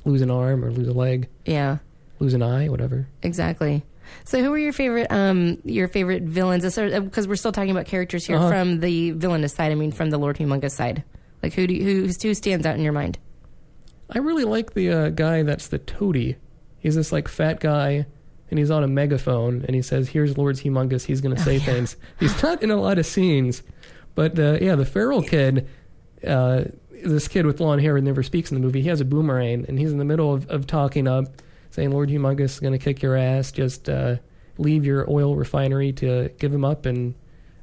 lose 0.05 0.21
an 0.21 0.29
arm 0.29 0.63
or 0.65 0.71
lose 0.71 0.87
a 0.89 0.93
leg, 0.93 1.27
Yeah, 1.45 1.77
lose 2.19 2.33
an 2.35 2.43
eye, 2.43 2.67
whatever. 2.67 3.07
exactly. 3.23 3.83
So, 4.25 4.43
who 4.43 4.51
are 4.53 4.57
your 4.57 4.73
favorite, 4.73 5.07
um, 5.09 5.59
your 5.63 5.87
favorite 5.87 6.23
villains? 6.23 6.63
Because 6.65 7.27
we're 7.29 7.37
still 7.37 7.53
talking 7.53 7.71
about 7.71 7.85
characters 7.85 8.25
here 8.25 8.35
Uh-huh. 8.35 8.49
from 8.49 8.79
the 8.81 9.11
villainous 9.11 9.53
side. 9.53 9.71
I 9.71 9.75
mean, 9.75 9.93
from 9.93 10.09
the 10.09 10.17
Lord 10.17 10.35
Humongous 10.37 10.71
side. 10.71 11.03
Like, 11.41 11.53
who 11.53 11.65
do 11.65 11.73
you, 11.73 11.83
who 11.83 12.11
who 12.21 12.33
stands 12.33 12.65
out 12.65 12.75
in 12.75 12.81
your 12.83 12.91
mind? 12.93 13.17
I 14.09 14.17
really 14.19 14.43
like 14.43 14.73
the 14.73 14.89
uh, 14.91 15.09
guy 15.09 15.43
that's 15.43 15.67
the 15.69 15.79
toady. 15.79 16.35
He's 16.77 16.95
this 16.95 17.11
like 17.13 17.27
fat 17.29 17.59
guy, 17.61 18.05
and 18.51 18.59
he's 18.59 18.69
on 18.69 18.83
a 18.83 18.87
megaphone, 18.87 19.63
and 19.65 19.75
he 19.75 19.81
says, 19.81 20.09
"Here's 20.09 20.37
Lord's 20.37 20.61
Humongous. 20.61 21.05
He's 21.05 21.21
going 21.21 21.35
to 21.35 21.41
say 21.41 21.57
things." 21.59 21.95
He's 22.19 22.43
not 22.43 22.61
in 22.61 22.69
a 22.69 22.75
lot 22.75 22.99
of 22.99 23.05
scenes, 23.05 23.63
but 24.13 24.37
uh, 24.37 24.59
yeah, 24.61 24.75
the 24.75 24.85
feral 24.85 25.23
kid, 25.23 25.67
uh, 26.27 26.65
this 27.03 27.27
kid 27.27 27.45
with 27.45 27.59
long 27.59 27.79
hair 27.79 27.95
who 27.95 28.01
never 28.01 28.21
speaks 28.21 28.51
in 28.51 28.55
the 28.55 28.61
movie, 28.61 28.81
he 28.81 28.89
has 28.89 29.01
a 29.01 29.05
boomerang, 29.05 29.65
and 29.67 29.79
he's 29.79 29.91
in 29.91 29.97
the 29.97 30.05
middle 30.05 30.33
of, 30.33 30.47
of 30.49 30.67
talking 30.67 31.07
up, 31.07 31.25
saying, 31.71 31.91
"Lord 31.91 32.09
Humongous 32.09 32.41
is 32.41 32.59
going 32.59 32.73
to 32.73 32.79
kick 32.79 33.01
your 33.01 33.15
ass. 33.15 33.51
Just 33.51 33.89
uh, 33.89 34.17
leave 34.57 34.85
your 34.85 35.09
oil 35.09 35.35
refinery 35.35 35.93
to 35.93 36.29
give 36.37 36.53
him 36.53 36.65
up, 36.65 36.85
and 36.85 37.15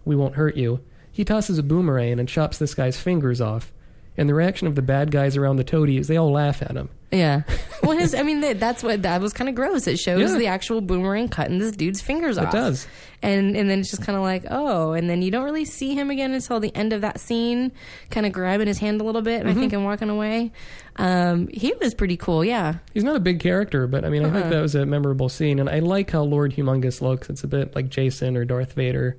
we 0.04 0.16
won't 0.16 0.34
hurt 0.34 0.56
you." 0.56 0.80
He 1.12 1.24
tosses 1.24 1.58
a 1.58 1.62
boomerang 1.62 2.18
and 2.18 2.28
chops 2.28 2.58
this 2.58 2.74
guy's 2.74 2.98
fingers 2.98 3.40
off. 3.40 3.72
And 4.18 4.28
the 4.28 4.34
reaction 4.34 4.66
of 4.66 4.74
the 4.74 4.82
bad 4.82 5.10
guys 5.12 5.36
around 5.36 5.56
the 5.56 5.64
toady 5.64 5.96
is 5.96 6.08
they 6.08 6.16
all 6.16 6.32
laugh 6.32 6.60
at 6.60 6.72
him. 6.72 6.90
Yeah. 7.12 7.42
Well, 7.80 7.96
his, 7.96 8.12
I 8.12 8.22
mean, 8.24 8.40
that, 8.40 8.58
that's 8.60 8.82
what 8.82 9.02
that 9.02 9.20
was 9.22 9.32
kind 9.32 9.48
of 9.48 9.54
gross. 9.54 9.86
It 9.86 9.98
shows 10.00 10.32
Yeah. 10.32 10.36
the 10.36 10.48
actual 10.48 10.80
boomerang 10.82 11.28
cutting 11.28 11.58
this 11.58 11.70
dude's 11.76 12.00
fingers 12.02 12.36
off. 12.36 12.52
It 12.52 12.56
does. 12.56 12.86
And 13.22 13.56
and 13.56 13.70
then 13.70 13.78
it's 13.80 13.90
just 13.90 14.02
kind 14.02 14.16
of 14.16 14.22
like, 14.22 14.44
oh, 14.50 14.92
and 14.92 15.08
then 15.08 15.22
you 15.22 15.30
don't 15.30 15.44
really 15.44 15.64
see 15.64 15.94
him 15.94 16.10
again 16.10 16.34
until 16.34 16.58
the 16.60 16.74
end 16.74 16.92
of 16.92 17.00
that 17.02 17.18
scene, 17.20 17.70
kind 18.10 18.26
of 18.26 18.32
grabbing 18.32 18.66
his 18.66 18.78
hand 18.78 19.00
a 19.00 19.04
little 19.04 19.22
bit, 19.22 19.40
and 19.40 19.48
I 19.48 19.52
Mm-hmm. 19.52 19.60
think 19.60 19.72
and 19.74 19.84
walking 19.84 20.10
away. 20.10 20.50
Um, 20.96 21.46
he 21.48 21.72
was 21.80 21.94
pretty 21.94 22.16
cool. 22.18 22.44
Yeah. 22.44 22.74
He's 22.92 23.04
not 23.04 23.14
a 23.16 23.20
big 23.20 23.38
character, 23.40 23.86
but 23.86 24.04
I 24.04 24.08
mean, 24.10 24.24
I 24.24 24.28
Uh-uh. 24.28 24.40
think 24.40 24.50
that 24.50 24.60
was 24.60 24.74
a 24.74 24.84
memorable 24.84 25.28
scene, 25.30 25.60
and 25.60 25.70
I 25.70 25.78
like 25.78 26.10
how 26.10 26.24
Lord 26.24 26.52
Humongous 26.56 27.00
looks. 27.00 27.30
It's 27.30 27.44
a 27.44 27.48
bit 27.48 27.74
like 27.76 27.88
Jason 27.88 28.36
or 28.36 28.44
Darth 28.44 28.72
Vader, 28.72 29.16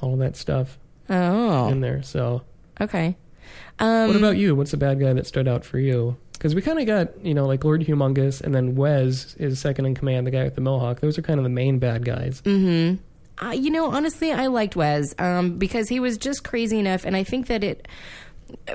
all 0.00 0.16
that 0.16 0.34
stuff 0.34 0.78
Oh. 1.10 1.68
in 1.68 1.82
there. 1.82 2.02
So, 2.02 2.42
Okay. 2.80 3.16
Um, 3.80 4.08
what 4.08 4.16
about 4.16 4.36
you? 4.36 4.54
What's 4.54 4.70
the 4.70 4.76
bad 4.76 5.00
guy 5.00 5.12
that 5.14 5.26
stood 5.26 5.48
out 5.48 5.64
for 5.64 5.78
you? 5.78 6.16
Because 6.32 6.54
we 6.54 6.62
kind 6.62 6.78
of 6.78 6.86
got, 6.86 7.24
you 7.24 7.34
know, 7.34 7.46
like 7.46 7.64
Lord 7.64 7.82
Humongous, 7.82 8.40
and 8.40 8.54
then 8.54 8.74
Wes 8.74 9.34
is 9.36 9.58
second 9.58 9.86
in 9.86 9.94
command, 9.94 10.26
the 10.26 10.30
guy 10.30 10.44
with 10.44 10.54
the 10.54 10.60
mohawk. 10.60 11.00
Those 11.00 11.18
are 11.18 11.22
kind 11.22 11.38
of 11.38 11.44
the 11.44 11.50
main 11.50 11.78
bad 11.78 12.04
guys. 12.04 12.40
Mm. 12.42 12.98
Uh, 13.42 13.50
you 13.50 13.70
know, 13.70 13.90
honestly, 13.90 14.32
I 14.32 14.48
liked 14.48 14.76
Wes 14.76 15.14
um, 15.18 15.58
because 15.58 15.88
he 15.88 15.98
was 15.98 16.18
just 16.18 16.44
crazy 16.44 16.78
enough, 16.78 17.04
and 17.04 17.16
I 17.16 17.24
think 17.24 17.46
that 17.48 17.64
it. 17.64 17.88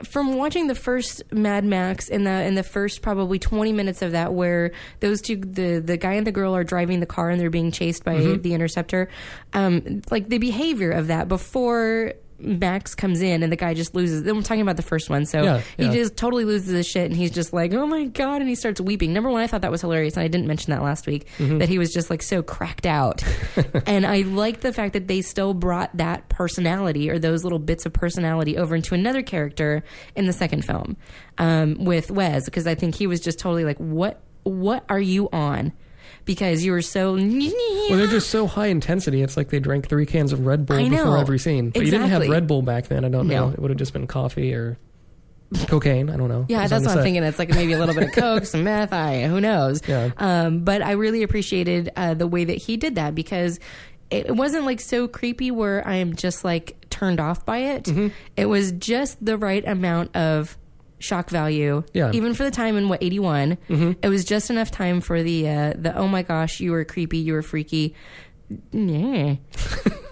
From 0.05 0.35
watching 0.35 0.67
the 0.67 0.75
first 0.75 1.21
Mad 1.33 1.65
Max 1.65 2.07
in 2.07 2.23
the 2.23 2.43
in 2.45 2.55
the 2.55 2.63
first 2.63 3.01
probably 3.01 3.39
twenty 3.39 3.73
minutes 3.73 4.01
of 4.01 4.13
that, 4.13 4.33
where 4.33 4.71
those 5.01 5.21
two 5.21 5.35
the 5.35 5.79
the 5.79 5.97
guy 5.97 6.13
and 6.13 6.25
the 6.25 6.31
girl 6.31 6.55
are 6.55 6.63
driving 6.63 7.01
the 7.01 7.05
car 7.05 7.29
and 7.29 7.41
they're 7.41 7.49
being 7.49 7.73
chased 7.73 8.05
by 8.05 8.17
the 8.17 8.53
interceptor, 8.53 9.09
um, 9.51 10.01
like 10.09 10.29
the 10.29 10.37
behavior 10.37 10.91
of 10.91 11.07
that 11.07 11.27
before 11.27 12.13
Max 12.39 12.95
comes 12.95 13.21
in 13.21 13.43
and 13.43 13.51
the 13.51 13.55
guy 13.55 13.73
just 13.73 13.95
loses. 13.95 14.23
Then 14.23 14.35
we're 14.35 14.41
talking 14.41 14.61
about 14.61 14.75
the 14.75 14.81
first 14.83 15.09
one, 15.09 15.25
so 15.25 15.41
Yeah, 15.43 15.61
he 15.77 15.89
just 15.89 16.17
totally 16.17 16.43
loses 16.45 16.69
his 16.69 16.85
shit, 16.87 17.05
and 17.05 17.15
he's 17.15 17.31
just 17.31 17.53
like, 17.53 17.73
"Oh 17.73 17.87
my 17.87 18.05
god!" 18.05 18.41
and 18.41 18.49
he 18.49 18.55
starts 18.55 18.81
weeping. 18.81 19.13
Number 19.13 19.29
one, 19.29 19.41
I 19.41 19.47
thought 19.47 19.61
that 19.61 19.71
was 19.71 19.81
hilarious, 19.81 20.15
and 20.15 20.23
I 20.23 20.27
didn't 20.27 20.47
mention 20.47 20.71
that 20.71 20.83
last 20.83 21.07
week 21.07 21.27
Mm-hmm. 21.37 21.59
that 21.59 21.69
he 21.69 21.77
was 21.77 21.93
just 21.93 22.09
like 22.09 22.21
so 22.21 22.43
cracked 22.43 22.85
out, 22.85 23.23
and 23.85 24.05
I 24.05 24.21
like 24.21 24.61
the 24.61 24.73
fact 24.73 24.93
that 24.93 25.07
they 25.07 25.21
still 25.21 25.53
brought 25.53 25.95
that 25.97 26.27
personality 26.29 27.09
or 27.09 27.19
those 27.19 27.43
little 27.43 27.59
bits 27.59 27.85
of 27.85 27.93
personality 27.93 28.57
over 28.57 28.75
into 28.75 28.93
another 28.95 29.21
character 29.21 29.83
in 30.15 30.25
the 30.25 30.33
second 30.33 30.63
film 30.65 30.97
um, 31.37 31.75
with 31.83 32.11
Wes, 32.11 32.45
because 32.45 32.67
I 32.67 32.75
think 32.75 32.95
he 32.95 33.07
was 33.07 33.19
just 33.21 33.39
totally 33.39 33.63
like, 33.65 33.77
"What? 33.77 34.21
What 34.43 34.83
are 34.89 34.99
you 34.99 35.29
on?" 35.31 35.71
Because 36.25 36.65
you 36.65 36.71
were 36.71 36.81
so. 36.81 37.13
Well, 37.13 37.97
they're 37.97 38.07
just 38.07 38.29
so 38.29 38.47
high 38.47 38.67
intensity. 38.67 39.21
It's 39.21 39.37
like 39.37 39.49
they 39.49 39.59
drank 39.59 39.87
three 39.87 40.05
cans 40.05 40.33
of 40.33 40.45
Red 40.45 40.65
Bull 40.65 40.77
before 40.89 41.17
every 41.17 41.39
scene. 41.39 41.69
But 41.69 41.85
you 41.85 41.91
didn't 41.91 42.09
have 42.09 42.27
Red 42.27 42.47
Bull 42.47 42.61
back 42.61 42.87
then. 42.87 43.05
I 43.05 43.09
don't 43.09 43.27
know. 43.27 43.47
No. 43.47 43.53
It 43.53 43.59
would 43.59 43.69
have 43.71 43.77
just 43.77 43.93
been 43.93 44.07
coffee 44.07 44.53
or 44.53 44.77
cocaine. 45.67 46.09
I 46.09 46.17
don't 46.17 46.29
know. 46.29 46.45
Yeah, 46.49 46.67
that's 46.67 46.85
what 46.85 46.97
I'm 46.97 47.03
thinking. 47.03 47.23
It's 47.23 47.39
like 47.39 47.49
maybe 47.49 47.73
a 47.73 47.79
little 47.79 47.95
bit 47.95 48.09
of 48.09 48.11
coke, 48.13 48.45
some 48.45 48.63
meth. 48.63 48.93
I 48.93 49.23
who 49.23 49.39
knows. 49.39 49.81
Yeah. 49.87 50.11
Um, 50.17 50.63
but 50.63 50.81
I 50.81 50.91
really 50.91 51.23
appreciated 51.23 51.91
uh, 51.95 52.13
the 52.13 52.27
way 52.27 52.43
that 52.45 52.57
he 52.57 52.77
did 52.77 52.95
that 52.95 53.15
because 53.15 53.59
it 54.09 54.27
it 54.27 54.35
wasn't 54.35 54.65
like 54.65 54.79
so 54.79 55.07
creepy 55.07 55.51
where 55.51 55.85
I 55.87 55.95
am 55.95 56.15
just 56.15 56.43
like 56.43 56.89
turned 56.89 57.19
off 57.19 57.45
by 57.45 57.57
it. 57.59 57.83
Mm-hmm. 57.85 58.07
It 58.35 58.45
was 58.45 58.71
just 58.73 59.23
the 59.23 59.37
right 59.37 59.65
amount 59.67 60.15
of 60.15 60.57
shock 61.05 61.29
value. 61.29 61.83
Yeah. 61.93 62.05
Mm-hmm. 62.07 62.15
Even 62.15 62.33
for 62.33 62.43
the 62.43 62.51
time 62.51 62.75
in 62.77 62.89
what 62.89 63.01
81, 63.03 63.57
it 64.01 64.09
was 64.09 64.25
just 64.25 64.49
enough 64.49 64.71
time 64.71 64.99
for 65.01 65.21
the 65.23 65.47
uh, 65.47 65.73
the 65.77 65.95
oh 65.95 66.07
my 66.07 66.23
gosh, 66.23 66.59
you 66.59 66.71
were 66.71 66.83
creepy, 66.83 67.19
you 67.19 67.33
were 67.33 67.41
freaky. 67.43 67.95
Yeah. 68.71 69.35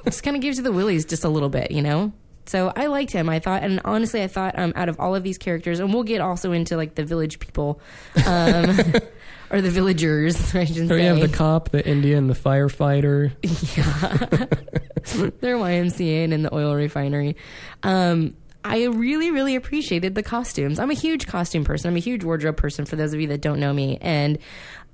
just 0.06 0.24
kind 0.24 0.36
of 0.36 0.42
gives 0.42 0.58
you 0.58 0.64
the 0.64 0.72
willies 0.72 1.06
just 1.06 1.24
a 1.24 1.30
little 1.30 1.50
bit, 1.50 1.72
you 1.72 1.82
know? 1.82 2.14
So 2.46 2.74
I 2.76 2.88
liked 2.88 3.12
him. 3.12 3.30
I 3.30 3.40
thought, 3.40 3.64
and 3.64 3.80
honestly, 3.86 4.22
I 4.22 4.28
thought 4.28 4.58
um, 4.60 4.74
out 4.76 4.90
of 4.90 5.00
all 5.00 5.16
of 5.16 5.24
these 5.24 5.38
characters, 5.38 5.80
and 5.80 5.94
we'll 5.94 6.04
get 6.04 6.20
also 6.20 6.52
into 6.52 6.76
like 6.76 6.96
the 6.96 7.06
village 7.06 7.40
people, 7.40 7.80
um, 8.26 8.70
or 9.52 9.62
the 9.62 9.70
villagers, 9.70 10.36
I 10.56 10.66
should 10.66 10.76
So 10.90 10.98
say. 10.98 11.04
you 11.04 11.08
have 11.08 11.22
the 11.22 11.30
cop, 11.30 11.70
the 11.70 11.88
Indian, 11.88 12.28
the 12.28 12.34
firefighter. 12.34 13.32
Yeah, 13.78 15.30
they're 15.40 15.56
YMCA 15.58 16.24
and 16.26 16.34
in 16.34 16.42
the 16.44 16.54
oil 16.54 16.76
refinery. 16.76 17.38
Um, 17.84 18.36
I 18.66 18.86
really, 18.86 19.32
really 19.32 19.56
appreciated 19.56 20.16
the 20.16 20.24
costumes. 20.24 20.80
I'm 20.80 20.90
a 20.90 20.96
huge 20.96 21.28
costume 21.28 21.66
person. 21.66 21.90
I'm 21.90 21.98
a 21.98 22.00
huge 22.00 22.24
wardrobe 22.24 22.58
person. 22.58 22.86
For 22.86 22.96
those 22.96 23.14
of 23.14 23.20
you 23.20 23.28
that 23.28 23.42
don't 23.42 23.60
know 23.60 23.74
me, 23.74 23.98
and 24.02 24.38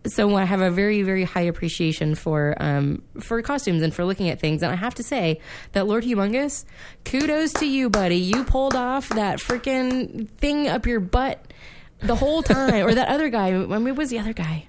so 0.07 0.33
I 0.35 0.45
have 0.45 0.61
a 0.61 0.71
very, 0.71 1.01
very 1.03 1.23
high 1.23 1.41
appreciation 1.41 2.15
for 2.15 2.55
um, 2.59 3.03
for 3.19 3.41
costumes 3.41 3.83
and 3.83 3.93
for 3.93 4.05
looking 4.05 4.29
at 4.29 4.39
things. 4.39 4.63
And 4.63 4.71
I 4.71 4.75
have 4.75 4.95
to 4.95 5.03
say 5.03 5.39
that 5.73 5.87
Lord 5.87 6.03
Humongous, 6.03 6.65
kudos 7.05 7.53
to 7.53 7.67
you, 7.67 7.89
buddy. 7.89 8.17
You 8.17 8.43
pulled 8.43 8.75
off 8.75 9.09
that 9.09 9.39
freaking 9.39 10.29
thing 10.37 10.67
up 10.67 10.85
your 10.85 10.99
butt 10.99 11.53
the 11.99 12.15
whole 12.15 12.41
time. 12.43 12.85
or 12.85 12.95
that 12.95 13.09
other 13.09 13.29
guy. 13.29 13.49
I 13.49 13.79
mean, 13.79 13.95
was 13.95 14.09
the 14.09 14.19
other 14.19 14.33
guy? 14.33 14.68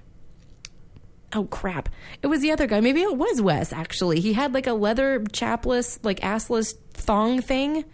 Oh 1.33 1.45
crap! 1.45 1.89
It 2.21 2.27
was 2.27 2.41
the 2.41 2.51
other 2.51 2.67
guy. 2.67 2.81
Maybe 2.81 3.01
it 3.01 3.15
was 3.15 3.41
Wes. 3.41 3.71
Actually, 3.71 4.19
he 4.19 4.33
had 4.33 4.53
like 4.53 4.67
a 4.67 4.73
leather 4.73 5.23
chapless, 5.31 5.99
like 6.03 6.19
assless 6.19 6.73
thong 6.93 7.41
thing, 7.41 7.85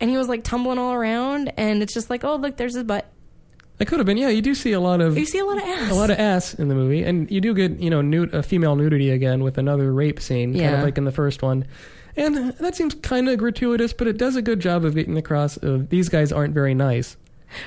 and 0.00 0.10
he 0.10 0.16
was 0.16 0.28
like 0.28 0.44
tumbling 0.44 0.78
all 0.78 0.92
around. 0.92 1.52
And 1.56 1.82
it's 1.82 1.92
just 1.92 2.08
like, 2.10 2.24
oh 2.24 2.36
look, 2.36 2.56
there's 2.56 2.74
his 2.74 2.84
butt. 2.84 3.10
It 3.80 3.86
could 3.86 3.98
have 3.98 4.06
been. 4.06 4.16
Yeah, 4.16 4.28
you 4.28 4.42
do 4.42 4.54
see 4.54 4.72
a 4.72 4.80
lot 4.80 5.00
of 5.00 5.18
You 5.18 5.26
see 5.26 5.40
a 5.40 5.44
lot 5.44 5.58
of 5.58 5.64
ass. 5.64 5.90
a 5.90 5.94
lot 5.94 6.10
of 6.10 6.18
ass 6.18 6.54
in 6.54 6.68
the 6.68 6.74
movie, 6.76 7.02
and 7.02 7.28
you 7.30 7.40
do 7.40 7.52
get 7.54 7.80
you 7.80 7.90
know 7.90 8.00
nude, 8.00 8.32
a 8.32 8.42
female 8.42 8.76
nudity 8.76 9.10
again 9.10 9.42
with 9.42 9.58
another 9.58 9.92
rape 9.92 10.20
scene, 10.20 10.52
kind 10.56 10.76
of 10.76 10.82
like 10.82 10.96
in 10.96 11.04
the 11.04 11.12
first 11.12 11.42
one. 11.42 11.66
And 12.16 12.52
that 12.58 12.76
seems 12.76 12.94
kind 12.94 13.28
of 13.28 13.38
gratuitous, 13.38 13.92
but 13.92 14.06
it 14.06 14.18
does 14.18 14.36
a 14.36 14.42
good 14.42 14.60
job 14.60 14.84
of 14.84 14.94
getting 14.94 15.16
across 15.16 15.56
of 15.56 15.88
these 15.88 16.08
guys 16.08 16.30
aren't 16.30 16.54
very 16.54 16.74
nice. 16.74 17.16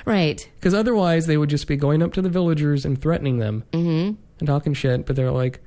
right. 0.06 0.48
Because 0.54 0.72
otherwise, 0.72 1.26
they 1.26 1.36
would 1.36 1.50
just 1.50 1.66
be 1.66 1.76
going 1.76 2.02
up 2.02 2.14
to 2.14 2.22
the 2.22 2.30
villagers 2.30 2.86
and 2.86 3.00
threatening 3.00 3.38
them 3.38 3.64
mm-hmm. 3.72 4.14
And 4.38 4.46
talking 4.46 4.74
shit. 4.74 5.06
But 5.06 5.16
they're 5.16 5.30
like, 5.30 5.60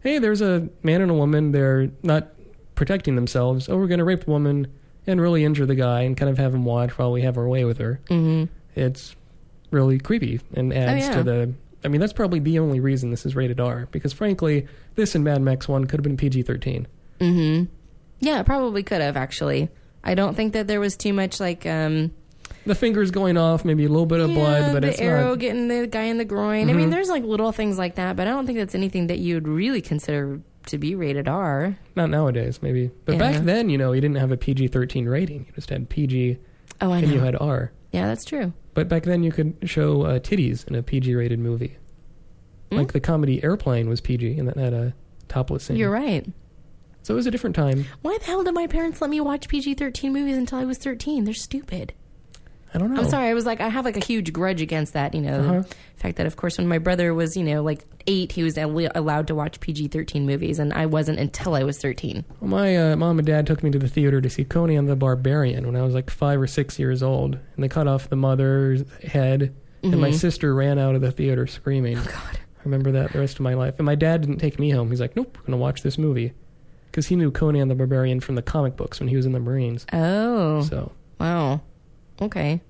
"Hey, 0.00 0.18
there's 0.18 0.40
a 0.40 0.68
man 0.82 1.00
and 1.02 1.10
a 1.10 1.14
woman. 1.14 1.52
They're 1.52 1.90
not 2.02 2.28
protecting 2.74 3.14
themselves. 3.16 3.68
Oh, 3.68 3.76
we're 3.76 3.86
going 3.86 3.98
to 3.98 4.04
rape 4.04 4.24
the 4.24 4.30
woman 4.30 4.66
and 5.06 5.20
really 5.20 5.44
injure 5.44 5.66
the 5.66 5.74
guy 5.74 6.02
and 6.02 6.16
kind 6.16 6.30
of 6.30 6.38
have 6.38 6.54
him 6.54 6.64
watch 6.64 6.96
while 6.98 7.12
we 7.12 7.22
have 7.22 7.36
our 7.38 7.48
way 7.48 7.64
with 7.64 7.78
her." 7.78 8.00
Mm-hmm. 8.10 8.52
It's 8.74 9.14
really 9.70 9.98
creepy 9.98 10.40
and 10.54 10.72
adds 10.72 11.04
Oh, 11.04 11.08
yeah. 11.10 11.16
to 11.16 11.22
the. 11.22 11.52
I 11.84 11.88
mean, 11.88 12.00
that's 12.00 12.14
probably 12.14 12.38
the 12.40 12.58
only 12.60 12.80
reason 12.80 13.10
this 13.10 13.26
is 13.26 13.36
rated 13.36 13.60
R. 13.60 13.86
Because 13.90 14.12
frankly, 14.14 14.66
this 14.94 15.14
and 15.14 15.22
Mad 15.22 15.42
Max 15.42 15.68
One 15.68 15.84
could 15.84 15.98
have 16.00 16.04
been 16.04 16.16
PG 16.16 16.42
thirteen. 16.42 16.86
Yeah, 18.20 18.40
it 18.40 18.46
probably 18.46 18.82
could 18.82 19.00
have 19.00 19.16
actually. 19.16 19.68
I 20.02 20.14
don't 20.14 20.34
think 20.34 20.52
that 20.52 20.66
there 20.66 20.80
was 20.80 20.96
too 20.96 21.12
much 21.12 21.40
like 21.40 21.66
um 21.66 22.12
The 22.66 22.74
fingers 22.74 23.10
going 23.10 23.36
off, 23.36 23.64
maybe 23.64 23.84
a 23.84 23.88
little 23.88 24.06
bit 24.06 24.20
of 24.20 24.30
blood, 24.32 24.72
but 24.72 24.82
the 24.82 24.88
it's 24.88 25.00
arrow 25.00 25.20
not. 25.20 25.30
Mm-hmm. 25.32 25.40
getting 25.40 25.68
the 25.68 25.86
guy 25.86 26.04
in 26.04 26.16
the 26.18 26.24
groin. 26.24 26.70
I 26.70 26.72
mean, 26.72 26.90
there's 26.90 27.08
like 27.10 27.22
little 27.22 27.52
things 27.52 27.76
like 27.78 27.96
that, 27.96 28.16
but 28.16 28.26
I 28.26 28.30
don't 28.30 28.46
think 28.46 28.58
that's 28.58 28.74
anything 28.74 29.08
that 29.08 29.18
you 29.18 29.34
would 29.34 29.46
really 29.48 29.82
consider 29.82 30.40
to 30.66 30.78
be 30.78 30.94
rated 30.94 31.28
R. 31.28 31.76
Not 31.94 32.08
nowadays, 32.08 32.60
maybe. 32.62 32.90
But 33.04 33.14
Yeah. 33.14 33.18
back 33.18 33.44
then, 33.44 33.68
you 33.68 33.76
know, 33.76 33.92
you 33.92 34.00
didn't 34.00 34.16
have 34.16 34.32
a 34.32 34.36
PG 34.38 34.68
13 34.68 35.06
rating. 35.06 35.44
You 35.46 35.52
just 35.54 35.68
had 35.68 35.88
PG 35.90 36.38
Oh, 36.80 36.90
I 36.90 36.98
and 37.00 37.08
you 37.12 37.20
had 37.20 37.36
R. 37.38 37.70
Yeah, 37.92 38.06
that's 38.06 38.24
true. 38.24 38.52
But 38.72 38.88
back 38.88 39.02
then, 39.04 39.22
you 39.22 39.30
could 39.30 39.54
show 39.64 40.02
uh, 40.02 40.18
titties 40.18 40.66
in 40.66 40.74
a 40.74 40.82
PG 40.82 41.14
rated 41.14 41.38
movie. 41.38 41.76
Hmm? 42.72 42.78
Like 42.78 42.92
the 42.92 43.00
comedy 43.00 43.44
Airplane 43.44 43.88
was 43.90 44.00
PG 44.00 44.38
and 44.38 44.48
that 44.48 44.56
had 44.56 44.72
a 44.72 44.94
topless 45.28 45.64
scene. 45.64 45.76
You're 45.76 45.90
right. 45.90 46.26
So 47.02 47.12
it 47.12 47.16
was 47.16 47.26
a 47.26 47.30
different 47.30 47.54
time. 47.54 47.84
Why 48.00 48.16
the 48.18 48.24
hell 48.24 48.42
did 48.42 48.54
my 48.54 48.66
parents 48.66 49.02
let 49.02 49.10
me 49.10 49.20
watch 49.20 49.48
PG 49.48 49.74
13 49.74 50.12
movies 50.14 50.38
until 50.38 50.58
I 50.58 50.64
was 50.64 50.78
13? 50.78 51.24
They're 51.24 51.34
stupid. 51.34 51.92
I 52.74 52.78
don't 52.78 52.92
know. 52.92 53.00
I'm 53.00 53.08
sorry. 53.08 53.28
I 53.28 53.34
was 53.34 53.46
like, 53.46 53.60
I 53.60 53.68
have 53.68 53.84
like 53.84 53.96
a 53.96 54.04
huge 54.04 54.32
grudge 54.32 54.60
against 54.60 54.94
that. 54.94 55.14
You 55.14 55.20
know, 55.22 55.38
Uh-huh. 55.40 55.60
the 55.62 56.00
fact 56.00 56.16
that, 56.16 56.26
of 56.26 56.36
course, 56.36 56.58
when 56.58 56.66
my 56.66 56.78
brother 56.78 57.14
was, 57.14 57.36
you 57.36 57.44
know, 57.44 57.62
like 57.62 57.84
eight, 58.06 58.32
he 58.32 58.42
was 58.42 58.58
al- 58.58 58.88
allowed 58.94 59.28
to 59.28 59.34
watch 59.34 59.60
PG 59.60 59.88
13 59.88 60.26
movies, 60.26 60.58
and 60.58 60.72
I 60.72 60.86
wasn't 60.86 61.18
until 61.20 61.54
I 61.54 61.62
was 61.62 61.78
13. 61.78 62.24
Well, 62.40 62.50
my 62.50 62.76
uh, 62.92 62.96
mom 62.96 63.18
and 63.18 63.26
dad 63.26 63.46
took 63.46 63.62
me 63.62 63.70
to 63.70 63.78
the 63.78 63.88
theater 63.88 64.20
to 64.20 64.28
see 64.28 64.44
Conan 64.44 64.86
the 64.86 64.96
Barbarian 64.96 65.64
when 65.66 65.76
I 65.76 65.82
was 65.82 65.94
like 65.94 66.10
five 66.10 66.40
or 66.40 66.46
six 66.48 66.78
years 66.78 67.02
old. 67.02 67.34
And 67.54 67.62
they 67.64 67.68
cut 67.68 67.86
off 67.86 68.08
the 68.10 68.16
mother's 68.16 68.82
head, 69.02 69.54
and 69.82 70.00
my 70.00 70.10
sister 70.10 70.54
ran 70.54 70.78
out 70.78 70.94
of 70.94 71.00
the 71.00 71.12
theater 71.12 71.46
screaming. 71.46 71.96
Mm-hmm. 71.98 72.10
God. 72.10 72.38
I 72.58 72.62
remember 72.64 72.90
that 72.92 73.12
the 73.12 73.20
rest 73.20 73.34
of 73.34 73.40
my 73.42 73.52
life. 73.54 73.74
And 73.78 73.84
my 73.86 73.94
dad 73.94 74.22
didn't 74.22 74.38
take 74.38 74.58
me 74.58 74.70
home. 74.70 74.88
He's 74.90 75.00
like, 75.00 75.14
nope, 75.16 75.36
we're 75.36 75.42
going 75.46 75.52
to 75.52 75.58
watch 75.58 75.82
this 75.82 75.98
movie. 75.98 76.32
Because 76.90 77.06
he 77.08 77.14
knew 77.16 77.30
Conan 77.30 77.68
the 77.68 77.74
Barbarian 77.74 78.20
from 78.20 78.36
the 78.36 78.42
comic 78.42 78.76
books 78.76 79.00
when 79.00 79.08
he 79.08 79.16
was 79.16 79.26
in 79.26 79.32
the 79.32 79.40
Marines. 79.40 79.84
Oh, 79.92 80.62
So, 80.62 80.92
wow. 81.20 81.60
Okay. 82.22 82.60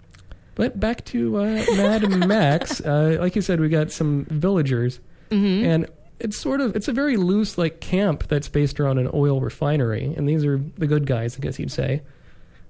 but 0.55 0.79
back 0.81 1.05
to 1.07 1.37
uh, 1.39 1.65
Mad 1.77 2.09
Max. 2.29 2.81
Uh, 2.85 3.17
like 3.21 3.35
you 3.37 3.43
said, 3.43 3.61
we 3.61 3.69
got 3.69 3.91
some 3.91 4.25
villagers, 4.31 5.01
Mm-hmm. 5.31 5.65
and 5.67 5.87
it's 6.21 6.39
sort 6.39 6.61
of 6.61 6.77
it's 6.77 6.87
a 6.89 6.93
very 6.93 7.17
loose 7.17 7.59
like 7.59 7.81
camp 7.81 8.29
that's 8.29 8.49
based 8.49 8.79
around 8.79 8.99
an 8.99 9.11
oil 9.13 9.41
refinery, 9.41 10.15
and 10.17 10.29
these 10.29 10.45
are 10.45 10.61
the 10.79 10.87
good 10.87 11.07
guys, 11.07 11.37
I 11.37 11.41
guess 11.41 11.59
you'd 11.59 11.73
say. 11.73 12.03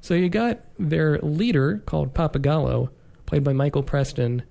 So 0.01 0.15
you 0.15 0.29
got 0.29 0.61
their 0.79 1.19
leader 1.21 1.83
called 1.87 2.15
Pappagallo, 2.15 2.89
played 3.27 3.45
by 3.45 3.53
Michael 3.53 3.83
Preston. 3.83 4.43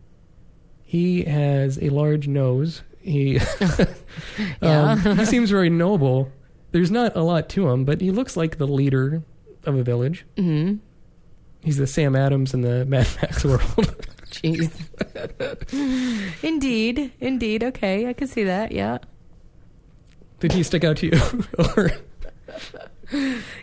He 0.84 1.24
has 1.24 1.78
a 1.82 1.90
large 1.90 2.28
nose. 2.28 2.84
He 3.00 3.40
um, 4.62 5.00
he 5.18 5.26
seems 5.26 5.50
very 5.50 5.70
noble. 5.70 6.32
There's 6.72 6.92
not 6.92 7.16
a 7.16 7.22
lot 7.24 7.50
to 7.50 7.70
him, 7.70 7.86
but 7.86 8.02
he 8.02 8.12
looks 8.12 8.36
like 8.38 8.58
the 8.58 8.68
leader 8.68 9.24
of 9.66 9.76
a 9.76 9.84
village. 9.84 10.26
Mm-hmm. 10.38 10.78
He's 11.64 11.78
the 11.78 11.88
Sam 11.88 12.16
Adams 12.16 12.54
in 12.54 12.62
the 12.62 12.86
Mad 12.88 13.08
Max 13.22 13.44
world. 13.46 13.62
Jeez. 14.32 14.72
indeed. 16.44 17.12
Indeed. 17.20 17.64
Okay. 17.64 18.08
I 18.08 18.14
can 18.14 18.28
see 18.28 18.44
that. 18.44 18.72
Yeah. 18.72 18.98
Did 20.40 20.52
he 20.52 20.64
stick 20.64 20.84
out 20.84 20.98
to 20.98 21.08
you? 21.08 21.44
or 21.78 21.92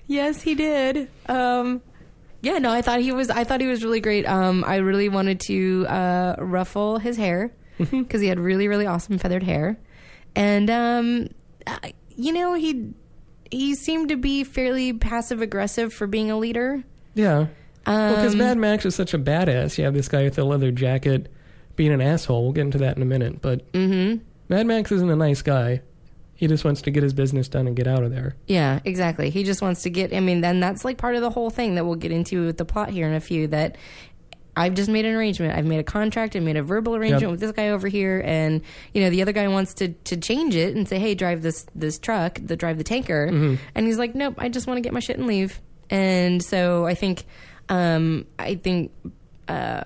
Yes, 0.07 0.43
he 0.43 0.55
did. 0.55 1.11
Um, 1.29 1.83
yeah, 2.43 2.59
no, 2.59 2.71
I 2.73 2.83
thought 2.83 3.01
he 3.01 3.13
was. 3.13 3.29
I 3.31 3.45
thought 3.45 3.61
he 3.61 3.67
was 3.67 3.85
really 3.85 4.01
great. 4.01 4.27
Um, 4.27 4.65
I 4.67 4.77
really 4.77 5.09
wanted 5.09 5.41
to 5.41 5.87
uh, 5.89 6.37
ruffle 6.39 6.99
his 6.99 7.17
hair 7.17 7.53
because 7.91 8.21
he 8.21 8.29
had 8.29 8.39
really, 8.39 8.69
really 8.69 8.87
awesome 8.87 9.19
feathered 9.19 9.43
hair, 9.43 9.77
and 10.35 10.71
um, 10.71 11.29
I- 11.67 11.95
you 12.17 12.33
know 12.33 12.55
he 12.55 12.93
he 13.51 13.75
seemed 13.75 14.09
to 14.11 14.17
be 14.17 14.45
fairly 14.45 14.93
passive 14.93 15.43
aggressive 15.43 15.93
for 15.93 16.07
being 16.07 16.31
a 16.31 16.39
leader. 16.39 16.83
yeah, 17.15 17.47
because 17.85 18.33
Um, 18.33 18.38
Mad 18.38 18.59
Max 18.59 18.85
is 18.87 18.95
such 18.95 19.14
a 19.14 19.19
badass. 19.19 19.79
You 19.79 19.85
have 19.85 19.95
this 19.95 20.09
guy 20.09 20.25
with 20.25 20.35
the 20.35 20.45
leather 20.45 20.71
jacket 20.71 21.31
being 21.77 21.93
an 21.93 22.01
asshole. 22.01 22.43
We'll 22.43 22.53
get 22.53 22.62
into 22.62 22.79
that 22.79 22.97
in 22.97 23.03
a 23.03 23.07
minute. 23.07 23.40
But 23.40 23.71
Mm-hmm. 23.73 24.19
Mad 24.49 24.66
Max 24.66 24.90
isn't 24.93 25.11
a 25.11 25.16
nice 25.16 25.43
guy. 25.43 25.81
He 26.35 26.47
just 26.47 26.64
wants 26.64 26.83
to 26.83 26.90
get 26.90 27.03
his 27.03 27.12
business 27.12 27.49
done 27.49 27.66
and 27.66 27.77
get 27.77 27.87
out 27.87 28.03
of 28.03 28.11
there. 28.11 28.35
Yeah, 28.47 28.81
exactly. 28.85 29.29
He 29.31 29.45
just 29.45 29.61
wants 29.62 29.83
to 29.83 29.90
get. 29.90 30.14
I 30.14 30.21
mean, 30.21 30.40
then 30.40 30.59
that's 30.59 30.85
like 30.85 30.97
part 30.99 31.14
of 31.14 31.21
the 31.21 31.31
whole 31.31 31.51
thing 31.51 31.75
that 31.75 31.85
we'll 31.85 31.97
get 31.97 32.12
into 32.12 32.47
with 32.47 32.57
the 32.57 32.64
plot 32.64 32.88
here 32.90 33.07
in 33.07 33.14
a 33.14 33.21
few. 33.21 33.47
That 33.49 33.77
I've 34.57 34.75
just 34.75 34.88
made 34.90 35.05
an 35.05 35.14
arrangement. 35.14 35.57
I've 35.57 35.66
made 35.66 35.79
a 35.81 35.85
contract. 35.85 36.35
I 36.37 36.40
made 36.40 36.57
a 36.57 36.62
verbal 36.62 36.97
arrangement 36.97 37.23
Yep. 37.23 37.31
with 37.31 37.40
this 37.40 37.53
guy 37.53 37.69
over 37.69 37.88
here, 37.88 38.23
and 38.25 38.62
you 38.95 39.03
know 39.03 39.11
the 39.11 39.21
other 39.23 39.33
guy 39.33 39.47
wants 39.49 39.75
to 39.75 39.88
to 39.88 40.16
change 40.16 40.57
it 40.57 40.75
and 40.75 40.88
say, 40.88 40.99
"Hey, 40.99 41.14
drive 41.14 41.43
this 41.43 41.66
this 41.75 41.99
truck, 41.99 42.40
the 42.43 42.57
drive 42.57 42.79
the 42.79 42.85
tanker," 42.85 43.29
Mm-hmm. 43.31 43.55
and 43.75 43.87
he's 43.87 43.99
like, 43.99 44.14
"Nope, 44.14 44.35
I 44.38 44.49
just 44.49 44.66
want 44.66 44.79
to 44.79 44.83
get 44.83 44.93
my 44.93 45.01
shit 45.01 45.19
and 45.19 45.27
leave." 45.27 45.61
and 45.93 46.40
so 46.43 46.87
I 46.87 46.95
think 46.95 47.25
um, 47.71 48.27
I 48.39 48.57
think 48.57 48.93
uh, 49.49 49.85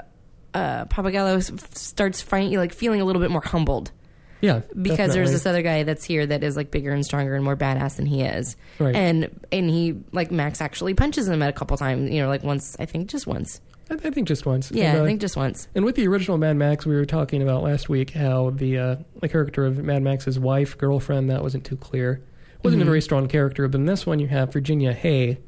uh, 0.52 0.84
Pappagallo 0.86 1.40
starts 1.76 2.20
finding 2.20 2.58
like 2.58 2.72
feeling 2.72 3.00
a 3.00 3.04
little 3.04 3.22
bit 3.22 3.30
more 3.30 3.40
humbled 3.42 3.92
Yeah, 4.40 4.60
because 4.80 5.14
there's 5.14 5.30
this 5.32 5.46
other 5.46 5.62
guy 5.62 5.82
that's 5.84 6.04
here 6.04 6.26
that 6.26 6.42
is 6.42 6.56
like 6.56 6.70
bigger 6.70 6.90
and 6.92 7.04
stronger 7.04 7.34
and 7.34 7.44
more 7.44 7.56
badass 7.56 7.96
than 7.96 8.06
he 8.06 8.22
is, 8.22 8.56
Right. 8.78 8.94
and 8.94 9.40
and 9.52 9.70
he 9.70 9.94
like 10.12 10.30
Max 10.30 10.60
actually 10.60 10.94
punches 10.94 11.28
him 11.28 11.42
at 11.42 11.48
a 11.48 11.52
couple 11.52 11.76
times, 11.76 12.10
you 12.10 12.20
know, 12.22 12.28
like 12.28 12.42
once 12.42 12.76
I 12.78 12.86
think 12.86 13.08
just 13.08 13.26
once, 13.26 13.60
I, 13.90 13.94
I 13.94 14.10
think 14.10 14.28
just 14.28 14.46
once. 14.46 14.70
yeah, 14.70 14.90
And, 14.92 14.98
uh, 15.00 15.02
I 15.04 15.06
think 15.06 15.20
just 15.20 15.36
once. 15.36 15.68
And 15.74 15.84
with 15.84 15.96
the 15.96 16.06
original 16.08 16.38
Mad 16.38 16.56
Max, 16.56 16.86
we 16.86 16.94
were 16.94 17.04
talking 17.06 17.42
about 17.42 17.62
last 17.62 17.88
week 17.88 18.10
how 18.10 18.50
the 18.50 18.78
uh, 18.78 18.96
the 19.20 19.28
character 19.28 19.66
of 19.66 19.78
Mad 19.78 20.02
Max's 20.02 20.38
wife, 20.38 20.76
girlfriend, 20.78 21.30
that 21.30 21.42
wasn't 21.42 21.64
too 21.64 21.76
clear. 21.76 22.22
Wasn't 22.62 22.80
Mm-hmm. 22.80 22.88
a 22.88 22.92
very 22.92 23.02
strong 23.02 23.28
character, 23.28 23.68
but 23.68 23.78
in 23.80 23.84
this 23.86 24.06
one 24.06 24.20
you 24.20 24.26
have 24.28 24.50
Virginia 24.52 24.92
Hay, 24.94 25.38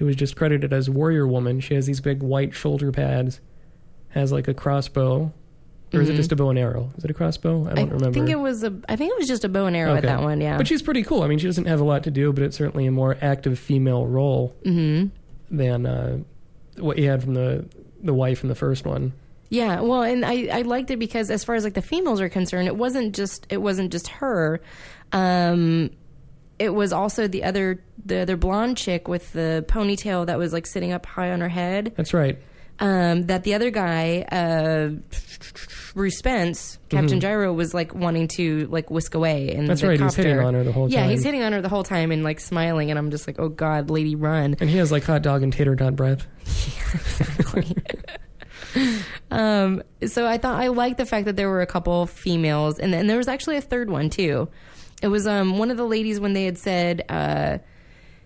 who 0.00 0.08
is 0.08 0.16
just 0.16 0.34
credited 0.34 0.72
as 0.72 0.88
Warrior 0.88 1.26
Woman. 1.26 1.60
She 1.60 1.74
has 1.74 1.84
these 1.84 2.00
big 2.00 2.22
white 2.22 2.54
shoulder 2.54 2.90
pads, 2.90 3.38
has 4.08 4.32
like 4.32 4.48
a 4.48 4.54
crossbow, 4.54 5.30
or 5.92 6.00
is 6.00 6.08
it 6.08 6.14
just 6.14 6.32
a 6.32 6.36
bow 6.36 6.48
and 6.48 6.58
arrow? 6.58 6.90
Is 6.96 7.04
it 7.04 7.10
a 7.10 7.14
crossbow? 7.14 7.66
I 7.66 7.68
Mm-hmm. 7.68 7.70
I 7.70 7.74
don't 7.74 7.88
remember. 7.90 8.08
I 8.08 8.12
think 8.12 8.30
it 8.30 8.38
was 8.38 8.64
a 8.64 8.74
I 8.88 8.96
think 8.96 9.12
it 9.12 9.18
was 9.18 9.28
just 9.28 9.44
a 9.44 9.48
bow 9.50 9.66
and 9.66 9.76
arrow 9.76 9.94
at 9.94 10.02
that 10.04 10.22
one, 10.22 10.40
yeah. 10.40 10.56
But 10.56 10.66
she's 10.66 10.80
pretty 10.80 11.02
cool. 11.02 11.22
I 11.22 11.28
mean, 11.28 11.38
she 11.38 11.46
doesn't 11.46 11.66
have 11.66 11.80
a 11.80 11.84
lot 11.84 12.04
to 12.04 12.10
do, 12.10 12.32
but 12.32 12.42
it's 12.42 12.56
certainly 12.56 12.86
a 12.86 12.90
more 12.90 13.16
active 13.20 13.58
female 13.58 14.06
role 14.06 14.56
hmm 14.64 15.06
than 15.50 15.84
uh, 15.84 16.18
what 16.78 16.96
you 16.96 17.10
had 17.10 17.22
from 17.22 17.34
the 17.34 17.66
the 18.02 18.14
wife 18.14 18.42
in 18.42 18.48
the 18.48 18.54
first 18.54 18.86
one. 18.86 19.12
Yeah, 19.50 19.80
well, 19.80 20.02
and 20.02 20.24
I, 20.24 20.46
I 20.46 20.62
liked 20.62 20.92
it 20.92 20.98
because 20.98 21.28
as 21.28 21.42
far 21.44 21.56
as 21.56 21.64
like 21.64 21.74
the 21.74 21.82
females 21.82 22.20
are 22.20 22.28
concerned, 22.30 22.68
it 22.68 22.76
wasn't 22.76 23.14
just 23.14 23.46
it 23.50 23.58
wasn't 23.58 23.92
just 23.92 24.08
her. 24.08 24.60
Um, 25.12 25.90
it 26.60 26.74
was 26.74 26.92
also 26.92 27.26
the 27.26 27.42
other 27.42 27.82
the 28.04 28.20
other 28.20 28.36
blonde 28.36 28.76
chick 28.76 29.08
with 29.08 29.32
the 29.32 29.64
ponytail 29.66 30.26
that 30.26 30.38
was 30.38 30.52
like 30.52 30.66
sitting 30.66 30.92
up 30.92 31.06
high 31.06 31.32
on 31.32 31.40
her 31.40 31.48
head. 31.48 31.94
That's 31.96 32.14
right. 32.14 32.38
Um, 32.78 33.24
that 33.24 33.44
the 33.44 33.54
other 33.54 33.70
guy, 33.70 34.22
uh, 34.32 34.90
Bruce 35.92 36.16
Spence, 36.18 36.78
Captain 36.88 37.20
Gyro, 37.20 37.52
was 37.52 37.74
like 37.74 37.94
wanting 37.94 38.28
to 38.28 38.66
like 38.68 38.90
whisk 38.90 39.14
away. 39.14 39.50
And 39.50 39.60
Mm-hmm. 39.60 39.66
That's 39.66 39.80
the 39.82 39.88
right, 39.88 40.00
he's 40.00 40.14
hitting 40.14 40.38
on 40.38 40.54
her 40.54 40.64
the 40.64 40.72
whole 40.72 40.90
Yeah, 40.90 41.06
he's 41.08 41.22
hitting 41.22 41.42
on 41.42 41.52
her 41.52 41.60
the 41.60 41.68
whole 41.68 41.82
time 41.82 42.10
and 42.12 42.22
like 42.24 42.40
smiling, 42.40 42.90
and 42.90 42.98
I'm 42.98 43.10
just 43.10 43.26
like, 43.26 43.38
oh 43.38 43.48
god, 43.50 43.90
lady, 43.90 44.14
run. 44.14 44.56
And 44.60 44.70
he 44.70 44.78
has 44.78 44.92
like 44.92 45.04
hot 45.04 45.22
dog 45.22 45.42
and 45.42 45.52
tater 45.52 45.76
tot 45.76 45.96
breath. 45.96 46.26
Um, 49.32 49.82
so 50.06 50.26
I 50.26 50.38
thought 50.38 50.60
I 50.60 50.68
liked 50.68 50.98
the 50.98 51.06
fact 51.06 51.24
that 51.26 51.36
there 51.36 51.48
were 51.48 51.60
a 51.60 51.66
couple 51.66 52.06
females, 52.06 52.78
and 52.78 52.92
then 52.92 53.06
there 53.06 53.16
was 53.16 53.28
actually 53.28 53.56
a 53.56 53.60
third 53.60 53.88
one 53.90 54.10
too. 54.10 54.48
It 55.02 55.08
was 55.08 55.26
um 55.26 55.58
one 55.58 55.70
of 55.70 55.76
the 55.76 55.86
ladies 55.86 56.20
when 56.20 56.32
they 56.32 56.44
had 56.44 56.58
said 56.58 57.04
uh, 57.08 57.58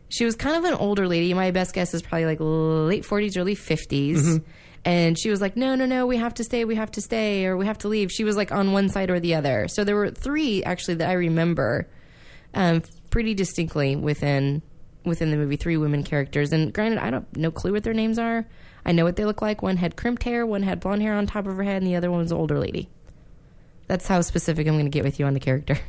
she 0.09 0.25
was 0.25 0.35
kind 0.37 0.57
of 0.57 0.65
an 0.65 0.75
older 0.75 1.07
lady. 1.09 1.33
My 1.35 1.51
best 1.51 1.75
guess 1.75 1.95
is 1.95 2.03
probably 2.03 2.27
like 2.27 2.39
late 2.41 3.05
forties, 3.05 3.37
early 3.37 3.57
50s 3.57 4.43
And 4.87 5.19
she 5.19 5.31
was 5.31 5.41
like, 5.41 5.57
"No, 5.57 5.75
no, 5.77 5.87
no, 5.87 6.07
we 6.07 6.19
have 6.19 6.35
to 6.35 6.45
stay. 6.45 6.65
We 6.67 6.75
have 6.75 6.91
to 6.93 7.01
stay, 7.01 7.47
or 7.47 7.57
we 7.57 7.65
have 7.65 7.79
to 7.79 7.89
leave." 7.89 8.13
She 8.13 8.23
was 8.23 8.37
like 8.37 8.53
on 8.53 8.73
one 8.73 8.91
side 8.91 9.09
or 9.09 9.19
the 9.19 9.35
other. 9.35 9.67
So 9.69 9.83
there 9.83 9.97
were 9.97 10.11
three 10.11 10.63
actually 10.63 10.97
that 10.97 11.09
I 11.09 11.15
remember 11.15 11.89
um, 12.53 12.83
pretty 13.11 13.33
distinctly 13.33 13.97
within 13.97 14.61
within 15.05 15.31
the 15.31 15.39
movie. 15.39 15.57
Three 15.57 15.79
women 15.79 16.03
characters, 16.03 16.53
and 16.53 16.71
granted, 16.73 16.99
I 16.99 17.11
don't 17.11 17.35
no 17.35 17.51
clue 17.51 17.73
what 17.73 17.83
their 17.83 17.95
names 17.95 18.19
are. 18.19 18.47
I 18.85 18.93
know 18.93 19.05
what 19.05 19.17
they 19.17 19.25
look 19.25 19.41
like. 19.41 19.63
One 19.63 19.79
had 19.79 19.97
crimped 19.97 20.23
hair, 20.23 20.45
one 20.45 20.63
had 20.63 20.81
blonde 20.81 21.01
hair 21.01 21.15
on 21.15 21.27
top 21.27 21.47
of 21.47 21.57
her 21.57 21.63
head, 21.63 21.79
and 21.81 21.87
the 21.87 21.97
other 21.97 22.11
one 22.11 22.21
was 22.21 22.31
an 22.31 22.37
older 22.37 22.59
lady. 22.59 22.91
That's 23.87 24.07
how 24.07 24.21
specific 24.21 24.67
I'm 24.67 24.75
going 24.75 24.85
to 24.85 24.91
get 24.91 25.05
with 25.05 25.19
you 25.19 25.25
on 25.25 25.33
the 25.33 25.41
character. 25.41 25.79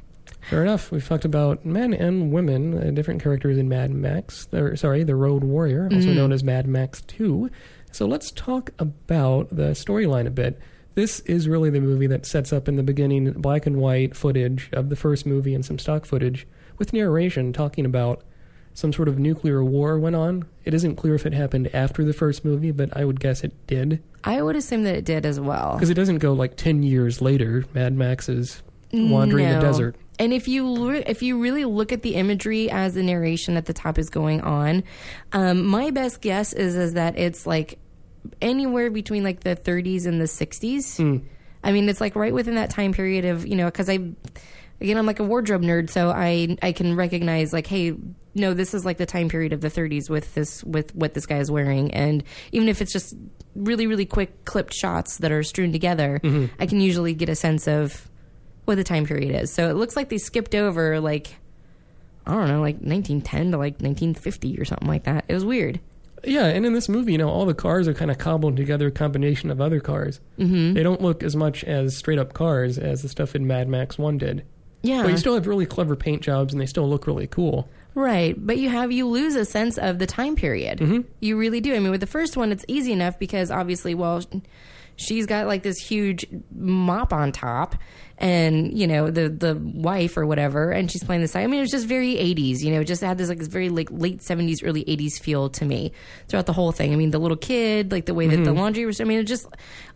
Fair 0.49 0.61
enough. 0.61 0.91
We've 0.91 1.05
talked 1.07 1.25
about 1.25 1.65
men 1.65 1.93
and 1.93 2.31
women, 2.31 2.77
uh, 2.77 2.91
different 2.91 3.21
characters 3.21 3.57
in 3.57 3.67
Mad 3.67 3.91
Max. 3.91 4.47
Or, 4.53 4.75
sorry, 4.75 5.03
the 5.03 5.15
Road 5.15 5.43
Warrior, 5.43 5.89
also 5.91 6.13
known 6.13 6.31
as 6.31 6.43
Mad 6.43 6.67
Max 6.67 7.01
2. 7.01 7.49
So 7.91 8.05
let's 8.05 8.31
talk 8.31 8.71
about 8.77 9.49
the 9.49 9.71
storyline 9.71 10.27
a 10.27 10.31
bit. 10.31 10.59
This 10.95 11.19
is 11.21 11.47
really 11.47 11.69
the 11.69 11.81
movie 11.81 12.07
that 12.07 12.25
sets 12.25 12.53
up 12.53 12.67
in 12.67 12.75
the 12.75 12.83
beginning 12.83 13.31
black 13.33 13.65
and 13.65 13.77
white 13.77 14.15
footage 14.15 14.69
of 14.71 14.89
the 14.89 14.95
first 14.95 15.25
movie 15.25 15.53
and 15.53 15.65
some 15.65 15.77
stock 15.79 16.05
footage 16.05 16.47
with 16.77 16.93
narration 16.93 17.51
talking 17.51 17.85
about 17.85 18.23
some 18.73 18.91
sort 18.91 19.07
of 19.07 19.17
nuclear 19.17 19.63
war 19.63 19.97
went 19.97 20.15
on. 20.15 20.45
It 20.65 20.73
isn't 20.73 20.95
clear 20.95 21.15
if 21.15 21.25
it 21.25 21.33
happened 21.33 21.69
after 21.73 22.03
the 22.03 22.13
first 22.13 22.43
movie, 22.45 22.71
but 22.71 22.95
I 22.95 23.05
would 23.05 23.19
guess 23.19 23.43
it 23.43 23.53
did. 23.67 24.03
I 24.23 24.41
would 24.41 24.55
assume 24.55 24.83
that 24.83 24.95
it 24.95 25.05
did 25.05 25.25
as 25.25 25.39
well. 25.39 25.73
Because 25.73 25.89
it 25.89 25.95
doesn't 25.95 26.17
go 26.19 26.33
like 26.33 26.57
10 26.57 26.83
years 26.83 27.21
later, 27.21 27.65
Mad 27.73 27.93
Max 27.93 28.27
is 28.29 28.61
wandering 28.91 29.49
the 29.49 29.59
desert. 29.59 29.95
And 30.19 30.33
if 30.33 30.47
you 30.47 30.91
if 30.91 31.21
you 31.21 31.41
really 31.41 31.65
look 31.65 31.91
at 31.91 32.01
the 32.01 32.15
imagery 32.15 32.69
as 32.69 32.93
the 32.93 33.03
narration 33.03 33.57
at 33.57 33.65
the 33.65 33.73
top 33.73 33.97
is 33.97 34.09
going 34.09 34.41
on, 34.41 34.83
um, 35.33 35.65
my 35.65 35.91
best 35.91 36.21
guess 36.21 36.53
is 36.53 36.75
is 36.75 36.93
that 36.93 37.17
it's 37.17 37.45
like 37.45 37.79
anywhere 38.41 38.89
between 38.89 39.23
like 39.23 39.41
the 39.41 39.55
30s 39.55 40.05
and 40.05 40.19
the 40.19 40.25
60s. 40.25 40.99
I 41.63 41.71
mean, 41.71 41.89
it's 41.89 42.01
like 42.01 42.15
right 42.15 42.33
within 42.33 42.55
that 42.55 42.69
time 42.69 42.93
period 42.93 43.25
of 43.25 43.45
you 43.45 43.55
know 43.55 43.65
because 43.65 43.89
I 43.89 43.99
again 44.79 44.97
I'm 44.97 45.05
like 45.05 45.19
a 45.19 45.23
wardrobe 45.23 45.63
nerd, 45.63 45.89
so 45.89 46.09
I 46.11 46.57
I 46.61 46.71
can 46.71 46.95
recognize 46.95 47.51
like 47.51 47.67
hey 47.67 47.95
no 48.35 48.53
this 48.53 48.73
is 48.73 48.85
like 48.85 48.97
the 48.97 49.05
time 49.05 49.29
period 49.29 49.53
of 49.53 49.61
the 49.61 49.69
30s 49.69 50.09
with 50.09 50.33
this 50.35 50.63
with 50.63 50.93
what 50.95 51.13
this 51.13 51.25
guy 51.25 51.39
is 51.39 51.51
wearing, 51.51 51.93
and 51.93 52.23
even 52.51 52.69
if 52.69 52.81
it's 52.81 52.93
just 52.93 53.15
really 53.55 53.87
really 53.87 54.05
quick 54.05 54.45
clipped 54.45 54.73
shots 54.73 55.17
that 55.17 55.31
are 55.31 55.43
strewn 55.43 55.71
together, 55.71 56.19
I 56.59 56.67
can 56.67 56.79
usually 56.79 57.13
get 57.13 57.29
a 57.29 57.35
sense 57.35 57.67
of 57.67 58.09
what 58.65 58.75
the 58.75 58.83
time 58.83 59.05
period 59.05 59.41
is. 59.41 59.51
So 59.51 59.69
it 59.69 59.73
looks 59.73 59.95
like 59.95 60.09
they 60.09 60.17
skipped 60.17 60.55
over 60.55 60.99
like 60.99 61.35
I 62.27 62.33
don't 62.33 62.47
know, 62.47 62.61
like 62.61 62.75
1910 62.75 63.51
to 63.51 63.57
like 63.57 63.73
1950 63.73 64.59
or 64.59 64.65
something 64.65 64.87
like 64.87 65.03
that. 65.03 65.25
It 65.27 65.33
was 65.33 65.45
weird. 65.45 65.79
Yeah, 66.23 66.45
and 66.45 66.65
in 66.65 66.73
this 66.73 66.89
movie, 66.89 67.11
you 67.11 67.17
know, 67.19 67.29
all 67.29 67.45
the 67.45 67.53
cars 67.53 67.87
are 67.87 67.93
kind 67.93 68.09
of 68.09 68.17
cobbled 68.17 68.57
together, 68.57 68.87
a 68.87 68.91
combination 68.91 69.51
of 69.51 69.61
other 69.61 69.79
cars. 69.79 70.19
Mm-hmm. 70.39 70.73
They 70.73 70.81
don't 70.81 71.01
look 71.01 71.21
as 71.21 71.35
much 71.35 71.63
as 71.63 71.95
straight 71.95 72.17
up 72.17 72.33
cars 72.33 72.79
as 72.79 73.03
the 73.03 73.09
stuff 73.09 73.35
in 73.35 73.45
Mad 73.45 73.67
Max 73.67 73.99
1 73.99 74.17
did. 74.17 74.43
Yeah. 74.81 75.03
But 75.03 75.11
you 75.11 75.17
still 75.17 75.35
have 75.35 75.45
really 75.45 75.67
clever 75.67 75.95
paint 75.95 76.23
jobs 76.23 76.51
and 76.51 76.59
they 76.59 76.65
still 76.65 76.89
look 76.89 77.05
really 77.05 77.27
cool. 77.27 77.69
Right, 77.93 78.35
but 78.37 78.57
you 78.57 78.69
have 78.69 78.91
you 78.91 79.07
lose 79.07 79.35
a 79.35 79.45
sense 79.45 79.77
of 79.77 79.99
the 79.99 80.05
time 80.05 80.35
period. 80.35 81.05
You 81.21 81.37
really 81.37 81.61
do. 81.61 81.75
I 81.75 81.79
mean, 81.79 81.91
with 81.91 82.01
the 82.01 82.07
first 82.07 82.35
one, 82.35 82.51
it's 82.51 82.65
easy 82.67 82.91
enough 82.91 83.17
because 83.19 83.51
obviously, 83.51 83.95
well, 83.95 84.21
she's 84.95 85.25
got 85.25 85.47
like 85.47 85.63
this 85.63 85.77
huge 85.77 86.25
mop 86.53 87.13
on 87.13 87.31
top, 87.31 87.75
and 88.17 88.77
you 88.77 88.87
know 88.87 89.11
the 89.11 89.29
the 89.29 89.55
wife 89.55 90.17
or 90.17 90.25
whatever, 90.25 90.71
and 90.71 90.89
she's 90.89 91.03
playing 91.03 91.21
the 91.21 91.27
side. 91.27 91.43
I 91.43 91.47
mean, 91.47 91.59
it 91.59 91.61
was 91.61 91.71
just 91.71 91.85
very 91.85 92.15
'80s. 92.15 92.61
You 92.61 92.73
know, 92.73 92.81
it 92.81 92.85
just 92.85 93.01
had 93.01 93.17
this 93.17 93.29
like 93.29 93.39
this 93.39 93.47
very 93.47 93.69
like 93.69 93.89
late 93.91 94.19
'70s, 94.19 94.59
early 94.63 94.85
'80s 94.85 95.19
feel 95.19 95.49
to 95.49 95.65
me 95.65 95.91
throughout 96.27 96.45
the 96.45 96.53
whole 96.53 96.71
thing. 96.71 96.93
I 96.93 96.95
mean, 96.95 97.11
the 97.11 97.19
little 97.19 97.37
kid, 97.37 97.91
like 97.91 98.05
the 98.05 98.13
way 98.13 98.27
that 98.27 98.37
the 98.37 98.43
mm-hmm. 98.43 98.59
laundry 98.59 98.85
was. 98.85 99.01
I 99.01 99.03
mean, 99.03 99.19
it 99.19 99.23
just 99.23 99.47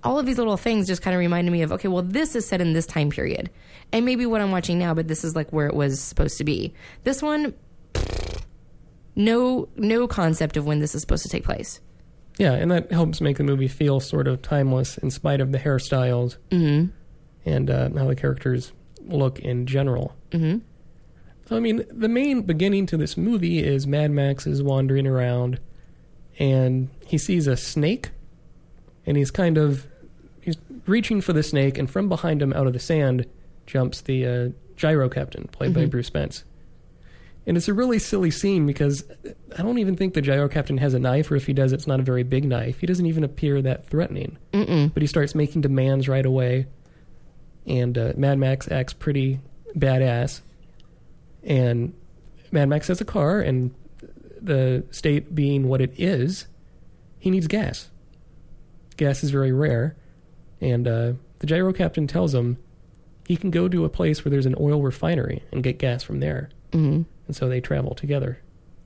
all 0.03 0.19
of 0.19 0.25
these 0.25 0.37
little 0.37 0.57
things 0.57 0.87
just 0.87 1.01
kind 1.01 1.15
of 1.15 1.19
reminded 1.19 1.51
me 1.51 1.61
of 1.61 1.71
okay, 1.71 1.87
well, 1.87 2.03
this 2.03 2.35
is 2.35 2.47
set 2.47 2.61
in 2.61 2.73
this 2.73 2.85
time 2.85 3.09
period, 3.09 3.49
and 3.91 4.05
maybe 4.05 4.25
what 4.25 4.41
I'm 4.41 4.51
watching 4.51 4.79
now, 4.79 4.93
but 4.93 5.07
this 5.07 5.23
is 5.23 5.35
like 5.35 5.51
where 5.51 5.67
it 5.67 5.73
was 5.73 6.01
supposed 6.01 6.37
to 6.39 6.43
be. 6.43 6.73
This 7.03 7.21
one 7.21 7.53
no 9.15 9.67
no 9.75 10.07
concept 10.07 10.57
of 10.57 10.65
when 10.65 10.79
this 10.79 10.95
is 10.95 11.01
supposed 11.01 11.23
to 11.23 11.29
take 11.29 11.43
place. 11.43 11.79
Yeah, 12.37 12.53
and 12.53 12.71
that 12.71 12.91
helps 12.91 13.19
make 13.19 13.37
the 13.37 13.43
movie 13.43 13.67
feel 13.67 13.99
sort 13.99 14.27
of 14.27 14.41
timeless 14.41 14.97
in 14.97 15.11
spite 15.11 15.41
of 15.41 15.51
the 15.51 15.57
hairstyles 15.57 16.37
mm-hmm. 16.49 16.89
And 17.45 17.69
uh, 17.69 17.89
how 17.97 18.07
the 18.07 18.15
characters 18.15 18.71
look 19.05 19.39
in 19.39 19.65
general. 19.65 20.15
Mhm. 20.31 20.61
So, 21.47 21.55
I 21.57 21.59
mean, 21.59 21.83
the 21.91 22.07
main 22.09 22.43
beginning 22.43 22.85
to 22.87 22.97
this 22.97 23.17
movie 23.17 23.63
is 23.63 23.87
Mad 23.87 24.11
Max 24.11 24.45
is 24.45 24.61
wandering 24.61 25.07
around 25.07 25.59
and 26.37 26.89
he 27.05 27.17
sees 27.17 27.47
a 27.47 27.57
snake 27.57 28.11
and 29.05 29.17
he's 29.17 29.31
kind 29.31 29.57
of 29.57 29.87
he's 30.41 30.57
reaching 30.85 31.21
for 31.21 31.33
the 31.33 31.41
snake 31.43 31.77
and 31.77 31.89
from 31.89 32.07
behind 32.07 32.41
him 32.41 32.53
out 32.53 32.67
of 32.67 32.73
the 32.73 32.79
sand 32.79 33.25
jumps 33.65 34.01
the 34.01 34.25
uh, 34.25 34.49
gyro 34.75 35.09
captain 35.09 35.47
played 35.51 35.73
by 35.73 35.85
Bruce 35.85 36.07
Spence. 36.07 36.43
And 37.47 37.57
it's 37.57 37.67
a 37.67 37.73
really 37.73 37.97
silly 37.97 38.29
scene 38.29 38.67
because 38.67 39.03
I 39.57 39.63
don't 39.63 39.79
even 39.79 39.95
think 39.95 40.13
the 40.13 40.21
gyro 40.21 40.47
captain 40.49 40.77
has 40.77 40.93
a 40.93 40.99
knife, 40.99 41.31
or 41.31 41.35
if 41.35 41.47
he 41.47 41.53
does, 41.53 41.73
it's 41.73 41.87
not 41.87 41.99
a 41.99 42.03
very 42.03 42.21
big 42.21 42.45
knife. 42.45 42.79
He 42.79 42.85
doesn't 42.85 43.05
even 43.07 43.23
appear 43.23 43.59
that 43.63 43.87
threatening. 43.87 44.37
Mm-mm. 44.53 44.93
But 44.93 45.01
he 45.01 45.07
starts 45.07 45.33
making 45.33 45.61
demands 45.61 46.07
right 46.07 46.25
away, 46.25 46.67
and 47.65 47.97
uh, 47.97 48.13
Mad 48.15 48.39
Max 48.39 48.69
acts 48.71 48.93
pretty 48.93 49.39
badass. 49.77 50.41
And 51.43 51.93
Mad 52.51 52.69
Max 52.69 52.87
has 52.87 52.99
a 53.01 53.05
car, 53.05 53.39
and 53.39 53.73
the 54.41 54.83
state 54.91 55.33
being 55.35 55.67
what 55.67 55.81
it 55.81 55.93
is, 55.97 56.47
he 57.19 57.29
needs 57.29 57.47
gas. 57.47 57.89
Gas 58.97 59.23
is 59.23 59.31
very 59.31 59.51
rare, 59.51 59.95
and 60.59 60.87
uh, 60.87 61.13
the 61.39 61.47
gyro 61.47 61.71
captain 61.71 62.07
tells 62.07 62.33
him 62.33 62.57
he 63.27 63.37
can 63.37 63.51
go 63.51 63.69
to 63.69 63.85
a 63.85 63.89
place 63.89 64.25
where 64.25 64.29
there's 64.31 64.45
an 64.45 64.55
oil 64.59 64.81
refinery 64.81 65.43
and 65.51 65.63
get 65.63 65.77
gas 65.77 66.03
from 66.03 66.19
there. 66.19 66.49
hmm 66.73 67.03
And 67.27 67.35
so 67.35 67.47
they 67.47 67.61
travel 67.61 67.93
together. 67.95 68.41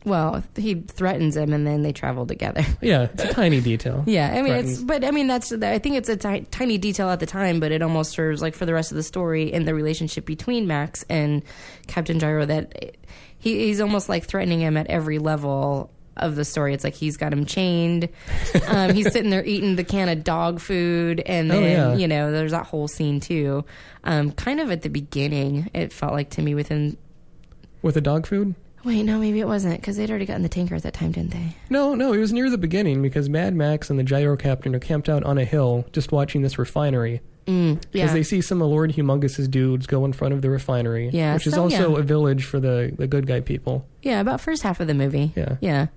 Well, 0.05 0.43
he 0.57 0.75
threatens 0.75 1.37
him, 1.37 1.53
and 1.53 1.65
then 1.65 1.81
they 1.83 1.93
travel 1.93 2.25
together. 2.25 2.63
Yeah, 2.81 3.03
it's 3.03 3.23
a 3.23 3.33
tiny 3.33 3.61
detail. 3.61 4.03
Yeah, 4.05 4.33
I 4.35 4.41
mean, 4.41 4.53
it's 4.53 4.81
but 4.83 5.05
I 5.05 5.11
mean 5.11 5.27
that's 5.27 5.51
I 5.53 5.79
think 5.79 5.95
it's 5.95 6.09
a 6.09 6.17
ti- 6.17 6.45
tiny 6.51 6.77
detail 6.77 7.09
at 7.09 7.19
the 7.21 7.25
time, 7.25 7.59
but 7.61 7.71
it 7.71 7.81
almost 7.81 8.11
serves 8.11 8.41
like 8.41 8.55
for 8.55 8.65
the 8.65 8.73
rest 8.73 8.91
of 8.91 8.95
the 8.97 9.03
story 9.03 9.53
and 9.53 9.65
the 9.67 9.73
relationship 9.73 10.25
between 10.25 10.67
Max 10.67 11.05
and 11.09 11.43
Captain 11.87 12.19
Gyro 12.19 12.45
that 12.45 12.95
he, 13.39 13.65
he's 13.67 13.79
almost 13.79 14.09
like 14.09 14.25
threatening 14.25 14.59
him 14.59 14.75
at 14.75 14.87
every 14.87 15.19
level 15.19 15.89
of 16.17 16.35
the 16.35 16.43
story. 16.45 16.73
It's 16.73 16.83
like 16.83 16.93
he's 16.93 17.15
got 17.17 17.31
him 17.31 17.45
chained. 17.45 18.09
Um, 18.67 18.93
he's 18.93 19.11
sitting 19.11 19.29
there 19.29 19.43
eating 19.45 19.75
the 19.77 19.83
can 19.83 20.09
of 20.09 20.23
dog 20.23 20.59
food, 20.59 21.21
and 21.25 21.51
Oh, 21.51 21.59
then 21.61 21.63
yeah. 21.91 21.95
you 21.95 22.07
know 22.07 22.31
there's 22.31 22.51
that 22.51 22.65
whole 22.65 22.87
scene 22.87 23.19
too. 23.19 23.63
Um, 24.03 24.31
kind 24.31 24.59
of 24.59 24.71
at 24.71 24.81
the 24.81 24.89
beginning, 24.89 25.69
it 25.73 25.93
felt 25.93 26.11
like 26.13 26.31
to 26.31 26.41
me 26.41 26.53
within. 26.55 26.97
With 27.81 27.95
the 27.95 28.01
dog 28.01 28.25
food? 28.27 28.55
Wait, 28.83 29.03
no, 29.03 29.17
maybe 29.17 29.39
it 29.39 29.47
wasn't 29.47 29.79
because 29.79 29.95
they'd 29.95 30.09
already 30.09 30.25
gotten 30.25 30.41
the 30.43 30.49
tanker 30.49 30.75
at 30.75 30.83
that 30.83 30.93
time, 30.93 31.11
didn't 31.11 31.31
they? 31.31 31.55
No, 31.69 31.95
no, 31.95 32.11
it 32.11 32.17
was 32.17 32.33
near 32.33 32.49
the 32.49 32.57
beginning 32.57 33.01
because 33.01 33.29
Mad 33.29 33.55
Max 33.55 33.89
and 33.89 33.97
the 33.97 34.03
gyro 34.03 34.35
captain 34.35 34.75
are 34.75 34.79
camped 34.79 35.07
out 35.07 35.23
on 35.23 35.37
a 35.37 35.45
hill 35.45 35.85
just 35.93 36.11
watching 36.11 36.41
this 36.41 36.57
refinery. 36.59 37.21
Mm, 37.47 37.75
Because 37.91 37.91
yeah, 37.93 38.13
they 38.13 38.23
see 38.23 38.41
some 38.41 38.61
of 38.61 38.69
Lord 38.69 38.91
Humungus's 38.93 39.47
dudes 39.47 39.85
go 39.87 40.03
in 40.05 40.13
front 40.13 40.33
of 40.33 40.41
the 40.41 40.49
refinery. 40.49 41.09
Yeah, 41.13 41.33
Which 41.33 41.47
is 41.47 41.53
so, 41.53 41.63
also 41.63 41.93
yeah. 41.95 41.99
a 41.99 42.03
village 42.03 42.43
for 42.45 42.59
the, 42.59 42.93
the 42.97 43.07
good 43.07 43.25
guy 43.27 43.39
people. 43.41 43.85
yeah, 44.01 44.19
about 44.21 44.41
first 44.41 44.63
half 44.63 44.79
of 44.79 44.87
the 44.87 44.93
movie. 44.93 45.31
Yeah. 45.35 45.57
yeah. 45.61 45.87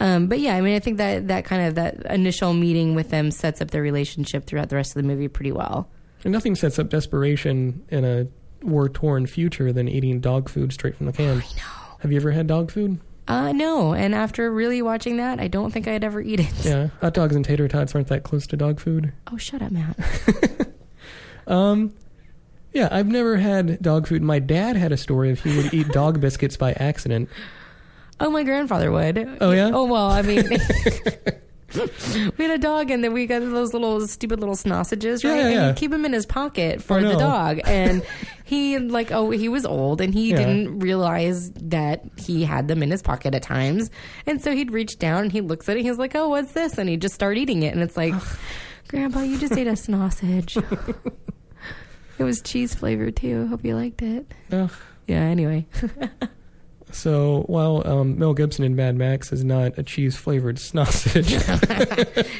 Um, 0.00 0.26
but 0.26 0.40
yeah, 0.40 0.56
I 0.56 0.60
mean, 0.62 0.74
I 0.74 0.80
think 0.80 0.96
that 0.98 1.28
that 1.28 1.44
kind 1.44 1.66
of 1.68 1.74
that 1.76 2.04
initial 2.12 2.54
meeting 2.54 2.94
with 2.94 3.10
them 3.10 3.30
sets 3.30 3.60
up 3.60 3.70
their 3.70 3.82
relationship 3.82 4.46
throughout 4.46 4.68
the 4.68 4.76
rest 4.76 4.96
of 4.96 5.02
the 5.02 5.06
movie 5.06 5.28
pretty 5.28 5.52
well. 5.52 5.88
And 6.24 6.32
nothing 6.32 6.54
sets 6.56 6.78
up 6.78 6.88
desperation 6.88 7.84
in 7.90 8.04
a 8.04 8.26
war 8.66 8.88
torn 8.88 9.26
future 9.26 9.72
than 9.72 9.88
eating 9.88 10.20
dog 10.20 10.48
food 10.48 10.72
straight 10.72 10.96
from 10.96 11.06
the 11.06 11.12
can. 11.12 11.38
I 11.38 11.56
know. 11.56 11.81
Have 12.02 12.12
you 12.12 12.16
ever 12.18 12.30
had 12.32 12.46
dog 12.46 12.70
food? 12.70 13.00
Uh, 13.28 13.52
no, 13.52 13.94
and 13.94 14.14
after 14.14 14.50
really 14.52 14.82
watching 14.82 15.16
that, 15.18 15.38
I 15.40 15.46
don't 15.48 15.70
think 15.72 15.86
I'd 15.88 16.02
ever 16.04 16.20
eat 16.20 16.40
it. 16.40 16.52
Yeah. 16.64 16.88
Hot 17.00 17.14
dogs 17.14 17.34
and 17.36 17.44
tater 17.44 17.68
tots 17.68 17.94
aren't 17.94 18.08
that 18.08 18.24
close 18.24 18.46
to 18.48 18.56
dog 18.56 18.80
food. 18.80 19.12
Oh, 19.32 19.36
shut 19.36 19.62
up, 19.62 19.72
Matt. 19.72 19.96
Um, 21.44 21.92
yeah, 22.72 22.88
I've 22.92 23.08
never 23.08 23.36
had 23.36 23.82
dog 23.82 24.06
food. 24.06 24.22
My 24.22 24.38
dad 24.38 24.76
had 24.76 24.92
a 24.92 24.96
story 24.96 25.32
of 25.32 25.40
he 25.40 25.56
would 25.56 25.74
eat 25.74 25.88
dog 25.88 26.20
biscuits 26.20 26.56
by 26.56 26.72
accident. 26.74 27.28
Oh, 28.20 28.30
my 28.30 28.44
grandfather 28.44 28.92
would. 28.92 29.38
Oh, 29.40 29.50
yeah? 29.50 29.70
Oh 29.74 29.84
well, 29.84 30.08
I 30.08 30.22
mean, 30.22 30.44
we 32.38 32.44
had 32.44 32.50
a 32.52 32.58
dog, 32.58 32.92
and 32.92 33.02
then 33.02 33.12
we 33.12 33.26
got 33.26 33.40
those 33.40 33.72
little 33.72 34.06
stupid 34.06 34.38
little 34.38 34.54
sausages, 34.54 35.24
Yeah, 35.24 35.30
right? 35.30 35.36
yeah, 35.38 35.44
And 35.46 35.54
yeah. 35.54 35.68
you 35.70 35.74
keep 35.74 35.92
him 35.92 36.04
in 36.04 36.12
his 36.12 36.26
pocket 36.26 36.80
for 36.80 37.02
the 37.02 37.14
dog, 37.16 37.60
and 37.64 38.04
he 38.52 38.78
like 38.78 39.10
oh 39.10 39.30
he 39.30 39.48
was 39.48 39.64
old, 39.64 40.00
and 40.00 40.12
he 40.14 40.30
Yeah. 40.30 40.36
didn't 40.36 40.78
realize 40.80 41.50
that 41.52 42.04
he 42.16 42.44
had 42.44 42.68
them 42.68 42.82
in 42.82 42.90
his 42.90 43.02
pocket 43.02 43.34
at 43.34 43.42
times, 43.42 43.90
and 44.26 44.40
so 44.42 44.54
he'd 44.54 44.70
reach 44.72 44.98
down 44.98 45.22
and 45.24 45.32
he 45.32 45.40
looks 45.40 45.68
at 45.68 45.76
it, 45.76 45.80
and 45.80 45.88
he's 45.88 45.98
like, 45.98 46.14
oh, 46.14 46.28
what's 46.28 46.52
this? 46.52 46.78
And 46.78 46.88
he'd 46.88 47.00
just 47.02 47.14
start 47.14 47.36
eating 47.38 47.62
it, 47.62 47.72
and 47.74 47.82
it's 47.82 47.96
like, 47.96 48.14
Grandpa, 48.88 49.20
you 49.20 49.38
just 49.38 49.56
ate 49.56 49.66
a 49.66 49.76
sausage. 49.88 50.56
it 52.18 52.22
was 52.24 52.40
cheese 52.42 52.74
flavored 52.74 53.16
too. 53.16 53.46
Hope 53.48 53.64
you 53.64 53.74
liked 53.74 54.02
it. 54.02 54.30
Ugh. 54.52 54.70
Yeah. 55.06 55.20
Anyway. 55.22 55.66
So 56.94 57.44
while 57.46 57.82
um, 57.86 58.18
Mel 58.18 58.34
Gibson 58.34 58.66
in 58.66 58.76
Mad 58.76 58.96
Max 58.96 59.32
is 59.32 59.42
not 59.42 59.78
a 59.78 59.82
cheese 59.82 60.14
flavored 60.14 60.58
sausage, 60.58 61.30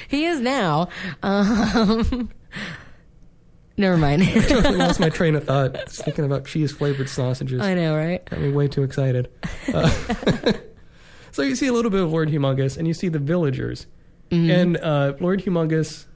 He 0.08 0.26
is 0.26 0.42
now. 0.42 0.88
Um, 1.22 2.28
never 3.76 3.96
mind. 3.96 4.22
I 4.26 4.70
lost 4.70 5.00
my 5.00 5.08
train 5.08 5.34
of 5.34 5.44
thought. 5.44 5.74
Just 5.86 6.04
thinking 6.04 6.24
about 6.24 6.46
cheese 6.46 6.72
flavored 6.72 7.08
sausages. 7.08 7.60
I 7.60 7.74
know, 7.74 7.96
right? 7.96 8.24
Got 8.24 8.40
me 8.40 8.52
way 8.52 8.68
too 8.68 8.82
excited. 8.82 9.28
Uh, 9.72 9.90
so 11.30 11.40
you 11.42 11.54
see 11.54 11.66
a 11.66 11.72
little 11.72 11.90
bit 11.90 12.02
of 12.02 12.12
Lord 12.12 12.28
Humungus, 12.28 12.76
and 12.76 12.86
you 12.86 12.94
see 12.94 13.08
the 13.08 13.18
villagers, 13.18 13.86
Mm-hmm. 14.30 14.50
and 14.50 14.76
uh, 14.78 15.12
Lord 15.20 15.42
Humungus 15.44 16.06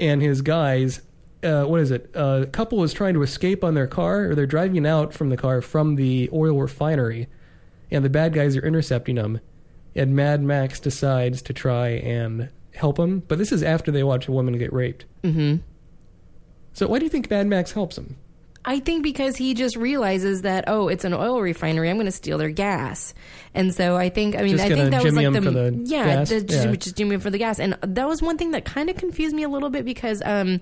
and 0.00 0.20
his 0.22 0.40
guys. 0.42 1.02
Uh, 1.42 1.64
what 1.64 1.80
is 1.80 1.90
it? 1.90 2.10
A 2.14 2.46
couple 2.50 2.82
is 2.82 2.92
trying 2.94 3.12
to 3.14 3.22
escape 3.22 3.62
on 3.62 3.74
their 3.74 3.86
car, 3.86 4.30
or 4.30 4.34
they're 4.34 4.46
driving 4.46 4.86
out 4.86 5.12
from 5.12 5.28
the 5.28 5.36
car 5.36 5.60
from 5.60 5.96
the 5.96 6.30
oil 6.32 6.58
refinery, 6.58 7.28
and 7.90 8.02
the 8.04 8.08
bad 8.10 8.32
guys 8.32 8.56
are 8.56 8.66
intercepting 8.66 9.16
them. 9.16 9.40
And 9.94 10.16
Mad 10.16 10.42
Max 10.42 10.80
decides 10.80 11.42
to 11.42 11.52
try 11.52 11.88
and 11.90 12.48
help 12.74 12.96
them, 12.96 13.20
but 13.28 13.36
this 13.38 13.52
is 13.52 13.62
after 13.62 13.90
they 13.92 14.02
watch 14.02 14.26
a 14.26 14.32
woman 14.32 14.56
get 14.58 14.72
raped. 14.72 15.04
hmm 15.22 15.56
So 16.74 16.86
why 16.88 16.98
do 16.98 17.04
you 17.04 17.10
think 17.10 17.30
Mad 17.30 17.46
Max 17.46 17.72
helps 17.72 17.96
him? 17.96 18.16
I 18.66 18.80
think 18.80 19.02
because 19.02 19.36
he 19.36 19.52
just 19.52 19.76
realizes 19.76 20.42
that 20.42 20.64
oh, 20.68 20.88
it's 20.88 21.04
an 21.04 21.12
oil 21.12 21.40
refinery. 21.40 21.90
I'm 21.90 21.96
going 21.96 22.06
to 22.06 22.12
steal 22.12 22.38
their 22.38 22.50
gas, 22.50 23.12
and 23.52 23.74
so 23.74 23.96
I 23.96 24.08
think 24.08 24.36
I 24.36 24.42
mean 24.42 24.52
Just 24.52 24.64
I 24.64 24.68
think 24.74 24.90
that 24.90 25.04
was 25.04 25.14
like 25.14 25.32
the, 25.32 25.40
the 25.40 25.82
yeah, 25.84 26.24
the, 26.24 26.46
Yeah. 26.48 26.74
just, 26.74 26.96
jimmy 26.96 27.18
for 27.18 27.28
the 27.30 27.36
gas, 27.38 27.58
and 27.60 27.76
that 27.82 28.08
was 28.08 28.22
one 28.22 28.38
thing 28.38 28.52
that 28.52 28.64
kind 28.64 28.88
of 28.88 28.96
confused 28.96 29.34
me 29.34 29.42
a 29.42 29.50
little 29.50 29.68
bit 29.68 29.84
because 29.84 30.22
um, 30.24 30.60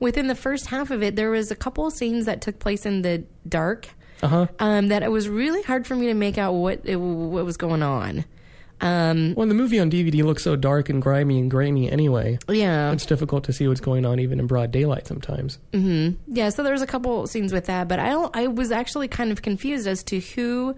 within 0.00 0.28
the 0.28 0.34
first 0.34 0.66
half 0.66 0.90
of 0.90 1.02
it, 1.02 1.14
there 1.14 1.30
was 1.30 1.50
a 1.50 1.56
couple 1.56 1.86
of 1.86 1.92
scenes 1.92 2.24
that 2.24 2.40
took 2.40 2.58
place 2.58 2.86
in 2.86 3.02
the 3.02 3.24
dark. 3.46 3.88
Uh 4.22 4.28
huh. 4.28 4.46
Um, 4.58 4.88
that 4.88 5.02
it 5.02 5.10
was 5.10 5.28
really 5.28 5.62
hard 5.62 5.86
for 5.86 5.94
me 5.96 6.06
to 6.06 6.14
make 6.14 6.38
out 6.38 6.52
what 6.52 6.80
it, 6.84 6.96
what 6.96 7.44
was 7.44 7.56
going 7.56 7.82
on. 7.82 8.24
Um, 8.82 9.34
Well, 9.36 9.46
the 9.46 9.54
movie 9.54 9.78
on 9.78 9.90
DVD 9.90 10.22
looks 10.24 10.42
so 10.42 10.56
dark 10.56 10.88
and 10.88 11.00
grimy 11.00 11.38
and 11.38 11.50
grainy 11.50 11.90
anyway. 11.90 12.38
yeah, 12.48 12.92
It's 12.92 13.06
difficult 13.06 13.44
to 13.44 13.52
see 13.52 13.66
what's 13.68 13.80
going 13.80 14.04
on 14.04 14.18
even 14.20 14.40
in 14.40 14.46
broad 14.46 14.70
daylight 14.72 15.06
sometimes. 15.06 15.58
hmm 15.72 16.10
Yeah, 16.26 16.50
so 16.50 16.62
there's 16.62 16.82
a 16.82 16.86
couple 16.86 17.26
scenes 17.26 17.52
with 17.52 17.66
that, 17.66 17.88
but 17.88 17.98
I 18.00 18.10
don't, 18.10 18.36
I 18.36 18.48
was 18.48 18.72
actually 18.72 19.08
kind 19.08 19.30
of 19.32 19.40
confused 19.42 19.86
as 19.86 20.02
to 20.04 20.18
who 20.20 20.74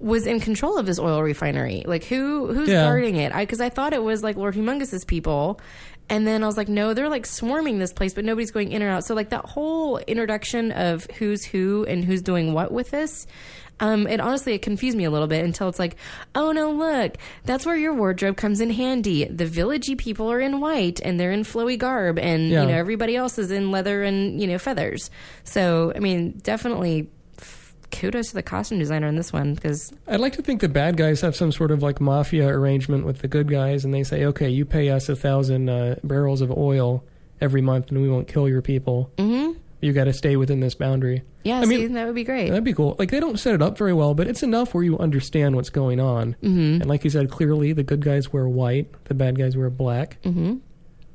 was 0.00 0.26
in 0.26 0.38
control 0.40 0.78
of 0.78 0.86
this 0.86 0.98
oil 0.98 1.22
refinery. 1.22 1.82
Like 1.86 2.04
who 2.04 2.52
who's 2.54 2.68
Yeah. 2.68 2.84
guarding 2.84 3.16
it? 3.16 3.34
I 3.34 3.42
because 3.44 3.60
I 3.60 3.68
thought 3.68 3.92
it 3.92 4.02
was 4.02 4.22
like 4.22 4.36
Lord 4.36 4.54
Humungus's 4.54 5.04
people. 5.04 5.60
And 6.10 6.26
then 6.26 6.42
I 6.42 6.46
was 6.46 6.56
like, 6.56 6.68
no, 6.68 6.94
they're 6.94 7.08
like 7.10 7.26
swarming 7.26 7.78
this 7.80 7.92
place, 7.92 8.14
but 8.14 8.24
nobody's 8.24 8.50
going 8.50 8.72
in 8.72 8.82
or 8.82 8.88
out. 8.88 9.04
So 9.04 9.14
like 9.14 9.28
that 9.30 9.44
whole 9.44 9.98
introduction 9.98 10.72
of 10.72 11.04
who's 11.18 11.44
who 11.44 11.84
and 11.86 12.02
who's 12.02 12.22
doing 12.22 12.54
what 12.54 12.72
with 12.72 12.90
this, 12.90 13.26
um, 13.80 14.06
it 14.06 14.20
honestly 14.20 14.54
it 14.54 14.62
confused 14.62 14.96
me 14.96 15.04
a 15.04 15.10
little 15.10 15.26
bit 15.28 15.44
until 15.44 15.68
it's 15.68 15.78
like, 15.78 15.96
oh 16.34 16.52
no, 16.52 16.70
look, 16.72 17.16
that's 17.44 17.64
where 17.66 17.76
your 17.76 17.94
wardrobe 17.94 18.36
comes 18.36 18.60
in 18.60 18.70
handy. 18.70 19.24
The 19.24 19.44
villagey 19.46 19.96
people 19.96 20.30
are 20.30 20.40
in 20.40 20.60
white 20.60 21.00
and 21.04 21.18
they're 21.18 21.32
in 21.32 21.42
flowy 21.44 21.78
garb, 21.78 22.18
and 22.18 22.48
Yeah. 22.50 22.62
you 22.62 22.68
know 22.68 22.74
everybody 22.74 23.14
else 23.16 23.38
is 23.38 23.50
in 23.50 23.70
leather 23.70 24.02
and 24.02 24.40
you 24.40 24.46
know 24.46 24.58
feathers. 24.58 25.10
So 25.44 25.92
I 25.94 26.00
mean, 26.00 26.38
definitely 26.42 27.08
kudos 27.90 28.28
to 28.28 28.34
the 28.34 28.42
costume 28.42 28.78
designer 28.78 29.06
in 29.06 29.16
this 29.16 29.32
one 29.32 29.54
because 29.54 29.92
I'd 30.06 30.20
like 30.20 30.34
to 30.34 30.42
think 30.42 30.60
the 30.60 30.68
bad 30.68 30.96
guys 30.98 31.22
have 31.22 31.34
some 31.34 31.50
sort 31.52 31.70
of 31.70 31.82
like 31.82 32.00
mafia 32.02 32.46
arrangement 32.48 33.06
with 33.06 33.20
the 33.20 33.28
good 33.28 33.48
guys, 33.48 33.84
and 33.84 33.94
they 33.94 34.04
say, 34.04 34.26
okay, 34.26 34.48
you 34.48 34.64
pay 34.64 34.90
us 34.90 35.08
a 35.08 35.16
thousand 35.16 35.68
uh, 35.70 35.96
barrels 36.04 36.40
of 36.42 36.50
oil 36.50 37.02
every 37.40 37.62
month, 37.62 37.88
and 37.90 38.00
we 38.02 38.08
won't 38.08 38.28
kill 38.28 38.48
your 38.48 38.60
people. 38.62 39.10
hmm 39.18 39.52
You 39.80 39.92
got 39.92 40.04
to 40.04 40.12
stay 40.12 40.36
within 40.36 40.60
this 40.60 40.74
boundary. 40.74 41.22
Yeah, 41.48 41.60
I 41.60 41.64
see, 41.64 41.78
mean- 41.78 41.92
that 41.94 42.06
would 42.06 42.14
be 42.14 42.24
great. 42.24 42.48
That'd 42.50 42.64
be 42.64 42.72
cool. 42.74 42.94
Like 42.98 43.10
they 43.10 43.20
don't 43.20 43.38
set 43.38 43.54
it 43.54 43.62
up 43.62 43.76
very 43.78 43.92
well, 43.92 44.14
but 44.14 44.26
it's 44.28 44.42
enough 44.42 44.74
where 44.74 44.84
you 44.84 44.98
understand 44.98 45.56
what's 45.56 45.70
going 45.70 46.00
on. 46.00 46.34
hmm 46.40 46.78
And 46.80 46.86
like 46.86 47.04
you 47.04 47.10
said, 47.10 47.30
clearly 47.30 47.72
the 47.72 47.82
good 47.82 48.00
guys 48.04 48.32
wear 48.32 48.48
white, 48.48 48.92
the 49.04 49.14
bad 49.14 49.38
guys 49.38 49.56
wear 49.56 49.70
black. 49.70 50.18
hmm 50.24 50.56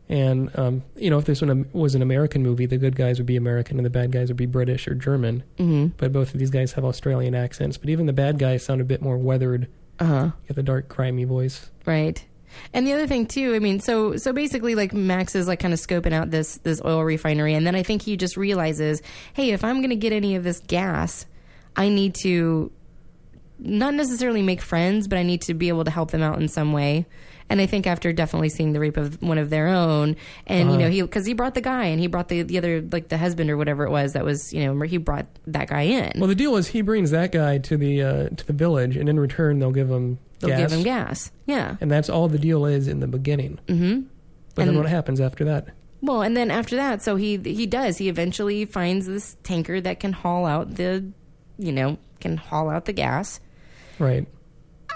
And 0.09 0.49
um, 0.59 0.83
you 0.95 1.09
know, 1.09 1.17
if 1.17 1.25
this 1.25 1.41
one 1.41 1.65
was 1.73 1.95
an 1.95 2.01
American 2.01 2.43
movie, 2.43 2.65
the 2.65 2.77
good 2.77 2.95
guys 2.95 3.17
would 3.19 3.25
be 3.25 3.35
American 3.37 3.77
and 3.77 3.85
the 3.85 3.89
bad 3.89 4.11
guys 4.11 4.27
would 4.29 4.37
be 4.37 4.45
British 4.45 4.87
or 4.87 4.95
German. 4.95 5.43
hmm 5.57 5.87
But 5.97 6.11
both 6.11 6.33
of 6.33 6.39
these 6.39 6.49
guys 6.51 6.73
have 6.73 6.83
Australian 6.85 7.35
accents. 7.35 7.77
But 7.77 7.89
even 7.89 8.05
the 8.05 8.13
bad 8.13 8.37
guys 8.39 8.63
sound 8.63 8.81
a 8.81 8.85
bit 8.85 9.01
more 9.01 9.17
weathered. 9.17 9.67
Uh 9.99 10.05
huh. 10.05 10.31
Get 10.47 10.55
the 10.55 10.63
dark, 10.63 10.87
grimy 10.89 11.23
voice. 11.23 11.69
Right. 11.85 12.25
And 12.73 12.85
the 12.87 12.93
other 12.93 13.07
thing 13.07 13.25
too, 13.25 13.53
I 13.55 13.59
mean, 13.59 13.79
so 13.79 14.15
so 14.17 14.33
basically, 14.33 14.75
like 14.75 14.93
Max 14.93 15.35
is 15.35 15.47
like 15.47 15.59
kind 15.59 15.73
of 15.73 15.79
scoping 15.79 16.13
out 16.13 16.31
this 16.31 16.57
this 16.63 16.81
oil 16.83 17.03
refinery, 17.03 17.53
and 17.53 17.65
then 17.65 17.75
I 17.75 17.83
think 17.83 18.01
he 18.01 18.17
just 18.17 18.37
realizes, 18.37 19.01
hey, 19.33 19.51
if 19.51 19.63
I'm 19.63 19.77
going 19.77 19.89
to 19.91 19.95
get 19.95 20.13
any 20.13 20.35
of 20.35 20.43
this 20.43 20.59
gas, 20.59 21.25
I 21.75 21.89
need 21.89 22.15
to 22.23 22.71
not 23.59 23.93
necessarily 23.93 24.41
make 24.41 24.61
friends, 24.61 25.07
but 25.07 25.17
I 25.17 25.23
need 25.23 25.41
to 25.43 25.53
be 25.53 25.69
able 25.69 25.83
to 25.85 25.91
help 25.91 26.11
them 26.11 26.21
out 26.23 26.39
in 26.41 26.47
some 26.47 26.73
way. 26.73 27.05
And 27.49 27.59
I 27.61 27.65
think 27.65 27.85
after 27.85 28.11
definitely 28.13 28.49
seeing 28.49 28.71
the 28.73 28.79
rape 28.79 28.97
of 28.97 29.21
one 29.21 29.37
of 29.37 29.49
their 29.49 29.67
own, 29.67 30.15
and 30.47 30.69
you 30.69 30.75
Uh-huh. 30.75 30.83
know, 30.85 30.89
he 30.89 31.01
because 31.01 31.25
he 31.25 31.33
brought 31.33 31.53
the 31.53 31.61
guy 31.61 31.85
and 31.85 31.99
he 31.99 32.07
brought 32.07 32.29
the 32.29 32.41
the 32.41 32.57
other 32.57 32.81
like 32.91 33.09
the 33.09 33.17
husband 33.17 33.49
or 33.49 33.57
whatever 33.57 33.83
it 33.83 33.91
was 33.91 34.13
that 34.13 34.23
was 34.23 34.53
you 34.53 34.63
know 34.65 34.79
he 34.85 34.97
brought 34.97 35.27
that 35.47 35.67
guy 35.67 35.81
in. 35.81 36.13
Well, 36.19 36.29
the 36.29 36.35
deal 36.35 36.55
is 36.55 36.67
he 36.67 36.81
brings 36.81 37.11
that 37.11 37.31
guy 37.31 37.57
to 37.59 37.77
the 37.77 38.01
uh, 38.01 38.29
to 38.29 38.47
the 38.47 38.53
village, 38.53 38.95
and 38.97 39.07
in 39.09 39.19
return 39.19 39.59
they'll 39.59 39.71
give 39.71 39.89
him 39.89 40.17
They'll 40.47 40.57
gas. 40.57 40.69
give 40.69 40.77
him 40.79 40.83
gas. 40.83 41.31
Yeah. 41.45 41.75
And 41.81 41.89
that's 41.91 42.09
all 42.09 42.27
the 42.27 42.37
deal 42.39 42.65
is 42.65 42.87
in 42.87 42.99
the 42.99 43.07
beginning. 43.07 43.59
Mm-hmm. 43.67 44.01
But 44.55 44.65
then 44.65 44.77
what 44.77 44.87
happens 44.87 45.19
after 45.19 45.43
that? 45.45 45.67
Well, 46.01 46.21
and 46.21 46.35
then 46.37 46.51
after 46.51 46.75
that, 46.75 47.01
so 47.01 47.15
he 47.15 47.37
he 47.37 47.65
does. 47.65 47.97
He 47.97 48.09
eventually 48.09 48.65
finds 48.65 49.07
this 49.07 49.37
tanker 49.43 49.79
that 49.81 49.99
can 49.99 50.13
haul 50.13 50.45
out 50.45 50.75
the, 50.75 51.05
you 51.57 51.71
know, 51.71 51.97
can 52.19 52.37
haul 52.37 52.69
out 52.69 52.85
the 52.85 52.93
gas. 52.93 53.39
Right. 53.99 54.27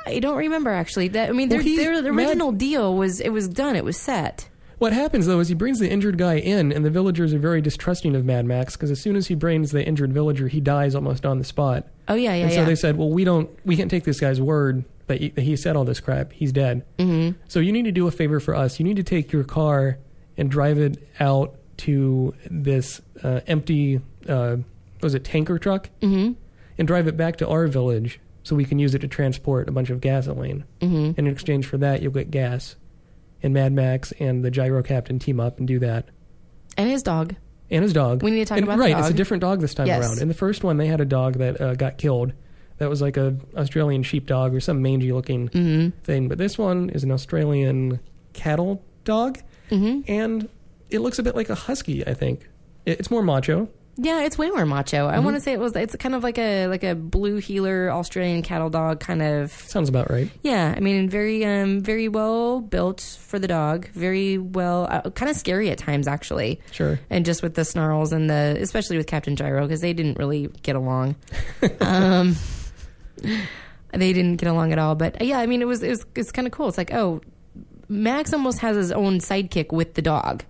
I 0.06 0.20
don't 0.20 0.38
remember 0.38 0.70
actually. 0.70 1.08
That 1.10 1.30
I 1.30 1.32
mean, 1.32 1.50
their, 1.50 1.60
Well, 1.60 1.66
he- 1.66 1.78
their 1.78 2.14
Mad- 2.14 2.28
original 2.28 2.52
deal 2.52 2.96
was 2.96 3.20
it 3.20 3.30
was 3.30 3.48
done. 3.48 3.76
It 3.76 3.84
was 3.84 3.98
set. 3.98 4.50
What 4.80 4.94
happens 4.94 5.26
though 5.26 5.40
is 5.40 5.48
he 5.48 5.56
brings 5.56 5.80
the 5.80 5.90
injured 5.90 6.20
guy 6.20 6.36
in, 6.36 6.72
and 6.72 6.86
the 6.86 6.92
villagers 6.92 7.34
are 7.34 7.40
very 7.40 7.62
distrusting 7.62 8.16
of 8.16 8.24
Mad 8.26 8.46
Max 8.46 8.76
because 8.76 8.92
as 8.92 9.02
soon 9.02 9.16
as 9.16 9.26
he 9.28 9.34
brings 9.34 9.72
the 9.72 9.84
injured 9.84 10.14
villager, 10.14 10.48
he 10.50 10.62
dies 10.62 10.94
almost 10.94 11.26
on 11.26 11.40
the 11.40 11.44
spot. 11.44 11.88
Oh 12.08 12.14
yeah, 12.14 12.36
yeah, 12.36 12.44
and 12.44 12.52
so 12.54 12.60
yeah. 12.60 12.66
they 12.66 12.76
said, 12.76 12.96
"Well, 12.96 13.10
we 13.10 13.24
don't, 13.24 13.50
we 13.66 13.76
can't 13.76 13.90
take 13.90 14.04
this 14.04 14.20
guy's 14.20 14.40
word 14.40 14.86
that 15.08 15.20
he, 15.22 15.30
that 15.30 15.42
he 15.42 15.56
said 15.56 15.76
all 15.76 15.86
this 15.86 16.00
crap. 16.00 16.32
He's 16.32 16.52
dead. 16.52 16.86
mm-hmm. 16.98 17.38
So 17.48 17.60
you 17.60 17.72
need 17.72 17.86
to 17.86 17.92
do 17.92 18.08
a 18.08 18.12
favor 18.12 18.40
for 18.40 18.56
us. 18.56 18.80
You 18.80 18.84
need 18.86 18.98
to 18.98 19.04
take 19.04 19.32
your 19.32 19.44
car 19.44 19.98
and 20.38 20.50
drive 20.52 20.78
it 20.78 20.98
out 21.20 21.56
to 21.78 22.34
this 22.50 23.02
uh, 23.24 23.42
empty, 23.48 24.02
uh, 24.28 24.58
what 24.58 25.04
was 25.04 25.14
it 25.16 25.24
tanker 25.24 25.58
truck, 25.60 25.90
Mm-hmm. 26.02 26.34
and 26.78 26.88
drive 26.88 27.08
it 27.08 27.16
back 27.18 27.38
to 27.38 27.48
our 27.48 27.68
village 27.68 28.20
so 28.44 28.56
we 28.56 28.66
can 28.66 28.80
use 28.80 28.96
it 28.96 29.00
to 29.00 29.08
transport 29.08 29.68
a 29.68 29.72
bunch 29.72 29.90
of 29.90 30.00
gasoline. 30.02 30.64
hmm 30.82 31.12
And 31.18 31.20
in 31.20 31.28
exchange 31.28 31.66
for 31.66 31.78
that, 31.78 32.02
you'll 32.02 32.12
get 32.14 32.32
gas. 32.32 32.76
And 33.44 33.54
Mad 33.54 33.72
Max 33.74 34.12
and 34.20 34.44
the 34.44 34.50
gyro 34.50 34.82
captain 34.82 35.20
team 35.20 35.40
up 35.40 35.60
and 35.60 35.68
do 35.68 35.80
that. 35.80 36.10
And 36.78 36.90
his 36.90 37.04
dog. 37.04 37.36
And 37.70 37.84
his 37.84 37.94
dog. 37.94 38.24
We 38.24 38.32
need 38.32 38.40
to 38.40 38.46
talk 38.46 38.58
And- 38.58 38.66
about 38.68 38.80
right. 38.80 38.98
It's 38.98 39.10
a 39.10 39.14
different 39.14 39.42
dog 39.42 39.62
this 39.62 39.74
time 39.76 39.86
Yes. 39.88 40.04
around. 40.04 40.20
In 40.22 40.28
the 40.28 40.34
first 40.34 40.64
one, 40.64 40.78
they 40.78 40.88
had 40.88 41.02
a 41.02 41.06
dog 41.06 41.36
that 41.36 41.60
uh, 41.62 41.76
got 41.76 41.98
killed. 41.98 42.34
That 42.80 42.90
was 42.90 43.02
like 43.02 43.18
a 43.18 43.36
Australian 43.56 44.04
sheepdog 44.04 44.54
or 44.54 44.60
some 44.60 44.82
mangy 44.82 45.12
looking 45.12 45.48
hmm 45.48 45.90
thing. 46.04 46.28
But 46.28 46.38
this 46.38 46.58
one 46.58 46.90
is 46.92 47.04
an 47.04 47.12
Australian 47.12 48.00
cattle 48.34 48.84
dog, 49.04 49.40
hmm 49.70 50.02
and 50.08 50.48
it 50.90 51.00
looks 51.00 51.20
a 51.20 51.24
bit 51.24 51.36
like 51.36 51.50
a 51.50 51.56
husky. 51.56 52.06
I 52.08 52.14
think 52.14 52.48
it's 52.86 53.10
more 53.12 53.22
macho. 53.24 53.68
Yeah, 54.00 54.22
it's 54.22 54.38
way 54.38 54.52
more 54.52 54.64
macho. 54.68 55.08
I 55.08 55.18
want 55.18 55.38
to 55.38 55.40
say 55.42 55.54
it 55.54 55.60
was. 55.60 55.76
It's 55.76 55.96
kind 55.96 56.14
of 56.14 56.22
like 56.22 56.38
a 56.38 56.68
like 56.68 56.84
a 56.84 56.94
blue 56.94 57.38
heeler 57.38 57.90
Australian 57.92 58.44
cattle 58.44 58.70
dog 58.70 59.00
kind 59.00 59.24
of. 59.24 59.52
Sounds 59.52 59.90
about 59.90 60.12
right. 60.12 60.30
Yeah, 60.44 60.72
I 60.78 60.80
mean, 60.82 61.10
very 61.10 61.44
um 61.44 61.82
very 61.82 62.08
well 62.08 62.62
built 62.62 63.02
for 63.02 63.40
the 63.40 63.48
dog. 63.48 63.88
Very 63.90 64.38
well, 64.38 64.86
uh, 64.88 65.10
kind 65.10 65.32
of 65.32 65.36
scary 65.36 65.72
at 65.72 65.80
times 65.80 66.08
actually. 66.08 66.62
Sure. 66.72 67.00
and 67.10 67.26
just 67.26 67.42
with 67.42 67.56
the 67.56 67.66
snarls 67.66 68.14
and 68.14 68.30
the 68.30 68.60
especially 68.62 68.98
with 68.98 69.08
Captain 69.08 69.36
Gyro 69.36 69.64
because 69.64 69.82
they 69.82 69.94
didn't 69.94 70.20
really 70.20 70.46
get 70.62 70.76
along. 70.76 71.16
um, 71.82 72.36
they 73.92 74.14
didn't 74.14 74.38
get 74.38 74.50
along 74.50 74.72
at 74.72 74.80
all. 74.80 74.96
But 74.96 75.22
uh, 75.22 75.26
yeah, 75.26 75.40
I 75.40 75.46
mean, 75.46 75.62
it 75.62 75.66
was 75.66 75.84
it 75.84 75.90
was 75.90 76.06
it's 76.16 76.32
kind 76.32 76.48
of 76.48 76.54
cool. 76.54 76.68
It's 76.68 76.78
like 76.78 76.94
oh, 76.94 77.22
Max 77.90 78.34
almost 78.34 78.60
has 78.60 78.76
his 78.76 78.92
own 78.92 79.20
sidekick 79.20 79.72
with 79.72 79.94
the 79.94 80.02
dog. 80.02 80.44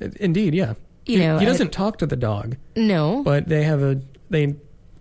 Indeed, 0.00 0.54
yeah. 0.54 0.74
You 1.06 1.18
he, 1.18 1.26
know, 1.26 1.38
he 1.38 1.46
doesn't 1.46 1.72
talk 1.72 1.98
to 1.98 2.06
the 2.06 2.16
dog, 2.16 2.56
No, 2.76 3.22
but 3.22 3.48
they 3.48 3.62
have 3.64 3.82
a 3.82 4.00
they 4.28 4.56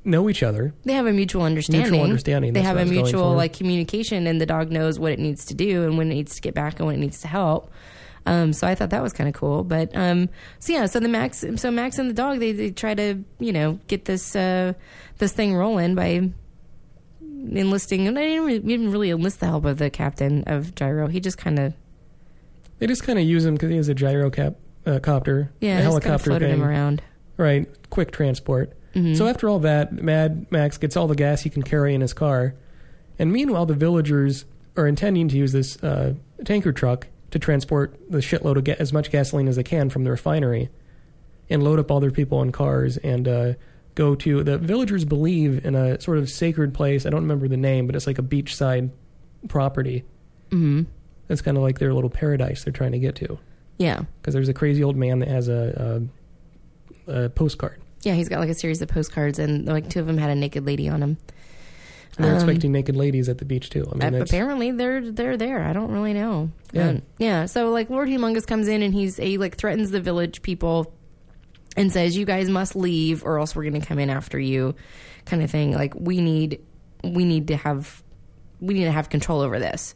know 0.05 0.29
each 0.29 0.41
other. 0.41 0.73
they 0.85 0.93
have 0.93 1.05
a 1.05 1.11
mutual 1.11 1.43
understanding. 1.43 1.91
Mutual 1.91 2.05
understanding, 2.05 2.53
They 2.53 2.61
have 2.61 2.77
a 2.77 2.81
I 2.81 2.85
mutual 2.85 3.33
like 3.35 3.53
communication, 3.53 4.25
and 4.25 4.39
the 4.39 4.45
dog 4.45 4.71
knows 4.71 4.99
what 4.99 5.11
it 5.11 5.19
needs 5.19 5.45
to 5.45 5.53
do 5.53 5.83
and 5.83 5.97
when 5.97 6.09
it 6.09 6.15
needs 6.15 6.35
to 6.35 6.41
get 6.41 6.53
back 6.53 6.79
and 6.79 6.87
when 6.87 6.95
it 6.95 6.99
needs 6.99 7.19
to 7.21 7.27
help. 7.27 7.71
Um, 8.25 8.51
so 8.53 8.67
I 8.67 8.75
thought 8.75 8.89
that 8.89 9.03
was 9.03 9.13
kind 9.13 9.29
of 9.29 9.35
cool. 9.35 9.63
But 9.63 9.91
um, 9.95 10.29
so 10.59 10.73
yeah, 10.73 10.85
so 10.85 10.99
the 10.99 11.09
Max, 11.09 11.43
so 11.55 11.71
Max 11.71 11.97
and 11.97 12.09
the 12.09 12.13
dog, 12.13 12.39
they, 12.39 12.51
they 12.53 12.71
try 12.71 12.93
to 12.93 13.23
you 13.39 13.51
know 13.51 13.79
get 13.87 14.05
this 14.05 14.35
uh, 14.35 14.73
this 15.17 15.33
thing 15.33 15.55
rolling 15.55 15.95
by 15.95 16.29
enlisting. 17.53 18.07
And 18.07 18.17
I 18.17 18.23
didn't 18.23 18.45
really, 18.45 18.59
didn't 18.59 18.91
really 18.91 19.09
enlist 19.11 19.39
the 19.39 19.45
help 19.47 19.65
of 19.65 19.77
the 19.77 19.89
captain 19.89 20.43
of 20.47 20.75
Gyro. 20.75 21.07
He 21.07 21.19
just 21.19 21.37
kind 21.37 21.59
of 21.59 21.73
They 22.79 22.87
just 22.87 23.03
kind 23.03 23.17
of 23.19 23.25
use 23.25 23.45
him 23.45 23.55
because 23.55 23.69
he 23.69 23.77
has 23.77 23.89
a 23.89 23.93
gyro 23.95 24.29
cap, 24.29 24.55
uh, 24.85 24.99
copter, 24.99 25.51
yeah, 25.61 25.79
a 25.79 25.81
just 25.81 25.83
kind 25.83 25.87
of 25.87 26.03
helicopter 26.03 26.29
floated 26.31 26.45
thing, 26.49 26.59
him 26.61 26.63
around. 26.63 27.01
right? 27.37 27.67
Quick 27.89 28.11
transport. 28.11 28.73
Mhm. 28.95 29.15
So 29.17 29.27
after 29.27 29.47
all 29.49 29.59
that, 29.59 29.93
Mad 30.03 30.45
Max 30.51 30.77
gets 30.77 30.95
all 30.97 31.07
the 31.07 31.15
gas 31.15 31.41
he 31.41 31.49
can 31.49 31.63
carry 31.63 31.93
in 31.93 32.01
his 32.01 32.13
car, 32.13 32.53
and 33.19 33.31
meanwhile, 33.31 33.65
the 33.65 33.73
villagers 33.73 34.45
are 34.75 34.87
intending 34.87 35.27
to 35.29 35.37
use 35.37 35.51
this 35.53 35.81
uh, 35.83 36.13
tanker 36.45 36.71
truck 36.71 37.07
to 37.31 37.39
transport 37.39 37.99
the 38.09 38.19
shitload 38.19 38.55
of 38.57 38.63
ga- 38.63 38.75
as 38.79 38.93
much 38.93 39.11
gasoline 39.11 39.47
as 39.47 39.55
they 39.55 39.63
can 39.63 39.89
from 39.89 40.03
the 40.03 40.11
refinery, 40.11 40.69
and 41.49 41.63
load 41.63 41.79
up 41.79 41.89
all 41.91 41.99
their 41.99 42.11
people 42.11 42.41
in 42.41 42.51
cars 42.51 42.97
and 42.97 43.27
uh, 43.27 43.53
go 43.97 44.15
to 44.15 44.43
the 44.43 44.57
villagers 44.57 45.03
believe 45.03 45.65
in 45.65 45.75
a 45.75 45.99
sort 45.99 46.17
of 46.19 46.29
sacred 46.29 46.73
place. 46.73 47.05
I 47.05 47.09
don't 47.09 47.21
remember 47.23 47.47
the 47.47 47.57
name, 47.57 47.87
but 47.87 47.95
it's 47.95 48.07
like 48.07 48.19
a 48.19 48.23
beachside 48.23 48.91
property. 49.49 50.03
hmm 50.51 50.83
It's 51.29 51.41
kind 51.41 51.57
of 51.57 51.63
like 51.63 51.79
their 51.79 51.93
little 51.93 52.09
paradise 52.09 52.63
they're 52.63 52.71
trying 52.71 52.93
to 52.93 52.99
get 52.99 53.15
to. 53.15 53.37
Yeah, 53.77 54.01
Because 54.21 54.33
there's 54.33 54.49
a 54.49 54.53
crazy 54.53 54.83
old 54.83 54.95
man 54.95 55.19
that 55.19 55.27
has 55.27 55.47
a, 55.49 56.07
a, 57.07 57.25
a 57.25 57.29
postcard. 57.29 57.79
yeah. 58.03 58.13
He's 58.15 58.29
got 58.29 58.39
like 58.39 58.49
a 58.49 58.53
series 58.55 58.81
of 58.81 58.87
postcards, 58.89 59.37
and 59.39 59.67
like 59.67 59.89
two 59.89 59.99
of 59.99 60.07
them 60.07 60.17
had 60.17 60.29
a 60.31 60.35
naked 60.35 60.65
lady 60.65 60.89
on 60.89 60.99
them. 61.01 61.17
And 62.17 62.25
they're 62.25 62.31
Um, 62.33 62.37
expecting 62.39 62.71
naked 62.71 62.95
ladies 62.95 63.29
at 63.29 63.37
the 63.37 63.45
beach 63.45 63.69
too. 63.69 63.85
I 63.91 64.09
mean, 64.09 64.21
apparently 64.21 64.71
they're 64.71 65.11
they're 65.11 65.37
there. 65.37 65.61
I 65.63 65.73
don't 65.73 65.91
really 65.91 66.13
know. 66.13 66.49
Yeah. 66.71 66.89
Um, 66.89 67.01
yeah. 67.19 67.45
So 67.45 67.69
like 67.71 67.91
Lord 67.91 68.09
Humungus 68.09 68.47
comes 68.47 68.67
in 68.67 68.81
and 68.81 68.91
he's 68.95 69.17
he 69.17 69.37
like 69.37 69.55
threatens 69.57 69.91
the 69.91 70.01
village 70.01 70.41
people 70.41 70.91
and 71.77 71.93
says 71.93 72.17
you 72.17 72.25
guys 72.25 72.49
must 72.49 72.75
leave 72.75 73.23
or 73.23 73.39
else 73.39 73.55
we're 73.55 73.69
going 73.69 73.79
to 73.79 73.87
come 73.87 73.99
in 73.99 74.09
after 74.09 74.39
you, 74.39 74.75
kind 75.25 75.43
of 75.43 75.51
thing. 75.51 75.73
Like 75.73 75.93
we 75.95 76.19
need 76.19 76.59
we 77.03 77.23
need 77.23 77.47
to 77.49 77.55
have 77.55 78.03
we 78.59 78.73
need 78.73 78.85
to 78.85 78.91
have 78.91 79.09
control 79.09 79.41
over 79.41 79.59
this. 79.59 79.93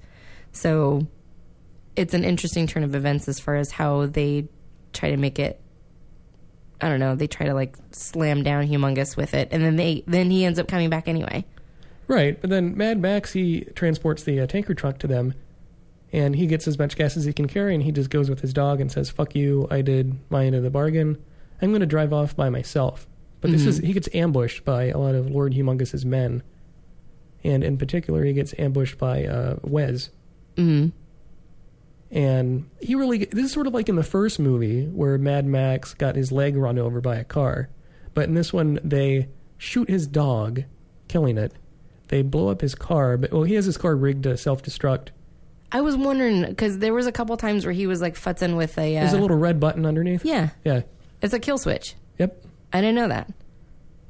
So 0.52 1.08
it's 1.96 2.14
an 2.14 2.24
interesting 2.24 2.68
turn 2.68 2.84
of 2.84 2.96
events 2.96 3.28
as 3.28 3.40
far 3.40 3.56
as 3.56 3.72
how 3.72 4.06
they 4.06 4.48
try 4.94 5.10
to 5.10 5.18
make 5.18 5.40
it. 5.40 5.60
I 6.80 6.90
don't 6.90 7.00
know. 7.00 7.16
They 7.16 7.28
try 7.28 7.48
to 7.48 7.54
like 7.54 7.76
slam 7.92 8.44
down 8.44 8.68
Humungus 8.68 9.18
with 9.18 9.34
it, 9.34 9.50
and 9.52 9.64
then 9.64 9.76
they 9.76 10.04
then 10.08 10.32
he 10.32 10.46
ends 10.46 10.60
up 10.60 10.68
coming 10.68 10.90
back 10.90 11.08
anyway. 11.08 11.46
right. 12.08 12.40
But 12.40 12.50
then 12.50 12.78
Mad 12.78 13.00
Max 13.00 13.34
he 13.34 13.62
transports 13.76 14.24
the 14.24 14.40
uh, 14.40 14.48
tanker 14.48 14.74
truck 14.74 15.00
to 15.00 15.08
them, 15.08 15.34
and 16.12 16.36
he 16.36 16.48
gets 16.48 16.68
as 16.68 16.80
much 16.80 16.96
gas 16.96 17.18
as 17.18 17.26
he 17.26 17.34
can 17.34 17.48
carry, 17.48 17.74
and 17.74 17.84
he 17.84 17.92
just 17.92 18.10
goes 18.10 18.30
with 18.30 18.42
his 18.42 18.54
dog 18.54 18.82
and 18.82 18.92
says, 18.92 19.10
"Fuck 19.10 19.36
you! 19.36 19.68
I 19.70 19.82
did 19.82 20.18
my 20.32 20.46
end 20.46 20.56
of 20.56 20.64
the 20.64 20.72
bargain. 20.72 21.18
I'm 21.62 21.70
going 21.70 21.82
to 21.82 21.86
drive 21.86 22.12
off 22.14 22.36
by 22.36 22.50
myself." 22.50 23.08
But 23.42 23.52
this 23.52 23.64
Mhm. 23.64 23.68
is 23.68 23.78
he 23.80 23.94
gets 23.94 24.10
ambushed 24.14 24.64
by 24.66 24.86
a 24.86 24.98
lot 24.98 25.16
of 25.16 25.30
Lord 25.30 25.54
Humungus's 25.54 26.06
men, 26.06 26.44
and 27.44 27.64
in 27.64 27.78
particular, 27.78 28.24
he 28.24 28.34
gets 28.34 28.54
ambushed 28.60 28.98
by 28.98 29.26
uh, 29.26 29.56
Wez. 29.58 30.10
hmm 30.58 30.88
And 32.12 32.70
he 32.82 32.96
really, 32.96 33.26
this 33.26 33.46
is 33.46 33.52
sort 33.52 33.68
of 33.68 33.74
like 33.74 33.88
in 33.88 33.96
the 33.96 34.04
first 34.04 34.38
movie 34.40 34.86
where 34.86 35.18
Mad 35.18 35.46
Max 35.46 35.94
got 35.94 36.16
his 36.16 36.32
leg 36.32 36.58
run 36.58 36.78
over 36.78 37.00
by 37.00 37.16
a 37.16 37.24
car. 37.24 37.70
But 38.14 38.28
in 38.28 38.36
this 38.36 38.52
one, 38.52 38.80
they 38.84 39.30
shoot 39.58 39.90
his 39.90 40.08
dog, 40.08 40.64
killing 41.08 41.38
it. 41.38 41.54
They 42.10 42.22
blow 42.22 42.50
up 42.50 42.60
his 42.60 42.76
car, 42.76 43.16
but 43.18 43.32
well, 43.32 43.44
he 43.44 43.54
has 43.54 43.66
his 43.66 43.78
car 43.78 43.96
rigged 43.96 44.24
to 44.24 44.36
self 44.36 44.62
destruct. 44.62 45.10
I 45.72 45.80
was 45.80 45.96
wondering 45.96 46.44
because 46.46 46.80
there 46.80 46.94
was 46.94 47.08
a 47.08 47.14
couple 47.14 47.38
times 47.38 47.66
where 47.66 47.72
he 47.74 47.88
was 47.88 48.02
like 48.02 48.16
futzing 48.16 48.58
with 48.58 48.78
a. 48.78 48.98
Uh, 48.98 49.00
There's 49.00 49.14
a 49.14 49.18
little 49.22 49.38
red 49.38 49.62
button 49.62 49.86
underneath. 49.86 50.26
yeah, 50.26 50.50
Yeah. 50.66 50.82
It's 51.22 51.34
a 51.34 51.40
kill 51.40 51.58
switch. 51.58 51.96
Yep. 52.20 52.44
I 52.74 52.82
didn't 52.82 52.96
know 52.96 53.08
that. 53.08 53.32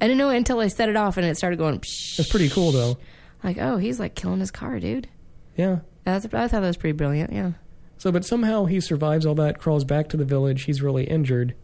I 0.00 0.06
didn't 0.06 0.18
know 0.18 0.30
it 0.30 0.36
until 0.36 0.60
I 0.60 0.68
set 0.68 0.88
it 0.88 0.96
off 0.96 1.16
and 1.16 1.26
it 1.26 1.36
started 1.36 1.58
going. 1.58 1.78
Psh. 1.80 2.16
That's 2.16 2.30
pretty 2.30 2.48
cool, 2.48 2.72
though. 2.72 2.98
Like, 3.44 3.58
oh, 3.58 3.76
he's 3.76 4.00
like 4.00 4.14
killing 4.14 4.40
his 4.40 4.50
car, 4.50 4.80
dude. 4.80 5.08
Yeah. 5.56 5.80
That's, 6.04 6.24
I 6.26 6.48
thought 6.48 6.50
that 6.50 6.60
was 6.60 6.76
pretty 6.76 6.96
brilliant. 6.96 7.32
Yeah. 7.32 7.52
So, 7.98 8.10
but 8.10 8.24
somehow 8.24 8.64
he 8.64 8.80
survives 8.80 9.24
all 9.24 9.36
that, 9.36 9.58
crawls 9.58 9.84
back 9.84 10.08
to 10.08 10.16
the 10.16 10.24
village. 10.24 10.62
He's 10.64 10.82
really 10.82 11.04
injured. 11.04 11.54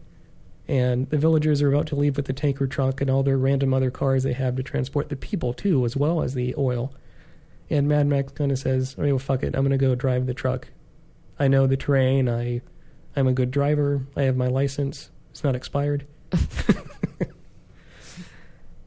And 0.69 1.09
the 1.09 1.17
villagers 1.17 1.61
are 1.61 1.73
about 1.73 1.87
to 1.87 1.95
leave 1.95 2.15
with 2.15 2.27
the 2.27 2.33
tanker 2.33 2.67
truck 2.67 3.01
and 3.01 3.09
all 3.09 3.23
their 3.23 3.37
random 3.37 3.73
other 3.73 3.91
cars 3.91 4.23
they 4.23 4.33
have 4.33 4.55
to 4.55 4.63
transport 4.63 5.09
the 5.09 5.15
people, 5.15 5.53
too, 5.53 5.83
as 5.83 5.97
well 5.97 6.21
as 6.21 6.35
the 6.35 6.53
oil. 6.57 6.93
And 7.69 7.87
Mad 7.87 8.07
Max 8.07 8.31
kind 8.31 8.51
of 8.51 8.59
says, 8.59 8.95
"Oh, 8.97 9.03
well, 9.03 9.19
fuck 9.19 9.43
it. 9.43 9.55
I'm 9.55 9.63
going 9.63 9.71
to 9.71 9.77
go 9.77 9.95
drive 9.95 10.27
the 10.27 10.33
truck. 10.33 10.69
I 11.39 11.47
know 11.47 11.67
the 11.67 11.77
terrain. 11.77 12.29
I, 12.29 12.61
I'm 13.15 13.27
a 13.27 13.33
good 13.33 13.51
driver. 13.51 14.05
I 14.15 14.23
have 14.23 14.37
my 14.37 14.47
license. 14.47 15.09
It's 15.39 15.43
not 15.45 15.55
expired." 15.55 16.05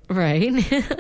Right. 0.09 0.53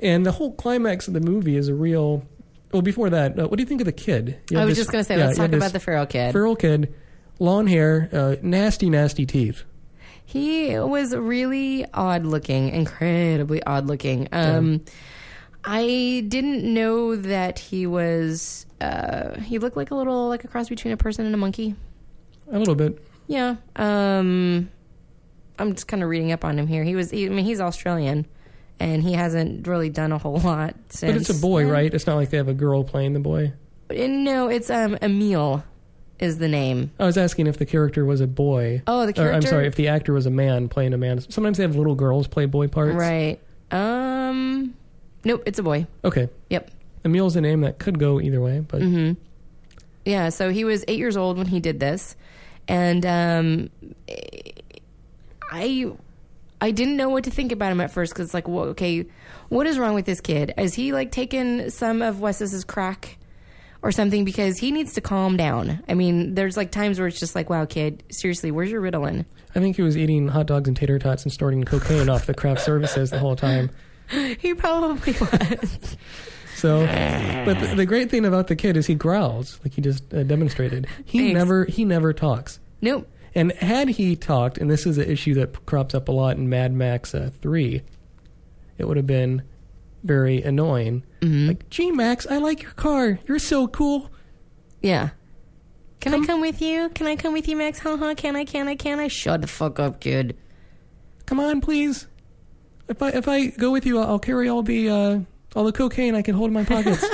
And 0.00 0.24
the 0.24 0.30
whole 0.30 0.52
climax 0.52 1.08
of 1.08 1.14
the 1.14 1.20
movie 1.20 1.56
is 1.56 1.66
a 1.66 1.74
real. 1.74 2.24
Well, 2.72 2.82
before 2.82 3.10
that, 3.10 3.36
uh, 3.36 3.48
what 3.48 3.56
do 3.56 3.62
you 3.62 3.66
think 3.66 3.80
of 3.80 3.86
the 3.86 3.90
kid? 3.92 4.38
You 4.48 4.60
I 4.60 4.64
was 4.64 4.76
this- 4.76 4.84
just 4.84 4.92
gonna 4.92 5.02
say, 5.02 5.18
yeah, 5.18 5.26
let's 5.26 5.38
talk 5.38 5.50
about 5.52 5.72
the 5.72 5.80
feral 5.80 6.06
kid. 6.06 6.30
feral 6.30 6.54
kid, 6.54 6.94
long 7.40 7.66
hair, 7.66 8.08
uh, 8.12 8.36
nasty, 8.40 8.90
nasty 8.90 9.26
teeth. 9.26 9.64
He 10.24 10.78
was 10.78 11.16
really 11.16 11.84
odd 11.92 12.26
looking, 12.26 12.68
incredibly 12.68 13.60
odd 13.64 13.86
looking. 13.88 14.28
Um, 14.30 14.84
I 15.64 16.24
didn't 16.28 16.62
know 16.62 17.16
that 17.16 17.58
he 17.58 17.88
was. 17.88 18.66
Uh, 18.80 19.40
he 19.40 19.58
looked 19.58 19.76
like 19.76 19.90
a 19.90 19.96
little 19.96 20.28
like 20.28 20.44
a 20.44 20.48
cross 20.48 20.68
between 20.68 20.92
a 20.92 20.96
person 20.96 21.26
and 21.26 21.34
a 21.34 21.38
monkey. 21.38 21.74
A 22.52 22.58
little 22.58 22.76
bit. 22.76 23.02
Yeah. 23.26 23.56
Um, 23.74 24.70
I'm 25.58 25.74
just 25.74 25.88
kind 25.88 26.02
of 26.02 26.08
reading 26.08 26.32
up 26.32 26.44
on 26.44 26.58
him 26.58 26.66
here. 26.66 26.84
He 26.84 26.94
was. 26.94 27.10
He, 27.10 27.26
I 27.26 27.28
mean, 27.28 27.44
he's 27.44 27.60
Australian, 27.60 28.26
and 28.78 29.02
he 29.02 29.12
hasn't 29.14 29.66
really 29.66 29.90
done 29.90 30.12
a 30.12 30.18
whole 30.18 30.38
lot 30.38 30.74
since. 30.88 31.12
But 31.12 31.20
it's 31.20 31.30
a 31.30 31.40
boy, 31.40 31.66
right? 31.66 31.92
It's 31.92 32.06
not 32.06 32.16
like 32.16 32.30
they 32.30 32.36
have 32.36 32.48
a 32.48 32.54
girl 32.54 32.84
playing 32.84 33.12
the 33.14 33.20
boy. 33.20 33.52
And 33.90 34.24
no, 34.24 34.48
it's 34.48 34.68
um 34.70 34.98
Emil, 35.00 35.64
is 36.18 36.38
the 36.38 36.48
name. 36.48 36.90
I 36.98 37.06
was 37.06 37.16
asking 37.16 37.46
if 37.46 37.56
the 37.58 37.66
character 37.66 38.04
was 38.04 38.20
a 38.20 38.26
boy. 38.26 38.82
Oh, 38.86 39.06
the 39.06 39.10
Or, 39.10 39.14
character. 39.14 39.34
I'm 39.34 39.42
sorry, 39.42 39.66
if 39.66 39.76
the 39.76 39.88
actor 39.88 40.12
was 40.12 40.26
a 40.26 40.30
man 40.30 40.68
playing 40.68 40.92
a 40.92 40.98
man. 40.98 41.20
Sometimes 41.30 41.56
they 41.58 41.62
have 41.64 41.76
little 41.76 41.94
girls 41.94 42.26
play 42.26 42.46
boy 42.46 42.68
parts. 42.68 42.94
Right. 42.94 43.40
Um. 43.70 44.74
Nope, 45.24 45.42
it's 45.46 45.58
a 45.58 45.62
boy. 45.62 45.86
Okay. 46.04 46.28
Yep. 46.50 46.70
Emil's 47.04 47.36
a 47.36 47.40
name 47.40 47.62
that 47.62 47.78
could 47.78 47.98
go 47.98 48.20
either 48.20 48.40
way, 48.40 48.60
but 48.60 48.82
hmm 48.82 49.12
Yeah, 50.04 50.28
so 50.28 50.50
he 50.50 50.64
was 50.64 50.84
eight 50.88 50.98
years 50.98 51.16
old 51.16 51.38
when 51.38 51.46
he 51.46 51.60
did 51.60 51.80
this, 51.80 52.16
and 52.66 53.04
um, 53.06 53.70
I 55.48 55.92
I 56.60 56.70
didn't 56.70 56.96
know 56.96 57.08
what 57.08 57.24
to 57.24 57.30
think 57.30 57.52
about 57.52 57.72
him 57.72 57.80
at 57.80 57.90
first 57.90 58.12
because 58.12 58.26
it's 58.26 58.34
like, 58.34 58.48
well, 58.48 58.64
okay, 58.66 59.06
what 59.48 59.66
is 59.66 59.78
wrong 59.78 59.94
with 59.94 60.06
this 60.06 60.20
kid? 60.20 60.52
Is 60.58 60.74
he 60.74 60.92
like 60.92 61.12
taken 61.12 61.70
some 61.70 62.02
of 62.02 62.20
Wez's 62.20 62.64
crack 62.64 63.16
or 63.82 63.92
something? 63.92 64.24
Because 64.24 64.58
he 64.58 64.72
needs 64.72 64.94
to 64.94 65.00
calm 65.00 65.36
down. 65.36 65.82
I 65.88 65.94
mean, 65.94 66.34
there's 66.34 66.56
like 66.56 66.70
times 66.70 66.98
where 66.98 67.06
it's 67.06 67.20
just 67.20 67.34
like, 67.34 67.48
wow, 67.48 67.64
kid, 67.64 68.02
seriously, 68.10 68.50
where's 68.50 68.70
your 68.70 68.82
Ritalin? 68.82 69.24
I 69.54 69.60
think 69.60 69.76
he 69.76 69.82
was 69.82 69.96
eating 69.96 70.28
hot 70.28 70.46
dogs 70.46 70.68
and 70.68 70.76
tater 70.76 70.98
tots 70.98 71.22
and 71.22 71.32
snorting 71.32 71.64
cocaine 71.64 72.08
off 72.08 72.26
the 72.26 72.34
craft 72.34 72.60
services 72.60 73.10
the 73.10 73.18
whole 73.18 73.36
time. 73.36 73.70
he 74.38 74.54
probably 74.54 75.12
was. 75.12 75.96
So, 76.58 76.84
but 77.44 77.60
the, 77.60 77.76
the 77.76 77.86
great 77.86 78.10
thing 78.10 78.24
about 78.24 78.48
the 78.48 78.56
kid 78.56 78.76
is 78.76 78.84
he 78.84 78.96
growls, 78.96 79.60
like 79.62 79.74
he 79.74 79.80
just 79.80 80.12
uh, 80.12 80.24
demonstrated. 80.24 80.88
He 81.04 81.20
Thanks. 81.20 81.34
never 81.34 81.64
he 81.66 81.84
never 81.84 82.12
talks. 82.12 82.58
Nope. 82.80 83.08
And 83.34 83.52
had 83.52 83.88
he 83.88 84.16
talked, 84.16 84.58
and 84.58 84.70
this 84.70 84.86
is 84.86 84.98
an 84.98 85.10
issue 85.10 85.34
that 85.34 85.66
crops 85.66 85.94
up 85.94 86.08
a 86.08 86.12
lot 86.12 86.36
in 86.36 86.48
Mad 86.48 86.72
Max 86.72 87.14
uh, 87.14 87.30
3, 87.40 87.82
it 88.78 88.86
would 88.86 88.96
have 88.96 89.06
been 89.06 89.42
very 90.04 90.42
annoying. 90.42 91.04
Mm-hmm. 91.20 91.48
Like, 91.48 91.70
gee, 91.70 91.90
Max, 91.90 92.26
I 92.28 92.38
like 92.38 92.62
your 92.62 92.72
car. 92.72 93.18
You're 93.26 93.38
so 93.38 93.68
cool. 93.68 94.10
Yeah. 94.80 95.10
Can 96.00 96.14
I 96.14 96.24
come 96.24 96.40
with 96.40 96.62
you? 96.62 96.88
Can 96.90 97.06
I 97.06 97.16
come 97.16 97.32
with 97.32 97.48
you, 97.48 97.56
Max? 97.56 97.80
Huh? 97.80 97.96
Huh? 97.96 98.14
Can 98.14 98.36
I? 98.36 98.44
Can 98.44 98.68
I? 98.68 98.76
Can 98.76 99.00
I? 99.00 99.08
Shut 99.08 99.40
the 99.40 99.48
fuck 99.48 99.80
up, 99.80 100.00
kid. 100.00 100.36
Come 101.26 101.40
on, 101.40 101.60
please. 101.60 102.06
If 102.88 103.02
I 103.02 103.10
if 103.10 103.26
I 103.26 103.48
go 103.48 103.72
with 103.72 103.84
you, 103.84 103.98
I'll, 103.98 104.12
I'll 104.12 104.18
carry 104.18 104.48
all 104.48 104.62
the 104.62 104.88
uh, 104.88 105.20
all 105.56 105.64
the 105.64 105.72
cocaine 105.72 106.14
I 106.14 106.22
can 106.22 106.34
hold 106.34 106.48
in 106.48 106.54
my 106.54 106.64
pockets. 106.64 107.04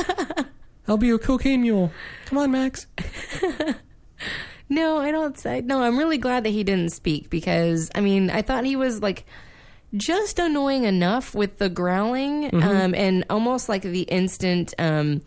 I'll 0.88 0.98
be 0.98 1.06
your 1.06 1.18
cocaine 1.18 1.62
mule. 1.62 1.90
Come 2.26 2.38
on, 2.38 2.50
Max. 2.50 2.86
No, 4.68 4.98
I 4.98 5.10
don't 5.10 5.38
say. 5.38 5.60
No, 5.60 5.82
I'm 5.82 5.98
really 5.98 6.18
glad 6.18 6.44
that 6.44 6.50
he 6.50 6.64
didn't 6.64 6.92
speak 6.92 7.30
because 7.30 7.90
I 7.94 8.00
mean, 8.00 8.30
I 8.30 8.42
thought 8.42 8.64
he 8.64 8.76
was 8.76 9.02
like 9.02 9.26
just 9.94 10.38
annoying 10.38 10.84
enough 10.84 11.34
with 11.34 11.58
the 11.58 11.68
growling 11.68 12.52
um, 12.62 12.94
and 12.94 13.24
almost 13.30 13.68
like 13.68 13.82
the 13.82 14.02
instant. 14.02 14.74
Um, 14.78 15.22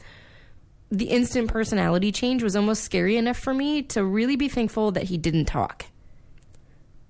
the 0.89 1.05
instant 1.05 1.49
personality 1.49 2.11
change 2.13 2.41
was 2.41 2.55
almost 2.55 2.83
scary 2.83 3.17
enough 3.17 3.37
for 3.37 3.53
me 3.53 3.81
to 3.83 4.03
really 4.05 4.37
be 4.37 4.47
thankful 4.47 4.91
that 4.91 5.03
he 5.03 5.17
didn't 5.17 5.45
talk. 5.45 5.85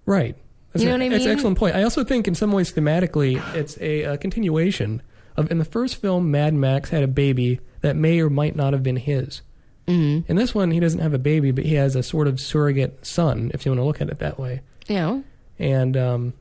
Right. 0.05 0.36
That's 0.73 0.84
You 0.84 0.89
know 0.89 0.95
a- 0.95 0.99
what 0.99 1.05
I 1.05 1.09
That's 1.09 1.25
an 1.25 1.32
excellent 1.32 1.57
point. 1.59 1.75
I 1.75 1.84
also 1.84 2.03
think, 2.03 2.28
in 2.28 2.36
some 2.36 2.51
ways, 2.51 2.73
thematically, 2.73 3.41
it's 3.55 3.78
a, 3.80 4.05
uh 4.05 4.17
continuation 4.17 5.01
of 5.36 5.51
in 5.51 5.59
the 5.59 5.65
first 5.65 5.97
film, 6.01 6.32
Mad 6.32 6.53
Max 6.53 6.89
had 6.89 7.03
a 7.03 7.07
baby 7.07 7.59
that 7.82 7.95
may 7.95 8.19
or 8.19 8.30
might 8.30 8.55
not 8.55 8.73
have 8.73 8.82
been 8.84 8.97
his. 8.97 9.41
Mm-hmm. 9.88 10.29
In 10.29 10.35
this 10.38 10.53
one, 10.53 10.71
he 10.71 10.79
doesn't 10.79 10.99
have 10.99 11.13
a 11.13 11.19
baby, 11.19 11.51
but 11.51 11.63
he 11.65 11.75
has 11.75 11.95
a 11.95 12.03
sort 12.03 12.27
of 12.27 12.39
surrogate 12.39 13.05
son, 13.05 13.51
if 13.53 13.65
you 13.65 13.71
want 13.71 13.79
to 13.79 13.85
look 13.85 14.01
at 14.01 14.09
it 14.09 14.19
that 14.19 14.38
way. 14.39 14.61
Know? 14.89 15.23
And, 15.59 15.95
um, 15.97 16.33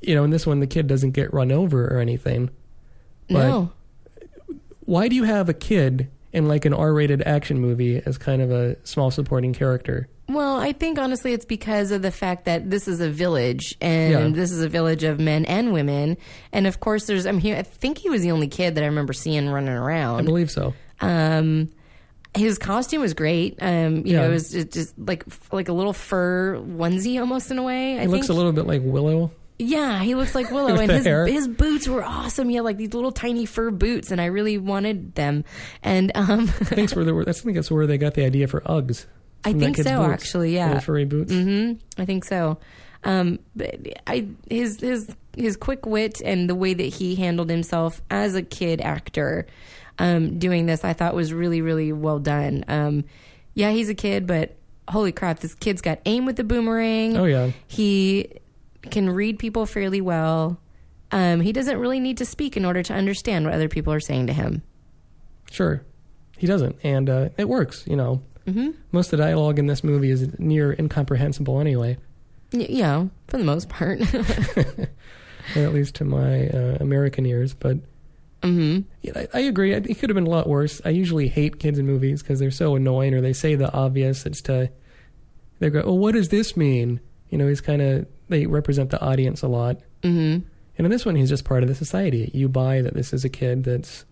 you 0.00 0.14
know, 0.14 0.24
in 0.24 0.30
this 0.30 0.46
one, 0.46 0.60
the 0.60 0.66
kid 0.66 0.86
doesn't 0.86 1.12
get 1.12 1.32
run 1.32 1.52
over 1.52 1.86
or 1.86 1.98
anything. 2.00 2.50
But 3.28 3.48
no. 3.48 3.72
why 4.84 5.08
do 5.08 5.16
you 5.16 5.24
have 5.24 5.48
a 5.48 5.54
kid 5.54 6.10
in 6.32 6.48
like 6.48 6.64
an 6.64 6.74
R-rated 6.74 7.22
action 7.22 7.60
movie 7.60 8.02
as 8.04 8.18
kind 8.18 8.42
of 8.42 8.50
a 8.50 8.76
small 8.84 9.10
supporting 9.10 9.52
character? 9.52 10.08
Well, 10.28 10.58
I 10.58 10.72
think 10.72 10.98
honestly 10.98 11.32
it's 11.32 11.44
because 11.44 11.90
of 11.90 12.02
the 12.02 12.10
fact 12.10 12.46
that 12.46 12.70
this 12.70 12.88
is 12.88 13.00
a 13.00 13.10
village 13.10 13.76
and 13.80 14.12
Yeah. 14.12 14.28
this 14.28 14.50
is 14.50 14.62
a 14.62 14.68
village 14.68 15.04
of 15.04 15.20
men 15.20 15.44
and 15.44 15.72
women. 15.72 16.16
And 16.52 16.66
of 16.66 16.80
course 16.80 17.06
there's 17.06 17.26
I 17.26 17.32
mean 17.32 17.54
I 17.54 17.62
think 17.62 17.98
he 17.98 18.08
was 18.08 18.22
the 18.22 18.30
only 18.30 18.48
kid 18.48 18.74
that 18.76 18.82
I 18.84 18.86
remember 18.86 19.12
seeing 19.12 19.48
running 19.48 19.74
around. 19.74 20.20
I 20.20 20.22
believe 20.22 20.50
so. 20.50 20.74
Um 21.00 21.68
his 22.34 22.58
costume 22.58 23.00
was 23.02 23.14
great. 23.14 23.58
Um 23.60 23.98
you 24.06 24.12
Yeah. 24.14 24.20
know 24.22 24.26
it 24.28 24.32
was 24.32 24.50
just, 24.50 24.98
like 24.98 25.24
like 25.52 25.68
a 25.68 25.72
little 25.72 25.92
fur 25.92 26.56
onesie 26.56 27.20
almost 27.20 27.50
in 27.50 27.58
a 27.58 27.62
way. 27.62 27.98
I 27.98 28.02
He 28.02 28.06
looks 28.08 28.28
a 28.28 28.34
little 28.34 28.52
bit 28.52 28.66
like 28.66 28.80
Willow. 28.84 29.30
yeah, 29.58 30.00
he 30.02 30.14
looks 30.14 30.34
like 30.34 30.50
Willow, 30.56 30.76
and 30.76 30.90
his 30.90 31.04
hair. 31.04 31.26
his 31.26 31.46
boots 31.46 31.86
were 31.86 32.02
awesome. 32.02 32.48
He 32.48 32.56
had 32.56 32.64
like 32.64 32.78
these 32.78 32.94
little 32.94 33.12
tiny 33.12 33.44
fur 33.46 33.70
boots, 33.70 34.10
and 34.10 34.20
I 34.20 34.26
really 34.26 34.58
wanted 34.58 35.14
them. 35.14 35.44
And 35.82 36.10
um, 36.14 36.40
I 36.44 36.46
think 36.64 36.70
that's 36.80 36.96
where 36.96 37.04
they 37.04 37.12
were, 37.12 37.24
I 37.28 37.32
think 37.32 37.54
that's 37.54 37.70
where 37.70 37.86
they 37.86 37.98
got 37.98 38.14
the 38.14 38.24
idea 38.24 38.48
for 38.48 38.60
Uggs. 38.62 39.06
I 39.44 39.52
think 39.52 39.76
so, 39.76 39.82
boots. 39.98 40.12
actually, 40.12 40.54
yeah. 40.54 40.68
Little 40.68 40.80
furry 40.82 41.04
boots. 41.04 41.32
hmm 41.32 41.72
I 41.98 42.04
think 42.04 42.24
so. 42.24 42.58
Um, 43.04 43.40
but 43.56 43.74
I 44.06 44.28
his 44.48 44.80
his 44.80 45.10
his 45.36 45.56
quick 45.56 45.84
wit 45.86 46.20
and 46.24 46.48
the 46.48 46.54
way 46.54 46.72
that 46.72 46.82
he 46.84 47.14
handled 47.16 47.50
himself 47.50 48.00
as 48.10 48.34
a 48.36 48.42
kid 48.42 48.80
actor, 48.80 49.46
um, 49.98 50.38
doing 50.38 50.66
this, 50.66 50.84
I 50.84 50.92
thought 50.92 51.14
was 51.14 51.32
really 51.32 51.60
really 51.60 51.92
well 51.92 52.18
done. 52.18 52.64
Um, 52.68 53.04
yeah, 53.54 53.70
he's 53.70 53.88
a 53.88 53.94
kid, 53.94 54.26
but 54.26 54.56
holy 54.88 55.12
crap, 55.12 55.40
this 55.40 55.54
kid's 55.54 55.80
got 55.82 56.00
aim 56.06 56.24
with 56.26 56.36
the 56.36 56.44
boomerang. 56.44 57.16
Oh 57.16 57.24
yeah, 57.24 57.50
He 57.68 58.28
can 58.90 59.08
read 59.10 59.38
people 59.38 59.66
fairly 59.66 60.00
well. 60.00 60.58
Um, 61.12 61.40
he 61.40 61.52
doesn't 61.52 61.78
really 61.78 62.00
need 62.00 62.16
to 62.18 62.24
speak 62.24 62.56
in 62.56 62.64
order 62.64 62.82
to 62.82 62.94
understand 62.94 63.44
what 63.44 63.54
other 63.54 63.68
people 63.68 63.92
are 63.92 64.00
saying 64.00 64.26
to 64.28 64.32
him. 64.32 64.62
sure. 65.50 65.84
He 66.38 66.46
doesn't, 66.48 66.76
and 66.82 67.08
uh, 67.08 67.28
it 67.36 67.48
works. 67.48 67.84
You 67.86 67.94
know, 67.96 68.22
hmm 68.46 68.70
most 68.90 69.12
of 69.12 69.18
the 69.18 69.24
dialogue 69.24 69.58
in 69.60 69.66
this 69.68 69.84
movie 69.84 70.10
is 70.10 70.36
near 70.40 70.72
incomprehensible 70.72 71.60
anyway, 71.60 71.98
Y- 72.52 72.66
know, 72.70 73.10
for 73.28 73.38
the 73.38 73.44
most 73.44 73.68
part. 73.68 74.00
or 75.56 75.62
at 75.62 75.72
least 75.72 75.94
to 75.96 76.04
my 76.04 76.48
uh, 76.48 76.78
American 76.80 77.26
ears. 77.26 77.54
But 77.54 77.78
hmm 78.42 78.80
yeah, 79.02 79.12
I, 79.16 79.28
I 79.34 79.40
agree. 79.40 79.72
It 79.72 79.98
could 79.98 80.10
have 80.10 80.14
been 80.14 80.26
a 80.26 80.30
lot 80.30 80.48
worse. 80.48 80.80
I 80.84 80.90
usually 80.90 81.28
hate 81.28 81.58
kids 81.58 81.78
in 81.78 81.86
movies 81.86 82.22
because 82.22 82.38
they're 82.38 82.50
so 82.50 82.74
annoying, 82.76 83.14
or 83.14 83.20
they 83.20 83.32
say 83.32 83.54
the 83.54 83.72
obvious. 83.72 84.26
It's 84.26 84.40
to 84.42 84.70
they 85.60 85.70
go, 85.70 85.82
"Oh, 85.84 85.94
what 85.94 86.12
does 86.14 86.28
this 86.30 86.56
mean?" 86.56 87.00
You 87.30 87.38
know, 87.38 87.48
he's 87.48 87.60
kind 87.60 87.80
of 87.82 88.06
they 88.28 88.46
represent 88.46 88.90
the 88.90 89.00
audience 89.00 89.42
a 89.42 89.48
lot. 89.48 89.78
hmm 90.02 90.38
And 90.78 90.86
in 90.86 90.90
this 90.90 91.04
one, 91.06 91.16
he's 91.16 91.28
just 91.28 91.44
part 91.44 91.62
of 91.62 91.68
the 91.68 91.74
society. 91.74 92.30
You 92.34 92.48
buy 92.48 92.82
that 92.82 92.94
this 92.94 93.12
is 93.12 93.24
a 93.24 93.28
kid 93.28 93.64
that's 93.64 94.04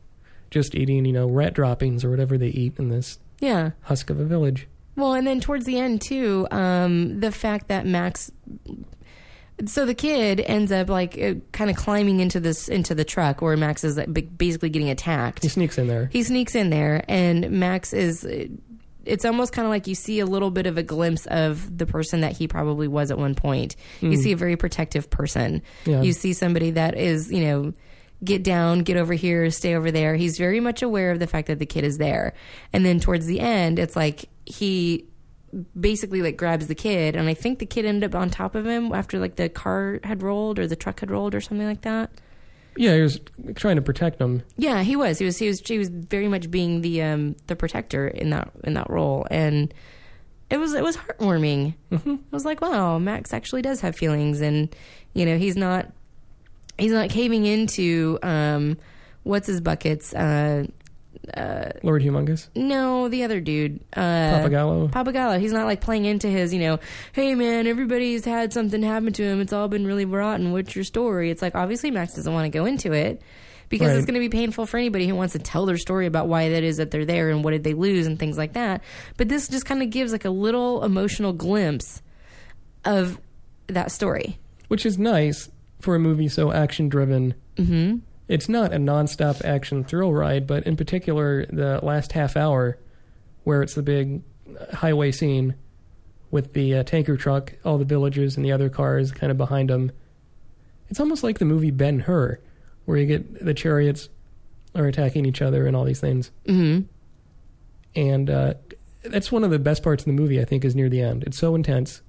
just 0.51 0.75
eating, 0.75 1.05
you 1.05 1.13
know, 1.13 1.27
rat 1.29 1.55
droppings 1.55 2.05
or 2.05 2.11
whatever 2.11 2.37
they 2.37 2.49
eat 2.49 2.79
in 2.79 2.89
this 2.89 3.19
Yeah. 3.41 3.71
husk 3.83 4.11
of 4.11 4.19
a 4.21 4.25
village. 4.25 4.67
Well, 4.97 5.15
and 5.15 5.27
then 5.27 5.41
towards 5.41 5.65
the 5.65 5.79
end 5.79 6.01
too, 6.03 6.47
um, 6.51 7.21
the 7.21 7.31
fact 7.33 7.69
that 7.69 7.87
Max, 7.87 8.31
so 9.67 9.85
the 9.85 9.95
kid 9.95 10.41
ends 10.41 10.73
up 10.73 10.89
like 10.89 11.19
uh, 11.19 11.35
kind 11.53 11.71
of 11.71 11.77
climbing 11.77 12.21
into 12.21 12.41
this 12.41 12.69
into 12.69 12.95
the 12.95 13.05
truck 13.05 13.43
where 13.43 13.57
Max 13.57 13.85
is 13.85 13.97
like, 13.97 14.09
ba- 14.09 14.23
basically 14.23 14.71
getting 14.71 14.91
attacked. 14.91 15.43
He 15.43 15.49
sneaks 15.49 15.79
in 15.79 15.89
there. 15.89 16.09
He 16.13 16.23
sneaks 16.23 16.55
in 16.55 16.71
there, 16.71 17.05
and 17.09 17.51
Max 17.51 17.93
is. 17.93 18.27
It's 19.07 19.25
almost 19.25 19.53
kind 19.55 19.65
of 19.65 19.71
like 19.71 19.87
you 19.87 19.95
see 19.95 20.21
a 20.21 20.27
little 20.27 20.51
bit 20.51 20.67
of 20.67 20.77
a 20.77 20.83
glimpse 20.83 21.27
of 21.27 21.79
the 21.79 21.87
person 21.87 22.21
that 22.21 22.37
he 22.37 22.47
probably 22.47 22.87
was 22.87 23.11
at 23.11 23.19
one 23.19 23.35
point. 23.35 23.75
You 24.01 24.17
see 24.17 24.33
a 24.33 24.37
very 24.37 24.57
protective 24.57 25.09
person. 25.09 25.63
Yeah. 25.87 26.03
You 26.03 26.13
see 26.13 26.35
somebody 26.35 26.73
that 26.73 26.97
is, 26.97 27.33
you 27.33 27.41
know, 27.41 27.73
get 28.23 28.45
down, 28.45 28.81
get 28.81 28.99
over 28.99 29.15
here, 29.15 29.51
stay 29.51 29.75
over 29.75 29.91
there. 29.91 30.17
He's 30.17 30.37
very 30.37 30.61
much 30.61 30.83
aware 30.83 31.11
of 31.11 31.19
the 31.19 31.27
fact 31.27 31.49
that 31.49 31.59
the 31.59 31.67
kid 31.67 31.85
is 31.85 31.97
there. 31.97 32.35
And 32.75 32.85
then 32.85 33.01
towards 33.01 33.25
the 33.25 33.41
end, 33.41 33.79
it's 33.79 33.97
like 33.97 34.29
he 34.45 35.07
basically 35.79 36.23
like 36.23 36.37
grabs 36.37 36.69
the 36.69 36.75
kid 36.75 37.17
and 37.17 37.29
I 37.29 37.35
think 37.35 37.59
the 37.59 37.67
kid 37.67 37.85
ended 37.85 38.15
up 38.15 38.21
on 38.21 38.31
top 38.31 38.55
of 38.55 38.67
him 38.67 38.93
after 38.93 39.19
like 39.19 39.37
the 39.37 39.49
car 39.49 39.99
had 40.05 40.23
rolled 40.23 40.59
or 40.59 40.67
the 40.67 40.77
truck 40.77 41.01
had 41.01 41.11
rolled 41.11 41.35
or 41.35 41.41
something 41.41 41.67
like 41.67 41.83
that. 41.83 42.11
Yeah, 42.77 42.95
he 42.95 43.03
was 43.03 43.21
trying 43.57 43.77
to 43.77 43.83
protect 43.83 44.21
him. 44.21 44.43
Yeah, 44.57 44.83
he 44.83 44.97
was. 44.97 45.19
He 45.19 45.25
was. 45.25 45.39
He 45.39 45.49
was. 45.49 45.61
He 45.61 45.77
was 45.77 45.89
very 45.89 46.29
much 46.29 46.51
being 46.51 46.83
the 46.83 47.03
um 47.03 47.37
the 47.47 47.57
protector 47.57 48.07
in 48.07 48.31
that 48.31 48.51
in 48.65 48.75
that 48.75 48.89
role, 48.89 49.27
and 49.31 49.75
it 50.51 50.59
was 50.59 50.73
it 50.75 50.83
was 50.83 50.97
heartwarming. 50.97 51.75
Mm-hmm. 51.91 52.11
I 52.11 52.19
was 52.31 52.45
like, 52.45 52.61
wow, 52.61 52.99
Max 52.99 53.33
actually 53.33 53.63
does 53.63 53.81
have 53.81 53.97
feelings, 53.97 54.41
and 54.41 54.75
you 55.15 55.27
know, 55.27 55.37
he's 55.37 55.57
not 55.57 55.91
he's 56.79 56.93
not 56.93 57.11
caving 57.11 57.45
into 57.45 58.19
um 58.23 58.77
what's 59.25 59.47
his 59.47 59.61
buckets. 59.61 60.15
Uh, 60.15 60.67
Lord 61.83 62.03
Humungus. 62.03 62.49
no, 62.55 63.09
the 63.09 63.25
other 63.25 63.41
dude, 63.41 63.81
uh, 63.97 64.01
Pappagallo. 64.01 64.91
Pappagallo. 64.91 65.39
He's 65.41 65.53
not 65.53 65.67
like 65.67 65.81
playing 65.81 66.05
into 66.05 66.29
his, 66.29 66.53
you 66.55 66.61
know, 66.61 66.79
hey 67.13 67.35
man, 67.35 67.67
everybody's 67.67 68.25
had 68.25 68.53
something 68.53 68.83
happen 68.83 69.13
to 69.15 69.23
him. 69.23 69.41
It's 69.41 69.53
all 69.53 69.69
been 69.69 69.87
really 69.87 70.05
rotten. 70.05 70.53
What's 70.53 70.75
your 70.75 70.85
story? 70.85 71.31
It's 71.31 71.43
like 71.43 71.55
obviously 71.55 71.91
Max 71.91 72.15
doesn't 72.15 72.33
want 72.33 72.45
to 72.51 72.59
go 72.59 72.65
into 72.67 72.93
it 72.93 73.23
because 73.69 73.89
Right. 73.89 73.97
it's 73.97 74.07
going 74.07 74.15
to 74.15 74.21
be 74.21 74.29
painful 74.29 74.67
for 74.67 74.79
anybody 74.79 75.07
who 75.07 75.15
wants 75.15 75.33
to 75.35 75.39
tell 75.39 75.65
their 75.67 75.77
story 75.77 76.07
about 76.07 76.27
why 76.27 76.49
that 76.49 76.63
is 76.65 76.79
that 76.79 76.91
they're 76.91 77.05
there 77.05 77.31
and 77.31 77.45
what 77.45 77.53
did 77.53 77.63
they 77.65 77.75
lose 77.75 78.07
and 78.07 78.19
things 78.19 78.37
like 78.37 78.55
that. 78.55 78.83
But 79.17 79.29
this 79.29 79.47
just 79.49 79.65
kind 79.65 79.83
of 79.83 79.91
gives 79.91 80.11
like 80.13 80.25
a 80.25 80.31
little 80.31 80.83
emotional 80.83 81.33
glimpse 81.33 82.03
of 82.85 83.19
that 83.69 83.93
story. 83.93 84.39
which 84.69 84.85
is 84.87 84.99
nice 84.99 85.49
for 85.81 85.95
a 85.95 85.99
movie 85.99 86.29
so 86.29 86.53
action 86.53 86.89
driven. 86.89 87.35
hmm 87.57 87.97
It's 88.31 88.49
not 88.49 88.73
a 88.73 88.77
nonstop 88.77 89.45
action 89.45 89.83
thrill 89.83 90.13
ride, 90.13 90.47
but 90.47 90.63
in 90.63 90.77
particular, 90.77 91.47
the 91.47 91.81
last 91.83 92.13
half 92.13 92.37
hour, 92.37 92.79
where 93.43 93.61
it's 93.61 93.75
the 93.75 93.83
big 93.83 94.23
uh, 94.57 94.77
highway 94.77 95.11
scene 95.11 95.57
with 96.31 96.53
the 96.53 96.77
uh, 96.77 96.83
tanker 96.85 97.17
truck, 97.17 97.55
all 97.65 97.77
the 97.77 97.85
villagers 97.85 98.37
and 98.37 98.47
the 98.47 98.53
other 98.53 98.69
cars 98.69 99.11
kind 99.11 99.33
of 99.33 99.37
behind 99.37 99.69
them. 99.69 99.91
It's 100.89 101.01
almost 101.01 101.25
like 101.25 101.41
the 101.41 101.45
movie 101.45 101.73
Ben 101.73 101.99
Hur, 101.99 102.39
where 102.85 102.97
you 102.99 103.07
get 103.07 103.45
the 103.45 103.53
chariots 103.53 104.09
are 104.77 104.87
attacking 104.87 105.27
each 105.27 105.43
other 105.43 105.67
and 105.67 105.75
all 105.75 105.85
these 105.85 106.01
things. 106.01 106.31
hmm 106.47 106.83
And 107.97 108.31
uh, 108.31 108.55
that's 109.03 109.33
one 109.33 109.43
of 109.43 109.51
the 109.51 109.59
best 109.59 109.83
parts 109.83 110.03
of 110.03 110.07
the 110.07 110.13
movie, 110.13 110.41
I 110.41 110.45
think, 110.45 110.65
is 110.65 110.77
near 110.77 110.89
the 110.89 111.03
end. 111.03 111.25
It's 111.25 111.37
so 111.37 111.57
intense. 111.57 112.01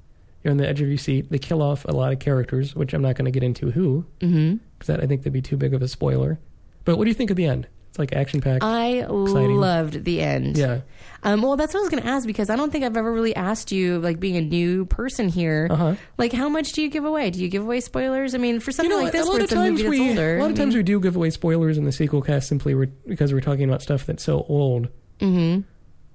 You're 0.43 0.51
on 0.51 0.57
the 0.57 0.67
edge 0.67 0.81
of 0.81 0.87
your 0.87 0.97
seat. 0.97 1.29
They 1.29 1.37
kill 1.39 1.61
off 1.61 1.85
a 1.85 1.91
lot 1.91 2.11
of 2.13 2.19
characters, 2.19 2.75
which 2.75 2.93
I'm 2.93 3.01
not 3.01 3.15
going 3.15 3.25
to 3.25 3.31
get 3.31 3.43
into 3.43 3.69
who, 3.71 4.05
because 4.19 4.87
that 4.87 4.99
I 5.01 5.07
think 5.07 5.21
that'd 5.21 5.33
be 5.33 5.41
too 5.41 5.57
big 5.57 5.73
of 5.73 5.81
a 5.81 5.87
spoiler. 5.87 6.39
But 6.83 6.97
what 6.97 7.03
do 7.05 7.09
you 7.09 7.15
think 7.15 7.29
of 7.29 7.37
the 7.37 7.45
end? 7.45 7.67
It's 7.89 7.99
like 7.99 8.13
action 8.13 8.39
packed. 8.41 8.63
I 8.63 8.99
Exciting. 9.03 9.57
loved 9.57 10.05
the 10.05 10.21
end. 10.21 10.57
yeah. 10.57 10.81
Um, 11.23 11.41
well, 11.41 11.57
that's 11.57 11.73
what 11.73 11.81
I 11.81 11.83
was 11.83 11.89
going 11.89 12.01
to 12.01 12.09
ask 12.09 12.25
because 12.25 12.49
I 12.49 12.55
don't 12.55 12.71
think 12.71 12.85
I've 12.85 12.95
ever 12.97 13.11
really 13.11 13.35
asked 13.35 13.71
you, 13.71 13.99
like 13.99 14.19
being 14.19 14.37
a 14.37 14.41
new 14.41 14.85
person 14.85 15.27
here, 15.29 15.67
Uh-huh. 15.69 15.95
like 16.17 16.31
how 16.33 16.47
much 16.49 16.71
do 16.71 16.81
you 16.81 16.89
give 16.89 17.03
away? 17.05 17.29
Do 17.31 17.39
you 17.39 17.49
give 17.49 17.61
away 17.63 17.81
spoilers? 17.81 18.33
I 18.33 18.37
mean, 18.37 18.61
for 18.61 18.69
You 18.69 18.73
something 18.73 18.89
know, 18.97 19.03
like 19.03 19.11
this, 19.11 19.27
a 19.27 19.29
lot 19.29 19.37
of 19.39 19.43
it's 19.43 19.51
a 19.51 19.55
movie 19.57 19.83
times 19.83 19.89
we 19.89 20.09
older, 20.09 20.37
a 20.37 20.39
lot 20.39 20.47
I 20.47 20.51
of 20.51 20.55
times 20.57 20.73
we 20.73 20.81
do 20.83 20.99
give 21.01 21.15
away 21.17 21.29
spoilers 21.31 21.77
in 21.77 21.83
the 21.83 21.91
sequel 21.91 22.21
cast 22.21 22.47
simply 22.47 22.73
re- 22.73 22.87
because 23.05 23.33
we're 23.33 23.41
talking 23.41 23.65
about 23.65 23.81
stuff 23.83 24.05
that's 24.05 24.23
so 24.23 24.45
old. 24.47 24.87
Mhm. 25.19 25.65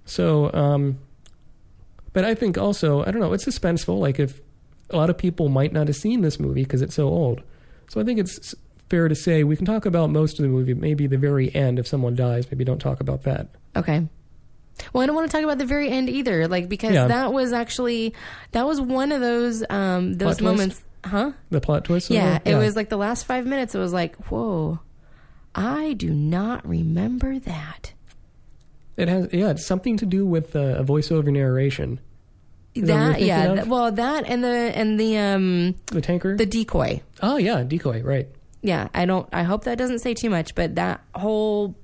So, 0.06 0.50
um, 0.54 0.98
but 2.16 2.24
I 2.24 2.34
think 2.34 2.56
also 2.56 3.02
I 3.04 3.10
don't 3.10 3.20
know. 3.20 3.34
It's 3.34 3.44
suspenseful. 3.44 3.98
Like 3.98 4.18
if 4.18 4.40
a 4.88 4.96
lot 4.96 5.10
of 5.10 5.18
people 5.18 5.50
might 5.50 5.70
not 5.74 5.86
have 5.88 5.96
seen 5.96 6.22
this 6.22 6.40
movie 6.40 6.62
because 6.62 6.80
it's 6.80 6.94
so 6.94 7.08
old. 7.08 7.42
So 7.90 8.00
I 8.00 8.04
think 8.04 8.18
it's 8.18 8.54
fair 8.88 9.06
to 9.06 9.14
say 9.14 9.44
we 9.44 9.54
can 9.54 9.66
talk 9.66 9.84
about 9.84 10.08
most 10.08 10.38
of 10.38 10.42
the 10.42 10.48
movie. 10.48 10.72
Maybe 10.72 11.06
the 11.06 11.18
very 11.18 11.54
end 11.54 11.78
if 11.78 11.86
someone 11.86 12.14
dies. 12.14 12.50
Maybe 12.50 12.64
don't 12.64 12.78
talk 12.78 13.00
about 13.00 13.24
that. 13.24 13.48
Okay. 13.76 14.08
Well, 14.94 15.02
I 15.02 15.06
don't 15.06 15.14
want 15.14 15.30
to 15.30 15.36
talk 15.36 15.44
about 15.44 15.58
the 15.58 15.66
very 15.66 15.90
end 15.90 16.08
either, 16.08 16.48
like 16.48 16.70
because 16.70 16.94
Yeah. 16.94 17.08
that 17.08 17.34
was 17.34 17.52
actually 17.52 18.14
that 18.52 18.66
was 18.66 18.80
one 18.80 19.12
of 19.12 19.20
those 19.20 19.62
um 19.68 20.14
those 20.14 20.38
Plot 20.38 20.38
twist? 20.38 20.42
moments, 20.42 20.84
huh? 21.04 21.32
The 21.50 21.60
plot 21.60 21.84
twist. 21.84 22.08
Yeah, 22.08 22.36
it? 22.46 22.52
it 22.52 22.56
was 22.56 22.76
like 22.76 22.88
the 22.88 22.96
last 22.96 23.24
five 23.26 23.44
minutes. 23.44 23.74
It 23.74 23.78
was 23.78 23.92
like, 23.92 24.16
whoa, 24.30 24.78
I 25.54 25.92
do 25.92 26.14
not 26.14 26.66
remember 26.66 27.38
that. 27.40 27.92
It 28.96 29.08
has 29.08 29.28
yeah. 29.34 29.50
It's 29.50 29.66
something 29.66 29.98
to 29.98 30.06
do 30.06 30.24
with 30.24 30.56
uh, 30.56 30.76
a 30.78 30.82
voiceover 30.84 31.30
narration. 31.30 32.00
That 32.82 32.92
what 32.94 32.98
you're 32.98 32.98
that 32.98 33.12
thinking 33.14 33.26
yeah, 33.28 33.54
th- 33.54 33.66
well, 33.66 33.92
that 33.92 34.24
and 34.26 34.44
the 34.44 34.48
and 34.48 34.98
the 35.00 35.16
um 35.18 35.74
The 35.86 36.00
tanker. 36.00 36.36
the 36.36 36.46
decoy. 36.46 37.02
oh 37.22 37.36
yeah, 37.36 37.62
decoy. 37.64 38.02
Right. 38.02 38.28
Yeah, 38.62 38.88
I 38.94 39.06
don't. 39.06 39.28
I 39.32 39.42
hope 39.44 39.64
that 39.64 39.78
doesn't 39.78 40.00
say 40.00 40.14
too 40.14 40.30
much, 40.30 40.54
but 40.54 40.74
that 40.76 41.00
whole 41.14 41.76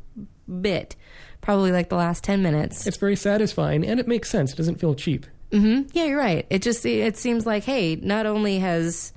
bit, 0.60 0.96
probably 1.40 1.70
like 1.72 1.88
the 1.88 1.96
last 1.96 2.24
ten 2.24 2.42
minutes. 2.42 2.86
It's 2.86 2.96
very 2.96 3.14
satisfying 3.16 3.86
and 3.86 4.00
it 4.00 4.08
makes 4.08 4.28
sense. 4.28 4.52
It 4.52 4.56
doesn't 4.56 4.80
feel 4.80 4.94
cheap. 4.94 5.26
mm-hmm. 5.52 5.88
Yeah, 5.92 6.04
you're 6.06 6.18
right. 6.18 6.46
It 6.50 6.62
just 6.62 6.84
it 6.84 7.16
seems 7.16 7.46
like 7.46 7.62
hey, 7.64 7.96
not 7.96 8.26
only 8.26 8.58
has, 8.58 9.12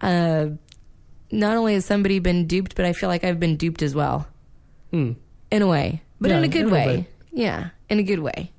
uh, 0.00 0.46
not 1.30 1.56
only 1.56 1.74
has 1.74 1.84
somebody 1.84 2.18
been 2.18 2.46
duped, 2.46 2.74
but 2.74 2.84
I 2.84 2.92
feel 2.94 3.08
like 3.08 3.22
I've 3.22 3.38
been 3.38 3.56
duped 3.56 3.82
as 3.82 3.94
well, 3.94 4.26
Hmm. 4.90 5.12
in 5.52 5.62
a 5.62 5.66
way, 5.68 6.02
but 6.20 6.30
Yeah, 6.30 6.38
in 6.38 6.44
a 6.44 6.48
good 6.48 6.70
way. 6.70 6.96
bit. 6.96 7.38
Yeah, 7.38 7.68
in 7.88 7.98
a 7.98 8.02
good 8.02 8.18
way. 8.20 8.50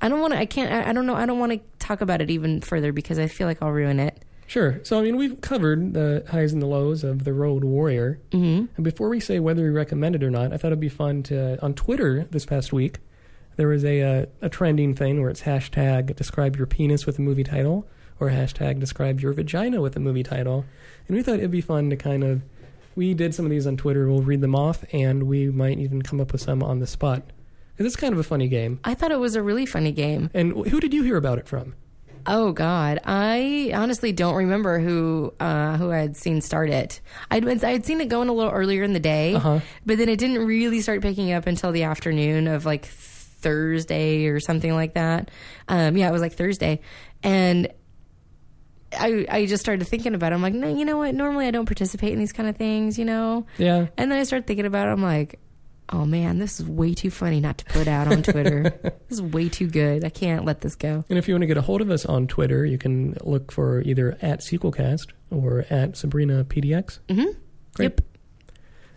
I 0.00 0.08
don't 0.08 0.20
want 0.20 0.34
to. 0.34 0.38
I 0.38 0.46
can't. 0.46 0.72
I, 0.72 0.90
I 0.90 0.92
don't 0.92 1.06
know. 1.06 1.14
I 1.14 1.26
don't 1.26 1.38
want 1.38 1.52
to 1.52 1.60
talk 1.78 2.00
about 2.00 2.20
it 2.20 2.30
even 2.30 2.60
further 2.60 2.92
because 2.92 3.18
I 3.18 3.26
feel 3.28 3.46
like 3.46 3.62
I'll 3.62 3.70
ruin 3.72 3.98
it. 4.00 4.22
Sure. 4.46 4.80
So 4.84 4.98
I 4.98 5.02
mean, 5.02 5.16
we've 5.16 5.40
covered 5.40 5.94
the 5.94 6.24
highs 6.30 6.52
and 6.52 6.62
the 6.62 6.66
lows 6.66 7.02
of 7.02 7.24
the 7.24 7.32
Road 7.32 7.64
Warrior. 7.64 8.20
hmm 8.32 8.66
And 8.76 8.84
before 8.84 9.08
we 9.08 9.20
say 9.20 9.40
whether 9.40 9.62
we 9.62 9.70
recommend 9.70 10.14
it 10.14 10.22
or 10.22 10.30
not, 10.30 10.52
I 10.52 10.56
thought 10.56 10.68
it'd 10.68 10.80
be 10.80 10.88
fun 10.88 11.22
to 11.24 11.62
on 11.64 11.74
Twitter 11.74 12.26
this 12.30 12.46
past 12.46 12.72
week. 12.72 12.98
There 13.56 13.68
was 13.68 13.84
a 13.84 14.02
uh, 14.02 14.26
a 14.42 14.48
trending 14.48 14.94
thing 14.94 15.20
where 15.20 15.30
it's 15.30 15.42
hashtag 15.42 16.14
describe 16.14 16.56
your 16.56 16.66
penis 16.66 17.06
with 17.06 17.18
a 17.18 17.22
movie 17.22 17.44
title 17.44 17.86
or 18.20 18.30
hashtag 18.30 18.78
describe 18.78 19.20
your 19.20 19.32
vagina 19.32 19.80
with 19.80 19.96
a 19.96 20.00
movie 20.00 20.22
title, 20.22 20.64
and 21.08 21.16
we 21.16 21.22
thought 21.22 21.38
it'd 21.38 21.50
be 21.50 21.60
fun 21.60 21.90
to 21.90 21.96
kind 21.96 22.22
of 22.22 22.42
we 22.94 23.14
did 23.14 23.34
some 23.34 23.44
of 23.44 23.50
these 23.50 23.66
on 23.66 23.76
Twitter. 23.76 24.08
We'll 24.08 24.22
read 24.22 24.40
them 24.42 24.54
off, 24.54 24.84
and 24.92 25.24
we 25.24 25.48
might 25.50 25.78
even 25.78 26.02
come 26.02 26.20
up 26.20 26.32
with 26.32 26.40
some 26.40 26.62
on 26.62 26.78
the 26.80 26.86
spot 26.86 27.22
because 27.76 27.86
it's 27.92 27.96
kind 28.00 28.12
of 28.14 28.18
a 28.18 28.22
funny 28.24 28.48
game. 28.48 28.80
I 28.84 28.94
thought 28.94 29.10
it 29.12 29.20
was 29.20 29.34
a 29.36 29.42
really 29.42 29.66
funny 29.66 29.92
game. 29.92 30.30
And 30.34 30.66
who 30.66 30.80
did 30.80 30.94
you 30.94 31.02
hear 31.02 31.16
about 31.16 31.38
it 31.38 31.46
from? 31.46 31.74
Oh 32.28 32.50
God, 32.50 32.98
I 33.04 33.70
honestly 33.74 34.10
don't 34.10 34.34
remember 34.34 34.80
who 34.80 35.32
uh, 35.38 35.76
who 35.76 35.92
I 35.92 35.98
had 35.98 36.16
seen 36.16 36.40
start 36.40 36.70
it. 36.70 37.00
I'd 37.30 37.44
been, 37.44 37.64
I'd 37.64 37.86
seen 37.86 38.00
it 38.00 38.08
going 38.08 38.28
a 38.28 38.32
little 38.32 38.50
earlier 38.50 38.82
in 38.82 38.92
the 38.94 38.98
day, 39.00 39.34
Uh-huh. 39.34 39.60
but 39.84 39.96
then 39.98 40.08
it 40.08 40.18
didn't 40.18 40.44
really 40.44 40.80
start 40.80 41.02
picking 41.02 41.30
up 41.30 41.46
until 41.46 41.70
the 41.70 41.84
afternoon 41.84 42.48
of 42.48 42.64
like 42.66 42.84
Thursday 42.86 44.26
or 44.26 44.40
something 44.40 44.74
like 44.74 44.94
that. 44.94 45.30
Um, 45.68 45.96
yeah, 45.96 46.08
it 46.08 46.12
was 46.12 46.20
like 46.22 46.32
Thursday, 46.32 46.80
and 47.22 47.68
I 48.98 49.26
I 49.28 49.46
just 49.46 49.62
started 49.62 49.86
thinking 49.86 50.14
about 50.14 50.32
it. 50.32 50.34
I'm 50.34 50.42
like, 50.42 50.54
no, 50.54 50.68
you 50.74 50.84
know 50.84 50.96
what? 50.96 51.14
Normally 51.14 51.46
I 51.46 51.50
don't 51.50 51.66
participate 51.66 52.12
in 52.12 52.18
these 52.18 52.32
kind 52.32 52.48
of 52.48 52.56
things, 52.56 52.98
you 52.98 53.04
know. 53.04 53.46
Yeah. 53.58 53.86
And 53.96 54.10
then 54.10 54.18
I 54.18 54.22
started 54.24 54.46
thinking 54.46 54.66
about 54.66 54.88
it. 54.88 54.92
I'm 54.92 55.02
like, 55.02 55.38
oh 55.90 56.04
man, 56.04 56.38
this 56.38 56.58
is 56.60 56.66
way 56.66 56.94
too 56.94 57.10
funny 57.10 57.40
not 57.40 57.58
to 57.58 57.64
put 57.66 57.86
out 57.88 58.08
on 58.08 58.22
Twitter. 58.22 58.62
this 59.08 59.18
is 59.18 59.22
way 59.22 59.48
too 59.48 59.68
good. 59.68 60.04
I 60.04 60.08
can't 60.10 60.44
let 60.44 60.60
this 60.60 60.74
go. 60.74 61.04
And 61.08 61.18
if 61.18 61.28
you 61.28 61.34
want 61.34 61.42
to 61.42 61.46
get 61.46 61.56
a 61.56 61.62
hold 61.62 61.80
of 61.80 61.90
us 61.90 62.04
on 62.04 62.26
Twitter, 62.26 62.64
you 62.66 62.78
can 62.78 63.16
look 63.22 63.52
for 63.52 63.80
either 63.82 64.16
at 64.22 64.40
Sequelcast 64.40 65.08
or 65.30 65.64
at 65.70 65.96
Sabrina 65.96 66.44
PDX. 66.44 66.98
Mm-hmm. 67.08 67.30
Great. 67.74 67.84
Yep. 67.92 68.00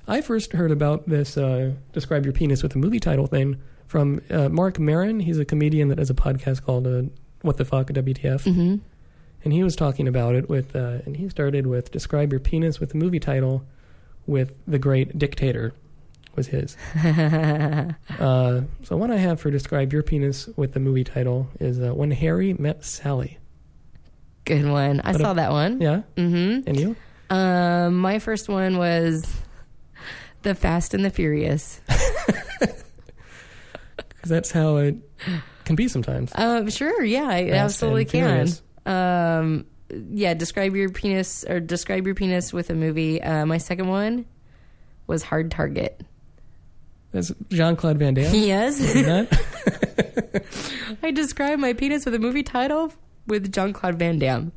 I 0.07 0.21
first 0.21 0.53
heard 0.53 0.71
about 0.71 1.07
this 1.07 1.37
uh, 1.37 1.73
describe 1.93 2.25
your 2.25 2.33
penis 2.33 2.63
with 2.63 2.73
a 2.73 2.77
movie 2.79 2.99
title 2.99 3.27
thing 3.27 3.61
from 3.85 4.21
uh, 4.31 4.49
Marc 4.49 4.79
Maron. 4.79 5.19
He's 5.19 5.37
a 5.37 5.45
comedian 5.45 5.89
that 5.89 5.99
has 5.99 6.09
a 6.09 6.15
podcast 6.15 6.63
called 6.63 6.87
uh, 6.87 7.03
What 7.41 7.57
the 7.57 7.65
Fuck 7.65 7.87
WTF, 7.87 8.43
Mm-hmm. 8.43 8.75
and 9.43 9.53
he 9.53 9.63
was 9.63 9.75
talking 9.75 10.07
about 10.07 10.33
it 10.35 10.49
with, 10.49 10.75
uh, 10.75 10.99
and 11.05 11.15
he 11.17 11.29
started 11.29 11.67
with 11.67 11.91
describe 11.91 12.31
your 12.33 12.39
penis 12.39 12.79
with 12.79 12.93
a 12.95 12.97
movie 12.97 13.19
title 13.19 13.63
with 14.25 14.53
the 14.67 14.79
Great 14.79 15.17
Dictator 15.19 15.73
was 16.39 16.47
his. 16.47 16.75
uh, 18.19 18.61
so 18.83 18.97
one 18.97 19.11
I 19.11 19.17
have 19.17 19.39
for 19.39 19.51
describe 19.51 19.91
your 19.93 20.01
penis 20.03 20.47
with 20.55 20.73
the 20.73 20.79
movie 20.79 21.03
title 21.03 21.47
is 21.59 21.79
uh, 21.79 21.91
when 21.93 22.11
Harry 22.11 22.53
met 22.53 22.83
Sally. 22.85 23.37
Good 24.45 24.65
one. 24.65 25.01
I 25.03 25.11
What 25.11 25.21
saw 25.21 25.31
a- 25.31 25.35
that 25.35 25.51
one. 25.51 25.81
Yeah, 25.81 26.01
Mm-hmm. 26.15 26.67
and 26.67 26.79
you? 26.79 26.95
Um, 27.29 27.97
my 27.97 28.17
first 28.19 28.49
one 28.49 28.77
was 28.77 29.23
The 30.41 30.55
Fast 30.55 30.93
and 30.95 31.03
the 31.05 31.09
Furious. 31.11 31.81
Because 33.97 34.29
that's 34.29 34.51
how 34.51 34.77
it 34.77 34.95
can 35.65 35.75
be 35.77 35.87
sometimes. 35.87 36.31
Um, 36.35 36.69
sure, 36.69 37.03
yeah, 37.05 37.27
I 37.27 37.49
Fast 37.51 37.63
absolutely 37.83 38.05
can. 38.05 38.49
Um, 38.85 39.65
yeah, 40.11 40.33
describe 40.33 40.75
your 40.75 40.89
penis 40.89 41.45
or 41.47 41.59
describe 41.61 42.05
your 42.05 42.15
penis 42.15 42.51
with 42.51 42.69
a 42.69 42.73
movie. 42.75 43.21
Uh, 43.21 43.45
my 43.45 43.57
second 43.59 43.87
one 43.87 44.25
was 45.07 45.23
Hard 45.23 45.51
Target. 45.51 46.01
That's 47.11 47.31
Jean 47.49 47.75
Claude 47.75 47.97
Van 47.97 48.13
Damme. 48.13 48.35
Yes, 48.35 48.79
Isn't 48.79 49.05
that? 49.05 50.95
I 51.03 51.11
describe 51.11 51.59
my 51.59 51.73
penis 51.73 52.05
with 52.05 52.13
a 52.13 52.19
movie 52.19 52.43
title 52.43 52.93
with 53.25 53.51
Jean 53.51 53.73
Claude 53.73 53.95
Van 53.97 54.19
Damme. 54.19 54.51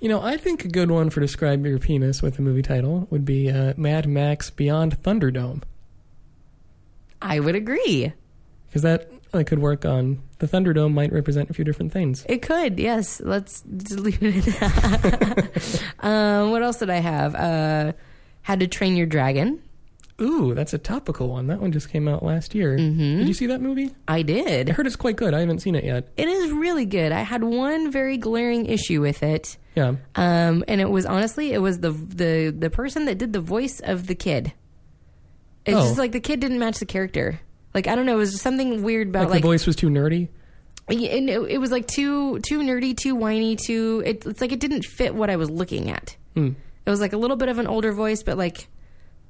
You 0.00 0.08
know, 0.08 0.20
I 0.20 0.36
think 0.36 0.64
a 0.64 0.68
good 0.68 0.90
one 0.90 1.10
for 1.10 1.20
describe 1.20 1.64
your 1.64 1.78
penis 1.78 2.22
with 2.22 2.38
a 2.38 2.42
movie 2.42 2.62
title 2.62 3.06
would 3.10 3.24
be 3.24 3.50
uh, 3.50 3.74
Mad 3.76 4.08
Max 4.08 4.50
Beyond 4.50 5.00
Thunderdome, 5.02 5.62
I 7.20 7.38
would 7.38 7.54
agree. 7.54 8.12
because 8.66 8.82
that 8.82 9.08
like, 9.32 9.46
could 9.46 9.60
work 9.60 9.84
on 9.84 10.20
the 10.40 10.48
Thunderdome. 10.48 10.92
Might 10.92 11.12
represent 11.12 11.50
a 11.50 11.54
few 11.54 11.64
different 11.64 11.92
things. 11.92 12.26
It 12.28 12.42
could, 12.42 12.78
yes. 12.80 13.20
Let's 13.24 13.62
leave 13.66 14.20
it 14.22 14.48
at 14.48 14.60
that. 14.60 15.82
um, 16.00 16.50
what 16.50 16.62
else 16.62 16.78
did 16.78 16.90
I 16.90 16.96
have? 16.98 17.34
Uh, 17.36 17.92
How 18.42 18.56
to 18.56 18.66
Train 18.66 18.96
Your 18.96 19.06
Dragon. 19.06 19.62
Ooh, 20.22 20.54
that's 20.54 20.72
a 20.72 20.78
topical 20.78 21.28
one. 21.28 21.48
That 21.48 21.60
one 21.60 21.72
just 21.72 21.90
came 21.90 22.06
out 22.06 22.22
last 22.22 22.54
year. 22.54 22.76
Mhm. 22.78 23.18
Did 23.18 23.28
you 23.28 23.34
see 23.34 23.46
that 23.46 23.60
movie? 23.60 23.90
I 24.06 24.22
did. 24.22 24.70
I 24.70 24.72
heard 24.72 24.86
it's 24.86 24.96
quite 24.96 25.16
good. 25.16 25.34
I 25.34 25.40
haven't 25.40 25.58
seen 25.60 25.74
it 25.74 25.84
yet. 25.84 26.08
It 26.16 26.28
is 26.28 26.52
really 26.52 26.86
good. 26.86 27.10
I 27.12 27.22
had 27.22 27.42
one 27.42 27.90
very 27.90 28.16
glaring 28.18 28.66
issue 28.66 29.00
with 29.00 29.22
it, 29.22 29.56
Yeah. 29.74 29.96
um, 30.14 30.64
and 30.68 30.80
it 30.80 30.88
was 30.90 31.04
honestly 31.06 31.52
it 31.52 31.58
was 31.58 31.80
the 31.80 31.90
the 31.90 32.54
the 32.56 32.70
person 32.70 33.04
that 33.06 33.18
did 33.18 33.32
the 33.32 33.40
voice 33.40 33.80
of 33.80 34.06
the 34.06 34.14
kid. 34.14 34.52
It's 35.66 35.76
Oh. 35.76 35.82
just 35.82 35.98
like 35.98 36.12
the 36.12 36.20
kid 36.20 36.40
didn't 36.40 36.58
match 36.58 36.78
the 36.78 36.86
character. 36.86 37.40
Like 37.74 37.86
I 37.88 37.94
don't 37.94 38.06
know, 38.06 38.14
it 38.14 38.18
was 38.18 38.40
something 38.40 38.82
weird 38.82 39.08
Like, 39.08 39.22
about 39.22 39.30
like, 39.30 39.42
the 39.42 39.48
voice 39.48 39.66
was 39.66 39.76
too 39.76 39.88
nerdy. 39.88 40.28
and 40.88 41.30
it, 41.30 41.40
it 41.50 41.58
was 41.58 41.70
like 41.72 41.86
too 41.86 42.38
too 42.40 42.60
nerdy, 42.60 42.96
too 42.96 43.14
whiny, 43.14 43.56
too. 43.56 44.02
It, 44.04 44.26
it's 44.26 44.40
like 44.40 44.52
it 44.52 44.60
didn't 44.60 44.84
fit 44.84 45.14
what 45.14 45.30
I 45.30 45.36
was 45.36 45.50
looking 45.50 45.90
at. 45.90 46.16
Hmm. 46.34 46.50
It 46.84 46.90
was 46.90 47.00
like 47.00 47.12
a 47.12 47.16
little 47.16 47.36
bit 47.36 47.48
of 47.48 47.58
an 47.58 47.66
older 47.66 47.92
voice, 47.92 48.22
but 48.22 48.36
like 48.36 48.68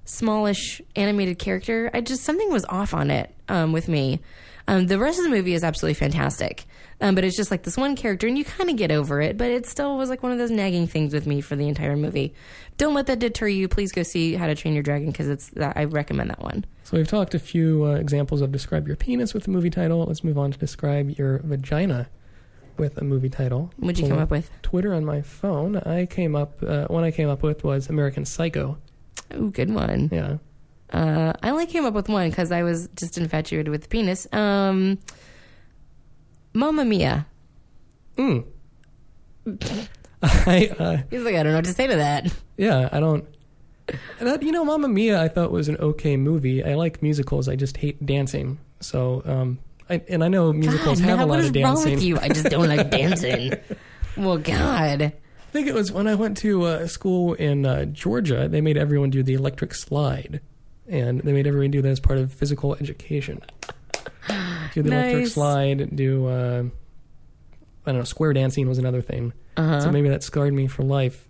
smallish 0.05 0.83
animated 0.97 1.39
character. 1.39 1.91
I 1.93 2.01
just 2.01 2.23
something 2.25 2.51
was 2.51 2.65
off 2.67 2.95
on 2.95 3.11
it 3.11 3.35
um, 3.49 3.73
with 3.73 3.89
me. 3.89 4.21
Um, 4.69 4.87
the 4.87 4.99
rest 4.99 5.19
of 5.19 5.25
the 5.25 5.31
movie 5.31 5.55
is 5.55 5.65
absolutely 5.65 5.95
fantastic, 5.95 6.67
um, 7.01 7.17
but 7.17 7.25
it's 7.25 7.37
just 7.37 7.51
like 7.51 7.65
this 7.65 7.77
one 7.77 7.97
character, 7.97 8.29
and 8.29 8.39
you 8.39 8.45
kind 8.45 8.71
of 8.71 8.77
get 8.77 8.93
over 8.93 9.21
it. 9.21 9.37
But 9.37 9.51
it 9.51 9.67
still 9.67 9.99
was 9.99 10.09
like 10.09 10.23
one 10.23 10.31
of 10.31 10.39
those 10.39 10.53
nagging 10.53 10.87
things 10.87 11.13
with 11.13 11.27
me 11.27 11.41
for 11.41 11.57
the 11.57 11.67
entire 11.67 11.97
movie. 11.97 12.33
Don't 12.79 12.95
let 12.95 13.07
that 13.07 13.19
deter 13.19 13.49
you. 13.49 13.67
Please 13.67 13.91
go 13.91 14.05
see 14.05 14.35
How 14.35 14.47
to 14.47 14.55
Train 14.55 14.75
Your 14.75 14.85
Dragon 14.85 15.11
because 15.11 15.29
it's 15.29 15.49
that 15.51 15.77
I 15.77 15.85
recommend 15.85 16.31
that 16.31 16.41
one. 16.41 16.65
So 16.85 16.97
we've 16.97 17.09
talked 17.09 17.35
a 17.35 17.41
few 17.41 17.87
uh, 17.87 17.95
examples 17.95 18.41
of 18.41 18.53
describe 18.53 18.87
your 18.87 18.97
penis 18.97 19.35
with 19.35 19.49
a 19.49 19.51
movie 19.51 19.71
title. 19.71 20.05
Let's 20.05 20.23
move 20.23 20.39
on 20.39 20.53
to 20.53 20.59
describe 20.59 21.11
your 21.11 21.39
vagina 21.39 22.09
with 22.77 22.99
a 22.99 23.05
movie 23.05 23.29
title. 23.29 23.73
What'd 23.79 23.99
you 23.99 24.05
Pull 24.05 24.11
come 24.11 24.19
up 24.19 24.25
up 24.25 24.31
with? 24.31 24.51
Twitter 24.63 24.95
on 24.95 25.05
my 25.05 25.23
phone. 25.23 25.77
I 25.77 26.07
came 26.07 26.37
up. 26.37 26.63
Uh, 26.63 26.87
one 26.87 27.03
I 27.05 27.11
came 27.11 27.29
up 27.29 27.43
with 27.43 27.65
was 27.65 27.89
American 27.89 28.25
Psycho. 28.25 28.79
Oh, 29.33 29.49
good 29.49 29.71
one. 29.73 30.09
Yeah. 30.13 30.37
Uh, 30.91 31.33
I 31.43 31.51
only 31.51 31.67
came 31.67 31.85
up 31.87 31.95
with 31.95 32.09
one 32.09 32.29
because 32.31 32.53
I 32.53 32.63
was 32.63 32.89
just 32.97 33.17
infatuated 33.17 33.71
with 33.71 33.83
the 33.83 33.89
penis. 33.89 34.27
Um, 34.33 34.99
Mamma 36.55 36.85
Mia. 36.85 37.27
Mm. 38.17 38.45
I 40.23 40.71
uh, 40.79 40.99
He's 41.11 41.23
like, 41.23 41.35
I 41.35 41.43
don't 41.43 41.53
know 41.53 41.59
what 41.59 41.65
to 41.65 41.73
say 41.73 41.87
to 41.87 41.97
that. 41.97 42.33
yeah. 42.57 42.89
I 42.93 43.01
don't. 43.01 43.25
That, 44.21 44.43
you 44.43 44.53
know, 44.53 44.65
Mamma 44.65 44.89
Mia, 44.89 45.21
I 45.21 45.29
thought 45.29 45.51
was 45.51 45.69
an 45.69 45.77
okay 45.79 46.17
movie. 46.17 46.63
I 46.65 46.75
like 46.75 47.03
musicals. 47.03 47.49
I 47.49 47.57
just 47.57 47.77
hate 47.77 48.05
dancing. 48.05 48.59
So, 48.81 49.23
um, 49.25 49.59
I, 49.91 50.03
and 50.09 50.23
I 50.23 50.29
know 50.29 50.53
musicals 50.53 51.01
God, 51.01 51.09
have 51.09 51.19
Matt, 51.19 51.27
a 51.27 51.31
lot 51.31 51.41
of 51.41 51.53
dancing. 51.53 51.63
What 51.63 51.79
is 51.79 51.85
wrong 51.85 51.95
with 51.95 52.03
you? 52.03 52.19
I 52.21 52.29
just 52.29 52.47
don't 52.47 52.69
like 52.69 52.91
dancing. 52.91 53.53
Well, 54.17 54.39
God. 54.39 55.13
I 55.53 55.55
think 55.55 55.67
it 55.69 55.75
was 55.75 55.93
when 55.93 56.07
I 56.07 56.15
went 56.15 56.39
to 56.39 56.65
uh, 56.65 56.87
school 56.87 57.35
in 57.35 57.67
uh, 57.67 57.85
Georgia. 57.85 58.49
They 58.49 58.63
made 58.63 58.79
everyone 58.79 59.11
do 59.11 59.23
the 59.23 59.35
electric 59.35 59.75
slide, 59.75 60.41
and 60.89 61.21
they 61.21 61.33
made 61.35 61.47
everyone 61.47 61.71
do 61.71 61.83
that 61.83 61.91
as 61.91 62.01
part 62.01 62.19
of 62.19 62.33
physical 62.33 62.75
education. 62.77 63.43
Do 64.73 64.83
the 64.83 64.91
electric 64.91 65.17
Nice. 65.25 65.33
slide. 65.35 65.95
Do 65.95 66.27
uh, 66.27 66.63
I 67.85 67.91
don't 67.91 67.99
know? 67.99 68.05
Square 68.05 68.33
dancing 68.33 68.67
was 68.67 68.79
another 68.79 69.03
thing. 69.03 69.35
Uh-huh. 69.59 69.81
So 69.83 69.93
maybe 69.93 70.09
that 70.09 70.23
scarred 70.23 70.55
me 70.55 70.69
for 70.69 70.85
life. 70.85 71.29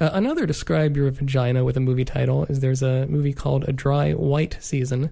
Uh, 0.00 0.10
another 0.14 0.46
describe 0.46 0.96
your 0.96 1.08
vagina 1.12 1.62
with 1.62 1.76
a 1.76 1.80
movie 1.80 2.04
title 2.04 2.46
is 2.46 2.58
there's 2.58 2.82
a 2.82 3.06
movie 3.06 3.32
called 3.34 3.68
A 3.68 3.72
Dry 3.72 4.14
White 4.14 4.56
Season 4.60 5.10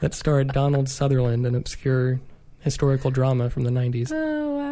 that 0.00 0.14
starred 0.14 0.48
Donald 0.54 0.88
Sutherland, 0.88 1.44
an 1.44 1.54
obscure 1.54 2.18
historical 2.60 3.10
drama 3.10 3.50
from 3.50 3.64
the 3.64 3.70
90s. 3.70 4.10
Oh 4.10 4.56
wow! 4.56 4.71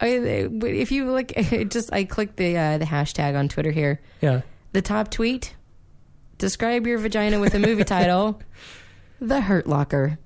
I, 0.00 0.06
if 0.08 0.92
you 0.92 1.10
look, 1.10 1.28
just 1.68 1.92
I 1.92 2.04
clicked 2.04 2.36
the 2.36 2.56
uh, 2.56 2.78
the 2.78 2.84
hashtag 2.84 3.36
on 3.38 3.48
Twitter 3.48 3.70
here. 3.70 4.00
Yeah. 4.20 4.42
The 4.72 4.82
top 4.82 5.10
tweet: 5.10 5.54
Describe 6.38 6.86
your 6.86 6.98
vagina 6.98 7.40
with 7.40 7.54
a 7.54 7.58
movie 7.58 7.84
title. 7.96 8.40
The 9.20 9.40
Hurt 9.40 9.66
Locker. 9.66 10.18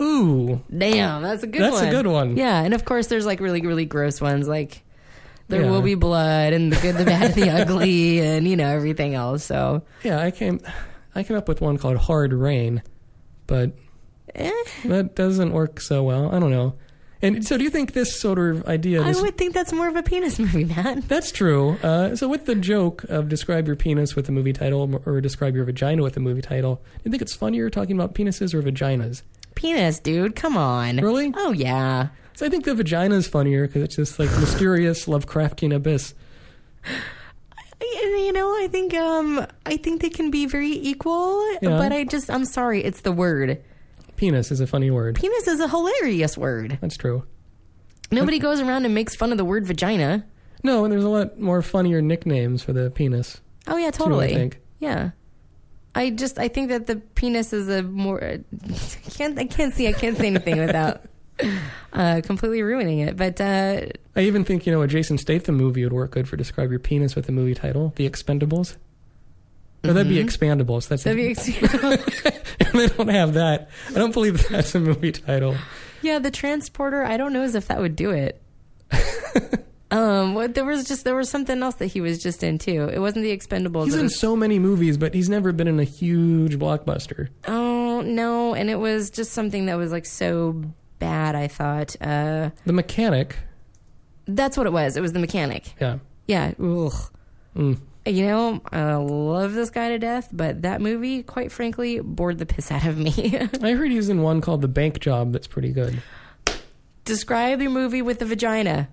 Ooh, 0.00 0.62
Damn, 0.74 1.20
that's 1.20 1.42
a 1.42 1.46
good 1.46 1.60
That's 1.60 1.80
a 1.80 1.84
one. 1.84 1.90
good 1.90 2.06
one. 2.06 2.36
Yeah, 2.38 2.62
and 2.62 2.72
of 2.72 2.86
course 2.86 3.08
there's 3.08 3.26
like 3.26 3.40
really 3.40 3.60
really 3.60 3.84
gross 3.84 4.22
ones 4.22 4.48
like 4.48 4.82
there 5.48 5.60
Yeah. 5.62 5.70
will 5.70 5.82
be 5.82 5.94
blood 5.96 6.54
and 6.54 6.72
the 6.72 6.80
good, 6.80 6.96
the 6.96 7.04
bad, 7.04 7.24
and 7.24 7.34
the 7.34 7.50
ugly, 7.50 8.20
and 8.26 8.48
you 8.48 8.56
know 8.56 8.68
everything 8.68 9.14
else. 9.14 9.44
So 9.44 9.82
yeah. 10.02 10.18
I 10.18 10.30
came, 10.30 10.60
I 11.14 11.22
came 11.24 11.36
up 11.36 11.46
with 11.46 11.60
one 11.60 11.76
called 11.76 11.98
Hard 11.98 12.32
Rain, 12.32 12.82
but 13.46 13.72
eh, 14.34 14.50
that 14.86 15.14
doesn't 15.14 15.52
work 15.52 15.78
so 15.78 16.02
well. 16.02 16.34
I 16.34 16.38
don't 16.38 16.50
know. 16.50 16.74
And 17.24 17.46
so, 17.46 17.56
do 17.56 17.62
you 17.62 17.70
think 17.70 17.92
this 17.92 18.18
sort 18.18 18.38
of 18.40 18.66
idea? 18.66 19.00
I 19.00 19.12
would 19.12 19.38
think 19.38 19.54
that's 19.54 19.72
more 19.72 19.86
of 19.88 19.94
a 19.94 20.02
penis 20.02 20.38
movie, 20.40 20.64
man. 20.64 21.04
That's 21.06 21.30
true. 21.30 21.76
Uh, 21.82 22.16
so, 22.16 22.26
with 22.28 22.46
the 22.46 22.54
joke 22.56 23.04
of 23.04 23.28
describe 23.28 23.66
your 23.68 23.76
penis 23.76 24.16
with 24.16 24.28
a 24.28 24.32
movie 24.32 24.52
title 24.52 25.00
or 25.06 25.20
describe 25.20 25.54
your 25.54 25.64
vagina 25.64 26.02
with 26.02 26.16
a 26.16 26.20
movie 26.20 26.42
title, 26.42 26.76
do 26.76 27.00
you 27.04 27.10
think 27.12 27.22
it's 27.22 27.34
funnier 27.34 27.70
talking 27.70 27.94
about 27.96 28.14
penises 28.14 28.52
or 28.54 28.60
vaginas? 28.62 29.22
Penis, 29.54 30.00
dude, 30.00 30.34
come 30.34 30.56
on. 30.56 30.96
Really? 30.96 31.32
Oh 31.36 31.52
yeah. 31.52 32.08
So 32.34 32.44
I 32.46 32.48
think 32.48 32.64
the 32.64 32.74
vagina 32.74 33.14
is 33.14 33.28
funnier 33.28 33.66
because 33.68 33.82
it's 33.82 33.96
just 33.96 34.18
like 34.18 34.30
mysterious 34.40 35.04
Lovecraftian 35.06 35.72
abyss. 35.74 36.14
You 37.80 38.32
know, 38.32 38.48
I 38.48 38.68
think 38.70 38.94
um 38.94 39.46
I 39.66 39.76
think 39.76 40.00
they 40.02 40.08
can 40.10 40.30
be 40.30 40.46
very 40.46 40.70
equal, 40.70 41.42
Yeah. 41.60 41.76
but 41.78 41.92
I 41.92 42.04
just 42.04 42.30
I'm 42.30 42.44
sorry, 42.44 42.82
it's 42.82 43.02
the 43.02 43.12
word. 43.12 43.62
Penis 44.22 44.52
is 44.52 44.60
a 44.60 44.68
funny 44.68 44.88
word. 44.88 45.16
Penis 45.16 45.48
is 45.48 45.58
a 45.58 45.66
hilarious 45.66 46.38
word. 46.38 46.78
That's 46.80 46.96
true. 46.96 47.24
Nobody 48.12 48.38
goes 48.38 48.60
around 48.60 48.84
and 48.84 48.94
makes 48.94 49.16
fun 49.16 49.32
of 49.32 49.36
the 49.36 49.44
word 49.44 49.66
vagina. 49.66 50.24
No, 50.62 50.84
and 50.84 50.92
there's 50.92 51.02
a 51.02 51.08
lot 51.08 51.40
more 51.40 51.60
funnier 51.60 52.00
nicknames 52.00 52.62
for 52.62 52.72
the 52.72 52.92
penis. 52.92 53.40
Oh 53.66 53.76
yeah, 53.76 53.90
too, 53.90 54.04
I 54.04 54.06
totally. 54.06 54.28
think. 54.34 54.60
Yeah. 54.78 55.10
I 55.96 56.10
just 56.10 56.38
I 56.38 56.46
think 56.46 56.68
that 56.68 56.86
the 56.86 56.96
penis 57.16 57.52
is 57.52 57.68
a 57.68 57.82
more 57.82 58.22
I 58.22 59.10
can't 59.10 59.36
I 59.36 59.44
can't 59.44 59.74
see 59.74 59.88
I 59.88 59.92
can't 59.92 60.16
say 60.16 60.28
anything 60.28 60.58
without 60.58 61.02
uh 61.92 62.20
completely 62.24 62.62
ruining 62.62 63.00
it. 63.00 63.16
But 63.16 63.40
uh 63.40 63.86
I 64.14 64.20
even 64.20 64.44
think 64.44 64.66
you 64.66 64.72
know 64.72 64.82
a 64.82 64.86
Jason 64.86 65.18
Statham 65.18 65.56
movie 65.56 65.82
would 65.82 65.92
work 65.92 66.12
good 66.12 66.28
for 66.28 66.36
describe 66.36 66.70
your 66.70 66.78
penis 66.78 67.16
with 67.16 67.26
the 67.26 67.32
movie 67.32 67.56
title, 67.56 67.92
The 67.96 68.08
Expendables. 68.08 68.76
Or 69.84 69.92
that'd 69.92 70.08
be 70.08 70.22
Expandables. 70.22 70.88
That's 70.88 71.02
that'd 71.04 71.16
be 71.16 71.34
they 72.72 72.86
don't 72.88 73.08
have 73.08 73.34
that. 73.34 73.68
I 73.90 73.92
don't 73.94 74.12
believe 74.12 74.46
that's 74.48 74.74
a 74.74 74.80
movie 74.80 75.12
title. 75.12 75.56
Yeah, 76.02 76.18
the 76.18 76.30
transporter, 76.30 77.02
I 77.04 77.16
don't 77.16 77.32
know 77.32 77.42
as 77.42 77.54
if 77.54 77.68
that 77.68 77.80
would 77.80 77.96
do 77.96 78.10
it. 78.10 78.40
um 79.90 80.34
what 80.34 80.54
there 80.54 80.64
was 80.64 80.84
just 80.84 81.04
there 81.04 81.14
was 81.14 81.28
something 81.28 81.62
else 81.62 81.74
that 81.76 81.86
he 81.86 82.00
was 82.00 82.22
just 82.22 82.42
in 82.42 82.58
too. 82.58 82.88
It 82.92 82.98
wasn't 82.98 83.24
the 83.24 83.36
expendables. 83.36 83.84
He's 83.86 83.94
in 83.94 84.04
was- 84.04 84.18
so 84.18 84.36
many 84.36 84.58
movies, 84.58 84.96
but 84.96 85.14
he's 85.14 85.28
never 85.28 85.52
been 85.52 85.68
in 85.68 85.78
a 85.80 85.84
huge 85.84 86.58
blockbuster. 86.58 87.28
Oh 87.46 88.00
no, 88.02 88.54
and 88.54 88.70
it 88.70 88.76
was 88.76 89.10
just 89.10 89.32
something 89.32 89.66
that 89.66 89.76
was 89.76 89.92
like 89.92 90.06
so 90.06 90.62
bad. 90.98 91.34
I 91.34 91.48
thought 91.48 91.94
uh, 92.00 92.50
The 92.64 92.72
Mechanic. 92.72 93.36
that's 94.26 94.56
what 94.56 94.66
it 94.66 94.72
was. 94.72 94.96
It 94.96 95.00
was 95.00 95.12
the 95.12 95.18
mechanic. 95.18 95.74
Yeah. 95.80 95.98
Yeah. 96.26 96.52
Ugh. 96.60 96.92
Mm. 97.56 97.78
You 98.04 98.26
know, 98.26 98.60
I 98.72 98.94
love 98.94 99.52
this 99.54 99.70
guy 99.70 99.90
to 99.90 99.98
death, 99.98 100.28
but 100.32 100.62
that 100.62 100.80
movie, 100.80 101.22
quite 101.22 101.52
frankly, 101.52 102.00
bored 102.00 102.38
the 102.38 102.46
piss 102.46 102.72
out 102.72 102.84
of 102.84 102.98
me. 102.98 103.38
I 103.62 103.72
heard 103.72 103.90
he's 103.92 104.08
in 104.08 104.22
one 104.22 104.40
called 104.40 104.60
The 104.60 104.68
Bank 104.68 104.98
Job 104.98 105.32
that's 105.32 105.46
pretty 105.46 105.70
good. 105.70 106.02
Describe 107.04 107.60
your 107.60 107.70
movie 107.70 108.02
with 108.02 108.18
the 108.18 108.24
vagina. 108.26 108.88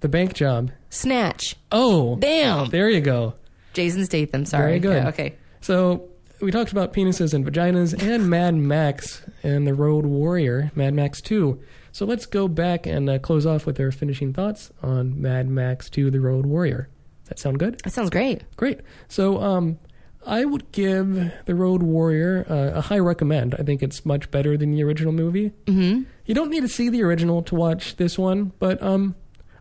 The 0.00 0.08
Bank 0.08 0.34
Job. 0.34 0.70
Snatch. 0.90 1.56
Oh, 1.70 2.16
Damn. 2.16 2.68
there 2.68 2.90
you 2.90 3.00
go. 3.00 3.34
Jason 3.72 4.04
Statham. 4.04 4.44
Sorry. 4.44 4.78
Very 4.78 4.80
good. 4.80 5.02
Yeah, 5.02 5.08
okay. 5.08 5.36
So 5.60 6.08
we 6.40 6.50
talked 6.50 6.72
about 6.72 6.92
penises 6.92 7.32
and 7.32 7.46
vaginas 7.46 7.94
and 8.02 8.28
Mad 8.28 8.54
Max 8.54 9.22
and 9.42 9.66
the 9.66 9.74
Road 9.74 10.04
Warrior, 10.04 10.72
Mad 10.74 10.92
Max 10.92 11.20
2. 11.22 11.58
So 11.92 12.04
let's 12.04 12.26
go 12.26 12.48
back 12.48 12.86
and 12.86 13.08
uh, 13.08 13.18
close 13.18 13.46
off 13.46 13.64
with 13.64 13.78
our 13.80 13.92
finishing 13.92 14.32
thoughts 14.32 14.70
on 14.82 15.20
Mad 15.20 15.48
Max 15.48 15.88
2, 15.88 16.10
The 16.10 16.20
Road 16.20 16.46
Warrior. 16.46 16.88
That 17.26 17.38
sound 17.38 17.58
good? 17.58 17.80
That 17.84 17.92
sounds 17.92 18.10
great. 18.10 18.42
Great. 18.56 18.80
So 19.08 19.40
um, 19.40 19.78
I 20.26 20.44
would 20.44 20.70
give 20.72 21.32
The 21.46 21.54
Road 21.54 21.82
Warrior 21.82 22.46
uh, 22.48 22.78
a 22.78 22.80
high 22.80 22.98
recommend. 22.98 23.54
I 23.58 23.62
think 23.62 23.82
it's 23.82 24.04
much 24.04 24.30
better 24.30 24.56
than 24.56 24.72
the 24.72 24.82
original 24.84 25.12
movie. 25.12 25.52
hmm 25.66 26.02
You 26.26 26.34
don't 26.34 26.50
need 26.50 26.62
to 26.62 26.68
see 26.68 26.88
the 26.88 27.02
original 27.02 27.42
to 27.42 27.54
watch 27.54 27.96
this 27.96 28.18
one, 28.18 28.52
but 28.58 28.82
um, 28.82 29.14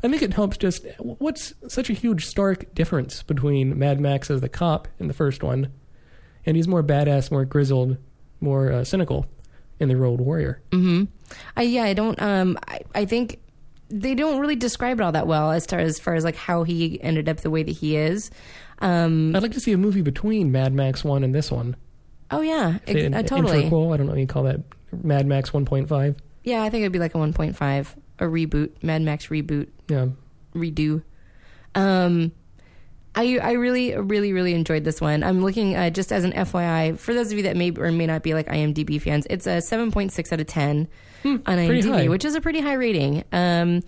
I 0.03 0.07
think 0.09 0.21
it 0.21 0.33
helps 0.33 0.57
just 0.57 0.85
what's 0.99 1.53
such 1.67 1.89
a 1.89 1.93
huge 1.93 2.25
stark 2.25 2.73
difference 2.73 3.23
between 3.23 3.77
Mad 3.77 3.99
Max 3.99 4.29
as 4.31 4.41
the 4.41 4.49
cop 4.49 4.87
in 4.99 5.07
the 5.07 5.13
first 5.13 5.43
one, 5.43 5.71
and 6.45 6.55
he's 6.57 6.67
more 6.67 6.83
badass, 6.83 7.31
more 7.31 7.45
grizzled, 7.45 7.97
more 8.39 8.71
uh, 8.71 8.83
cynical 8.83 9.27
in 9.79 9.87
the 9.89 9.95
Road 9.97 10.19
Warrior. 10.19 10.61
hmm 10.71 11.03
I 11.55 11.61
yeah, 11.61 11.83
I 11.83 11.93
don't. 11.93 12.21
Um, 12.21 12.57
I, 12.67 12.81
I 12.93 13.05
think 13.05 13.39
they 13.93 14.15
don't 14.15 14.39
really 14.39 14.55
describe 14.55 14.99
it 14.99 15.03
all 15.03 15.11
that 15.11 15.27
well 15.27 15.51
as 15.51 15.65
far 15.65 15.79
as 15.79 15.99
far 15.99 16.15
as 16.15 16.23
like 16.23 16.35
how 16.35 16.63
he 16.63 17.01
ended 17.01 17.27
up 17.29 17.37
the 17.37 17.49
way 17.49 17.63
that 17.63 17.71
he 17.71 17.95
is. 17.97 18.31
Um, 18.79 19.35
I'd 19.35 19.43
like 19.43 19.51
to 19.51 19.59
see 19.59 19.71
a 19.73 19.77
movie 19.77 20.01
between 20.01 20.51
Mad 20.51 20.73
Max 20.73 21.03
one 21.03 21.23
and 21.23 21.35
this 21.35 21.51
one. 21.51 21.75
oh 22.31 22.41
yeah, 22.41 22.77
An 22.87 23.13
uh, 23.13 23.21
totally. 23.23 23.63
interquel. 23.69 23.93
I 23.93 23.97
don't 23.97 24.07
know 24.07 24.13
what 24.13 24.19
you 24.19 24.27
call 24.27 24.43
that. 24.43 24.61
Mad 25.03 25.25
Max 25.27 25.53
one 25.53 25.65
point 25.65 25.87
five. 25.87 26.17
Yeah, 26.43 26.63
I 26.63 26.69
think 26.69 26.81
it'd 26.81 26.91
be 26.91 26.97
like 26.99 27.13
a 27.13 27.19
1.5, 27.19 27.95
a 28.17 28.23
reboot, 28.23 28.71
Mad 28.81 29.03
Max 29.03 29.27
reboot, 29.27 29.67
Yeah. 29.87 30.07
redo. 30.55 31.03
Um, 31.75 32.31
I 33.13 33.37
I 33.37 33.51
really 33.53 33.95
really 33.95 34.33
really 34.33 34.53
enjoyed 34.53 34.83
this 34.83 34.99
one. 35.01 35.23
I'm 35.23 35.43
looking 35.43 35.75
uh, 35.75 35.89
just 35.89 36.11
as 36.11 36.23
an 36.23 36.31
FYI 36.33 36.97
for 36.97 37.13
those 37.13 37.31
of 37.31 37.37
you 37.37 37.43
that 37.43 37.55
may 37.57 37.71
or 37.77 37.91
may 37.91 38.05
not 38.07 38.23
be 38.23 38.33
like 38.33 38.47
IMDb 38.47 39.01
fans. 39.01 39.27
It's 39.29 39.45
a 39.47 39.57
7.6 39.57 40.31
out 40.33 40.39
of 40.39 40.47
10 40.47 40.77
on 40.79 40.87
Hmm, 41.23 41.35
high. 41.45 41.55
IMDb, 41.67 42.09
which 42.09 42.25
is 42.25 42.35
a 42.35 42.41
pretty 42.41 42.61
high 42.61 42.73
rating. 42.73 43.23
Um, 43.31 43.83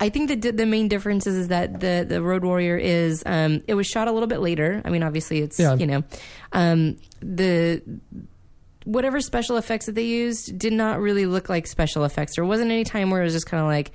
I 0.00 0.10
think 0.10 0.28
that 0.28 0.56
the 0.56 0.64
main 0.66 0.86
difference 0.88 1.26
is, 1.26 1.36
is 1.36 1.48
that 1.48 1.80
the 1.80 2.06
the 2.08 2.22
Road 2.22 2.44
Warrior 2.44 2.76
is 2.76 3.22
um, 3.26 3.62
it 3.66 3.74
was 3.74 3.86
shot 3.86 4.06
a 4.08 4.12
little 4.12 4.28
bit 4.28 4.40
later. 4.40 4.80
I 4.84 4.90
mean, 4.90 5.02
obviously 5.02 5.40
it's 5.40 5.58
Yeah. 5.58 5.74
you 5.74 5.86
know 5.86 6.04
um, 6.52 6.96
the 7.20 7.82
whatever 8.84 9.20
special 9.20 9.56
effects 9.56 9.86
that 9.86 9.94
they 9.94 10.04
used 10.04 10.58
did 10.58 10.72
not 10.72 11.00
really 11.00 11.26
look 11.26 11.48
like 11.48 11.66
special 11.66 12.04
effects. 12.04 12.36
There 12.36 12.44
wasn't 12.44 12.70
any 12.70 12.84
time 12.84 13.10
where 13.10 13.20
it 13.20 13.24
was 13.24 13.34
just 13.34 13.46
kind 13.46 13.60
of 13.60 13.66
like, 13.66 13.90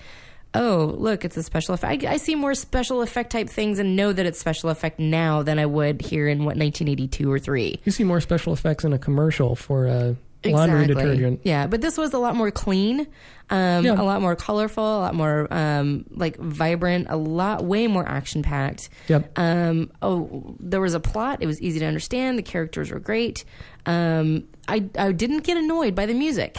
oh, 0.54 0.94
look, 0.98 1.26
it's 1.26 1.36
a 1.38 1.42
special 1.42 1.74
effect. 1.74 2.04
I, 2.04 2.12
I 2.12 2.18
see 2.18 2.36
more 2.36 2.54
special 2.54 3.02
effect 3.02 3.32
type 3.32 3.50
things 3.50 3.80
and 3.80 3.96
know 3.96 4.14
that 4.14 4.26
it's 4.26 4.38
special 4.40 4.70
effect 4.70 5.00
now 5.00 5.42
than 5.42 5.58
I 5.58 5.66
would 5.66 6.02
here 6.02 6.28
in 6.28 6.40
what 6.40 6.58
1982 6.58 7.32
or 7.32 7.40
three. 7.40 7.80
You 7.86 7.92
see 7.92 8.04
more 8.04 8.22
special 8.22 8.54
effects 8.54 8.84
in 8.84 8.94
a 8.94 9.00
commercial 9.00 9.56
for 9.56 9.88
uh, 9.88 10.14
laundry 10.46 10.84
Exactly. 10.84 11.04
detergent. 11.12 11.42
Yeah, 11.44 11.68
but 11.68 11.82
this 11.82 11.98
was 11.98 12.14
a 12.14 12.18
lot 12.18 12.36
more 12.36 12.52
clean, 12.52 13.08
um, 13.50 13.86
Yeah. 13.86 14.00
a 14.00 14.04
lot 14.04 14.22
more 14.22 14.36
colorful, 14.36 14.84
a 14.84 15.00
lot 15.00 15.16
more 15.16 15.48
um, 15.52 16.06
like 16.12 16.38
vibrant, 16.38 17.08
a 17.10 17.16
lot 17.18 17.64
way 17.64 17.88
more 17.88 18.08
action 18.08 18.44
packed. 18.44 18.90
Yep. 19.08 19.32
Um, 19.38 19.92
oh, 20.02 20.56
there 20.60 20.82
was 20.82 20.94
a 20.94 21.00
plot. 21.00 21.40
It 21.42 21.48
was 21.48 21.62
easy 21.62 21.80
to 21.80 21.86
understand. 21.86 22.38
The 22.38 22.44
characters 22.44 22.92
were 22.92 23.00
great. 23.00 23.46
Um, 23.86 24.46
I 24.68 24.86
I 24.98 25.12
didn't 25.12 25.44
get 25.44 25.58
annoyed 25.58 25.96
by 25.96 26.06
the 26.06 26.14
music. 26.14 26.58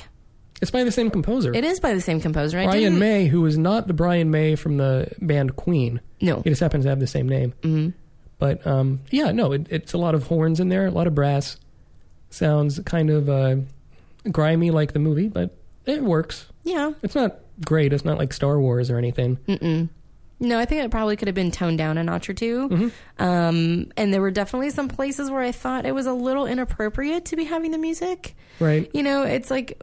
It's 0.63 0.71
by 0.71 0.85
the 0.85 0.93
same 0.93 1.11
composer. 1.11 1.53
It 1.53 1.65
is 1.65 1.81
by 1.81 1.93
the 1.95 2.01
same 2.01 2.21
composer. 2.21 2.59
I 2.59 2.65
Brian 2.67 2.99
May, 2.99 3.27
who 3.27 3.45
is 3.45 3.59
not 3.59 3.87
the 3.87 3.93
Brian 3.93 4.31
May 4.31 4.55
from 4.55 4.77
the 4.77 5.09
band 5.21 5.57
Queen. 5.57 6.01
No. 6.23 6.41
He 6.43 6.49
just 6.51 6.61
happens 6.61 6.85
to 6.85 6.89
have 6.91 7.01
the 7.01 7.07
same 7.07 7.29
name. 7.29 7.53
Mm-hmm. 7.63 7.91
But 8.39 8.67
um, 8.67 9.01
yeah, 9.11 9.33
no, 9.33 9.53
it, 9.53 9.67
it's 9.69 9.93
a 9.93 9.99
lot 9.99 10.15
of 10.15 10.27
horns 10.27 10.61
in 10.61 10.69
there, 10.69 10.87
a 10.87 10.91
lot 10.91 11.07
of 11.07 11.15
brass. 11.15 11.57
Sounds 12.35 12.81
kind 12.85 13.11
of 13.11 13.29
uh, 13.29 13.57
grimy 14.31 14.73
like 14.73 14.93
the 14.93 14.99
movie, 14.99 15.29
but 15.29 15.57
it 15.87 16.03
works. 16.03 16.47
Yeah. 16.65 16.93
It's 17.03 17.15
not 17.15 17.37
great. 17.65 17.93
It's 17.93 18.05
not 18.05 18.19
like 18.19 18.33
Star 18.33 18.59
Wars 18.59 18.91
or 18.91 18.99
anything. 18.99 19.37
Mm-mm. 19.47 19.89
No, 20.41 20.59
I 20.59 20.65
think 20.65 20.83
it 20.83 20.91
probably 20.91 21.15
could 21.17 21.29
have 21.29 21.35
been 21.37 21.53
toned 21.53 21.79
down 21.79 21.97
a 21.97 22.03
notch 22.03 22.29
or 22.29 22.35
2 22.35 22.69
Mm-hmm. 22.69 23.23
Um, 23.25 23.93
and 23.97 24.13
there 24.13 24.21
were 24.21 24.33
definitely 24.33 24.71
some 24.71 24.89
places 24.89 25.31
where 25.31 25.43
I 25.43 25.53
thought 25.53 25.87
it 25.87 25.95
was 25.95 26.07
a 26.07 26.13
little 26.13 26.47
inappropriate 26.47 27.27
to 27.27 27.37
be 27.37 27.45
having 27.45 27.71
the 27.71 27.79
music. 27.79 28.35
Right. 28.59 28.91
You 28.93 29.05
know, 29.05 29.23
it's 29.23 29.49
like, 29.49 29.81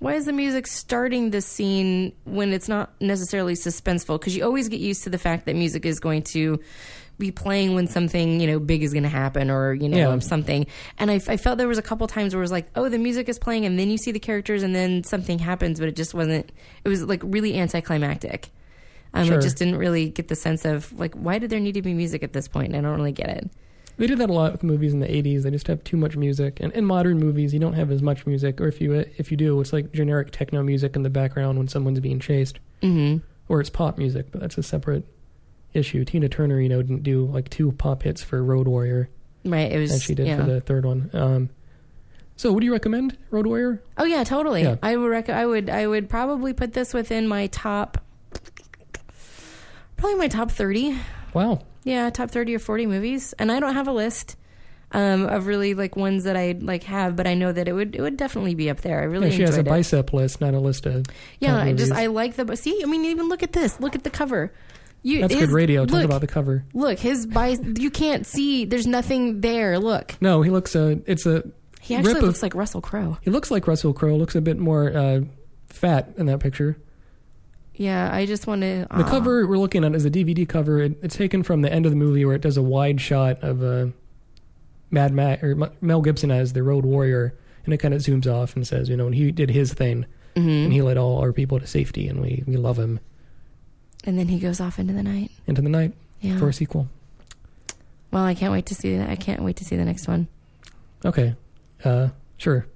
why 0.00 0.14
is 0.14 0.26
the 0.26 0.32
music 0.32 0.66
starting 0.66 1.30
the 1.30 1.40
scene 1.40 2.14
when 2.24 2.52
it's 2.52 2.68
not 2.68 3.00
necessarily 3.00 3.54
suspenseful? 3.54 4.18
Because 4.18 4.36
you 4.36 4.44
always 4.44 4.68
get 4.68 4.80
used 4.80 5.04
to 5.04 5.10
the 5.10 5.18
fact 5.18 5.46
that 5.46 5.54
music 5.54 5.86
is 5.86 6.00
going 6.00 6.24
to 6.24 6.58
be 7.18 7.30
playing 7.30 7.74
when 7.74 7.86
something 7.86 8.40
you 8.40 8.46
know 8.46 8.58
big 8.58 8.82
is 8.82 8.92
going 8.92 9.02
to 9.04 9.08
happen 9.08 9.50
or 9.50 9.72
you 9.74 9.88
know 9.88 9.96
Yeah. 10.14 10.18
something. 10.18 10.66
And 10.98 11.10
I, 11.10 11.14
I 11.28 11.36
felt 11.36 11.58
there 11.58 11.68
was 11.68 11.78
a 11.78 11.82
couple 11.82 12.06
times 12.06 12.34
where 12.34 12.40
it 12.42 12.44
was 12.44 12.52
like, 12.52 12.68
oh, 12.74 12.88
the 12.88 12.98
music 12.98 13.28
is 13.28 13.38
playing, 13.38 13.64
and 13.64 13.78
then 13.78 13.90
you 13.90 13.98
see 13.98 14.12
the 14.12 14.18
characters, 14.20 14.62
and 14.62 14.74
then 14.74 15.04
something 15.04 15.38
happens, 15.38 15.78
but 15.78 15.88
it 15.88 15.96
just 15.96 16.14
wasn't. 16.14 16.50
It 16.84 16.88
was 16.88 17.04
like 17.04 17.20
really 17.24 17.58
anticlimactic. 17.58 18.50
Um, 19.12 19.26
Sure. 19.26 19.38
I 19.38 19.40
just 19.40 19.56
didn't 19.56 19.76
really 19.76 20.08
get 20.10 20.28
the 20.28 20.34
sense 20.34 20.64
of 20.64 20.92
like 20.98 21.14
why 21.14 21.38
did 21.38 21.50
there 21.50 21.60
need 21.60 21.74
to 21.74 21.82
be 21.82 21.94
music 21.94 22.22
at 22.22 22.32
this 22.32 22.48
point? 22.48 22.74
I 22.74 22.80
don't 22.80 22.96
really 22.96 23.12
get 23.12 23.28
it. 23.28 23.48
They 23.96 24.08
did 24.08 24.18
that 24.18 24.28
a 24.28 24.32
lot 24.32 24.50
with 24.50 24.64
movies 24.64 24.92
in 24.92 24.98
the 24.98 25.06
80s. 25.06 25.44
They 25.44 25.52
just 25.52 25.68
have 25.68 25.84
too 25.84 25.96
much 25.96 26.16
music. 26.16 26.58
And 26.60 26.72
in 26.72 26.84
modern 26.84 27.20
movies, 27.20 27.54
you 27.54 27.60
don't 27.60 27.74
have 27.74 27.92
as 27.92 28.02
much 28.02 28.26
music. 28.26 28.60
Or 28.60 28.66
if 28.66 28.80
you 28.80 28.92
if 29.18 29.30
you 29.30 29.36
do, 29.36 29.60
it's 29.60 29.72
like 29.72 29.92
generic 29.92 30.32
techno 30.32 30.64
music 30.64 30.96
in 30.96 31.02
the 31.04 31.10
background 31.10 31.58
when 31.58 31.68
someone's 31.68 32.00
being 32.00 32.18
chased. 32.18 32.58
hmm 32.82 33.18
Or 33.48 33.60
it's 33.60 33.70
pop 33.70 33.96
music, 33.98 34.32
but 34.32 34.40
that's 34.40 34.58
a 34.58 34.64
separate 34.64 35.04
issue. 35.74 36.04
Tina 36.04 36.28
Turner, 36.28 36.60
you 36.60 36.68
know, 36.68 36.80
didn't 36.82 37.02
do 37.02 37.26
like 37.26 37.50
two 37.50 37.72
pop 37.72 38.02
hits 38.02 38.22
for 38.22 38.42
Road 38.42 38.66
Warrior, 38.68 39.08
Right. 39.44 39.70
It 39.70 39.78
was. 39.78 39.90
and 39.92 40.00
she 40.00 40.14
did 40.14 40.26
yeah. 40.26 40.36
for 40.38 40.44
the 40.44 40.60
third 40.60 40.86
one. 40.86 41.10
Um, 41.12 41.50
so, 42.36 42.52
would 42.52 42.64
you 42.64 42.72
recommend 42.72 43.16
Road 43.30 43.46
Warrior? 43.46 43.82
Oh 43.98 44.04
yeah, 44.04 44.24
totally. 44.24 44.62
Yeah. 44.62 44.76
I 44.82 44.96
would 44.96 45.06
rec- 45.08 45.28
I 45.28 45.46
would 45.46 45.68
I 45.70 45.86
would 45.86 46.08
probably 46.08 46.52
put 46.52 46.72
this 46.72 46.92
within 46.94 47.28
my 47.28 47.46
top 47.48 47.98
probably 49.96 50.18
my 50.18 50.28
top 50.28 50.50
30. 50.50 50.98
Wow. 51.32 51.62
Yeah, 51.84 52.10
top 52.10 52.30
30 52.30 52.56
or 52.56 52.58
40 52.58 52.86
movies. 52.86 53.34
And 53.38 53.52
I 53.52 53.60
don't 53.60 53.74
have 53.74 53.88
a 53.88 53.92
list 53.92 54.36
um, 54.92 55.26
of 55.26 55.46
really 55.46 55.74
like 55.74 55.96
ones 55.96 56.24
that 56.24 56.36
I 56.36 56.56
like 56.60 56.84
have, 56.84 57.16
but 57.16 57.26
I 57.26 57.34
know 57.34 57.52
that 57.52 57.68
it 57.68 57.72
would 57.72 57.94
it 57.96 58.00
would 58.00 58.16
definitely 58.16 58.54
be 58.54 58.70
up 58.70 58.80
there. 58.80 59.00
I 59.00 59.04
really 59.04 59.30
Yeah, 59.30 59.36
she 59.36 59.42
has 59.42 59.56
a 59.56 59.60
it. 59.60 59.66
bicep 59.66 60.12
list, 60.12 60.40
not 60.40 60.54
a 60.54 60.60
list 60.60 60.86
of. 60.86 61.06
Yeah, 61.40 61.56
I 61.56 61.72
just. 61.72 61.92
I 61.92 62.06
like 62.06 62.36
the 62.36 62.56
see, 62.56 62.80
I 62.82 62.86
mean 62.86 63.04
even 63.04 63.28
look 63.28 63.42
at 63.42 63.52
this. 63.52 63.80
Look 63.80 63.94
at 63.94 64.04
the 64.04 64.10
cover. 64.10 64.52
You 65.04 65.20
That's 65.20 65.34
his- 65.34 65.42
good 65.46 65.50
radio. 65.54 65.84
Talk 65.86 65.96
look, 65.96 66.04
about 66.06 66.20
the 66.22 66.26
cover. 66.26 66.64
Look, 66.74 66.98
his 66.98 67.26
bi- 67.26 67.58
you 67.76 67.90
can't 67.90 68.26
see. 68.26 68.64
There's 68.64 68.86
nothing 68.86 69.40
there. 69.42 69.78
Look. 69.78 70.16
No, 70.20 70.42
he 70.42 70.50
looks. 70.50 70.74
Uh, 70.74 70.96
it's 71.06 71.26
a. 71.26 71.44
He 71.80 71.94
actually 71.94 72.14
rip 72.14 72.22
looks 72.22 72.38
of, 72.38 72.42
like 72.42 72.54
Russell 72.54 72.80
Crowe. 72.80 73.18
He 73.20 73.30
looks 73.30 73.50
like 73.50 73.66
Russell 73.68 73.92
Crowe. 73.92 74.16
Looks 74.16 74.34
a 74.34 74.40
bit 74.40 74.58
more 74.58 74.90
uh, 74.96 75.20
fat 75.68 76.14
in 76.16 76.24
that 76.26 76.40
picture. 76.40 76.78
Yeah, 77.74 78.08
I 78.12 78.24
just 78.24 78.46
want 78.46 78.62
to. 78.62 78.86
The 78.96 79.04
cover 79.04 79.46
we're 79.46 79.58
looking 79.58 79.84
at 79.84 79.94
is 79.94 80.04
a 80.06 80.10
DVD 80.10 80.48
cover. 80.48 80.80
It, 80.80 80.96
it's 81.02 81.16
taken 81.16 81.42
from 81.42 81.60
the 81.62 81.70
end 81.72 81.84
of 81.86 81.92
the 81.92 81.96
movie 81.96 82.24
where 82.24 82.34
it 82.36 82.40
does 82.40 82.56
a 82.56 82.62
wide 82.62 83.00
shot 83.00 83.42
of 83.42 83.62
uh, 83.62 83.88
Mad 84.90 85.12
Max 85.12 85.42
or 85.42 85.56
Mel 85.80 86.00
Gibson 86.00 86.30
as 86.30 86.52
the 86.54 86.62
Road 86.62 86.84
Warrior, 86.86 87.34
and 87.66 87.74
it 87.74 87.78
kind 87.78 87.92
of 87.92 88.00
zooms 88.00 88.26
off 88.32 88.54
and 88.56 88.66
says, 88.66 88.88
you 88.88 88.96
know, 88.96 89.06
and 89.06 89.14
he 89.14 89.30
did 89.32 89.50
his 89.50 89.74
thing, 89.74 90.06
Mm-hmm. 90.36 90.48
and 90.48 90.72
he 90.72 90.82
led 90.82 90.96
all 90.96 91.18
our 91.18 91.32
people 91.32 91.60
to 91.60 91.66
safety, 91.66 92.08
and 92.08 92.20
we 92.22 92.42
we 92.46 92.56
love 92.56 92.78
him. 92.78 93.00
And 94.04 94.18
then 94.18 94.28
he 94.28 94.38
goes 94.38 94.60
off 94.60 94.78
into 94.78 94.92
the 94.92 95.02
night. 95.02 95.30
Into 95.46 95.62
the 95.62 95.68
night 95.68 95.92
Yeah. 96.20 96.38
for 96.38 96.48
a 96.48 96.52
sequel. 96.52 96.88
Well, 98.10 98.24
I 98.24 98.34
can't 98.34 98.52
wait 98.52 98.66
to 98.66 98.74
see 98.74 98.96
that. 98.96 99.08
I 99.10 99.16
can't 99.16 99.42
wait 99.42 99.56
to 99.56 99.64
see 99.64 99.76
the 99.76 99.84
next 99.84 100.06
one. 100.06 100.28
Okay, 101.04 101.34
uh, 101.84 102.08
sure. 102.36 102.66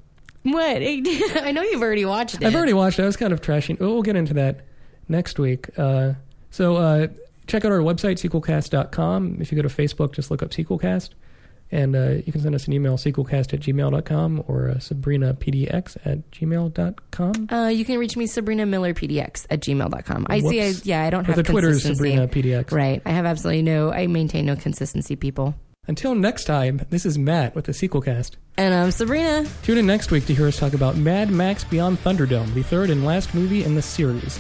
What? 0.43 0.57
I 0.83 1.53
know 1.55 1.63
you've 1.63 1.83
already 1.83 2.05
watched 2.05 2.37
it. 2.37 2.45
I've 2.45 2.55
already 2.55 2.73
watched. 2.73 2.99
it. 2.99 3.03
I 3.03 3.07
was 3.07 3.17
kind 3.17 3.33
of 3.33 3.41
trashing. 3.41 3.79
We'll 3.79 4.03
get 4.03 4.17
into 4.17 4.35
that 4.35 4.61
next 5.09 5.39
week. 5.39 5.69
Uh, 5.79 6.15
so 6.51 6.77
uh, 6.77 7.07
check 7.47 7.65
out 7.65 7.73
our 7.73 7.79
website, 7.79 8.17
sequelcast.com. 8.19 9.39
If 9.41 9.53
you 9.53 9.57
go 9.61 9.67
to 9.67 9.75
Facebook, 9.75 10.13
just 10.13 10.31
look 10.31 10.43
up 10.43 10.51
Sequelcast. 10.51 11.11
And 11.71 11.95
uh, 11.95 12.11
you 12.25 12.33
can 12.33 12.41
send 12.41 12.55
us 12.55 12.67
an 12.67 12.73
email, 12.73 12.97
sequelcast 12.97 13.53
at 13.53 13.61
gmail.com 13.61 14.45
or 14.47 14.71
uh, 14.71 14.75
sabrinapdx 14.75 15.97
at 16.05 16.31
gmail.com. 16.31 17.49
Uh, 17.51 17.69
you 17.69 17.85
can 17.85 17.99
reach 17.99 18.17
me 18.17 18.27
Sabrina 18.27 18.65
Miller 18.65 18.95
PDX 18.95 19.47
at 19.51 19.61
gmail.com. 19.61 20.27
I 20.31 20.41
see. 20.41 20.63
I, 20.63 20.73
yeah, 20.85 21.05
I 21.05 21.11
don't 21.11 21.25
have 21.25 21.37
the 21.37 21.43
Twitter 21.43 21.71
is. 21.71 21.83
Sabrina 21.83 22.27
PDX. 22.27 22.73
Right. 22.73 23.03
I 23.05 23.11
have 23.11 23.27
absolutely 23.27 23.63
no. 23.63 23.93
I 23.93 24.07
maintain 24.07 24.47
no 24.47 24.57
consistency, 24.57 25.17
people. 25.17 25.55
Until 25.87 26.15
next 26.15 26.45
time, 26.45 26.83
this 26.91 27.07
is 27.07 27.19
Matt 27.19 27.55
with 27.55 27.65
the 27.65 27.73
Sequelcast. 27.73 28.33
And 28.59 28.75
I'm 28.75 28.91
Sabrina. 28.91 29.47
Tune 29.63 29.79
in 29.79 29.87
next 29.87 30.11
week 30.11 30.27
to 30.27 30.35
hear 30.35 30.47
us 30.47 30.59
talk 30.59 30.75
about 30.75 30.97
Mad 30.97 31.31
Max 31.31 31.65
Beyond 31.65 31.99
Thunderdome, 31.99 32.53
the 32.53 32.63
third 32.63 32.91
and 32.91 33.07
last 33.07 33.35
movie 33.35 33.65
in 33.65 33.75
the 33.75 33.81
series. 33.83 34.39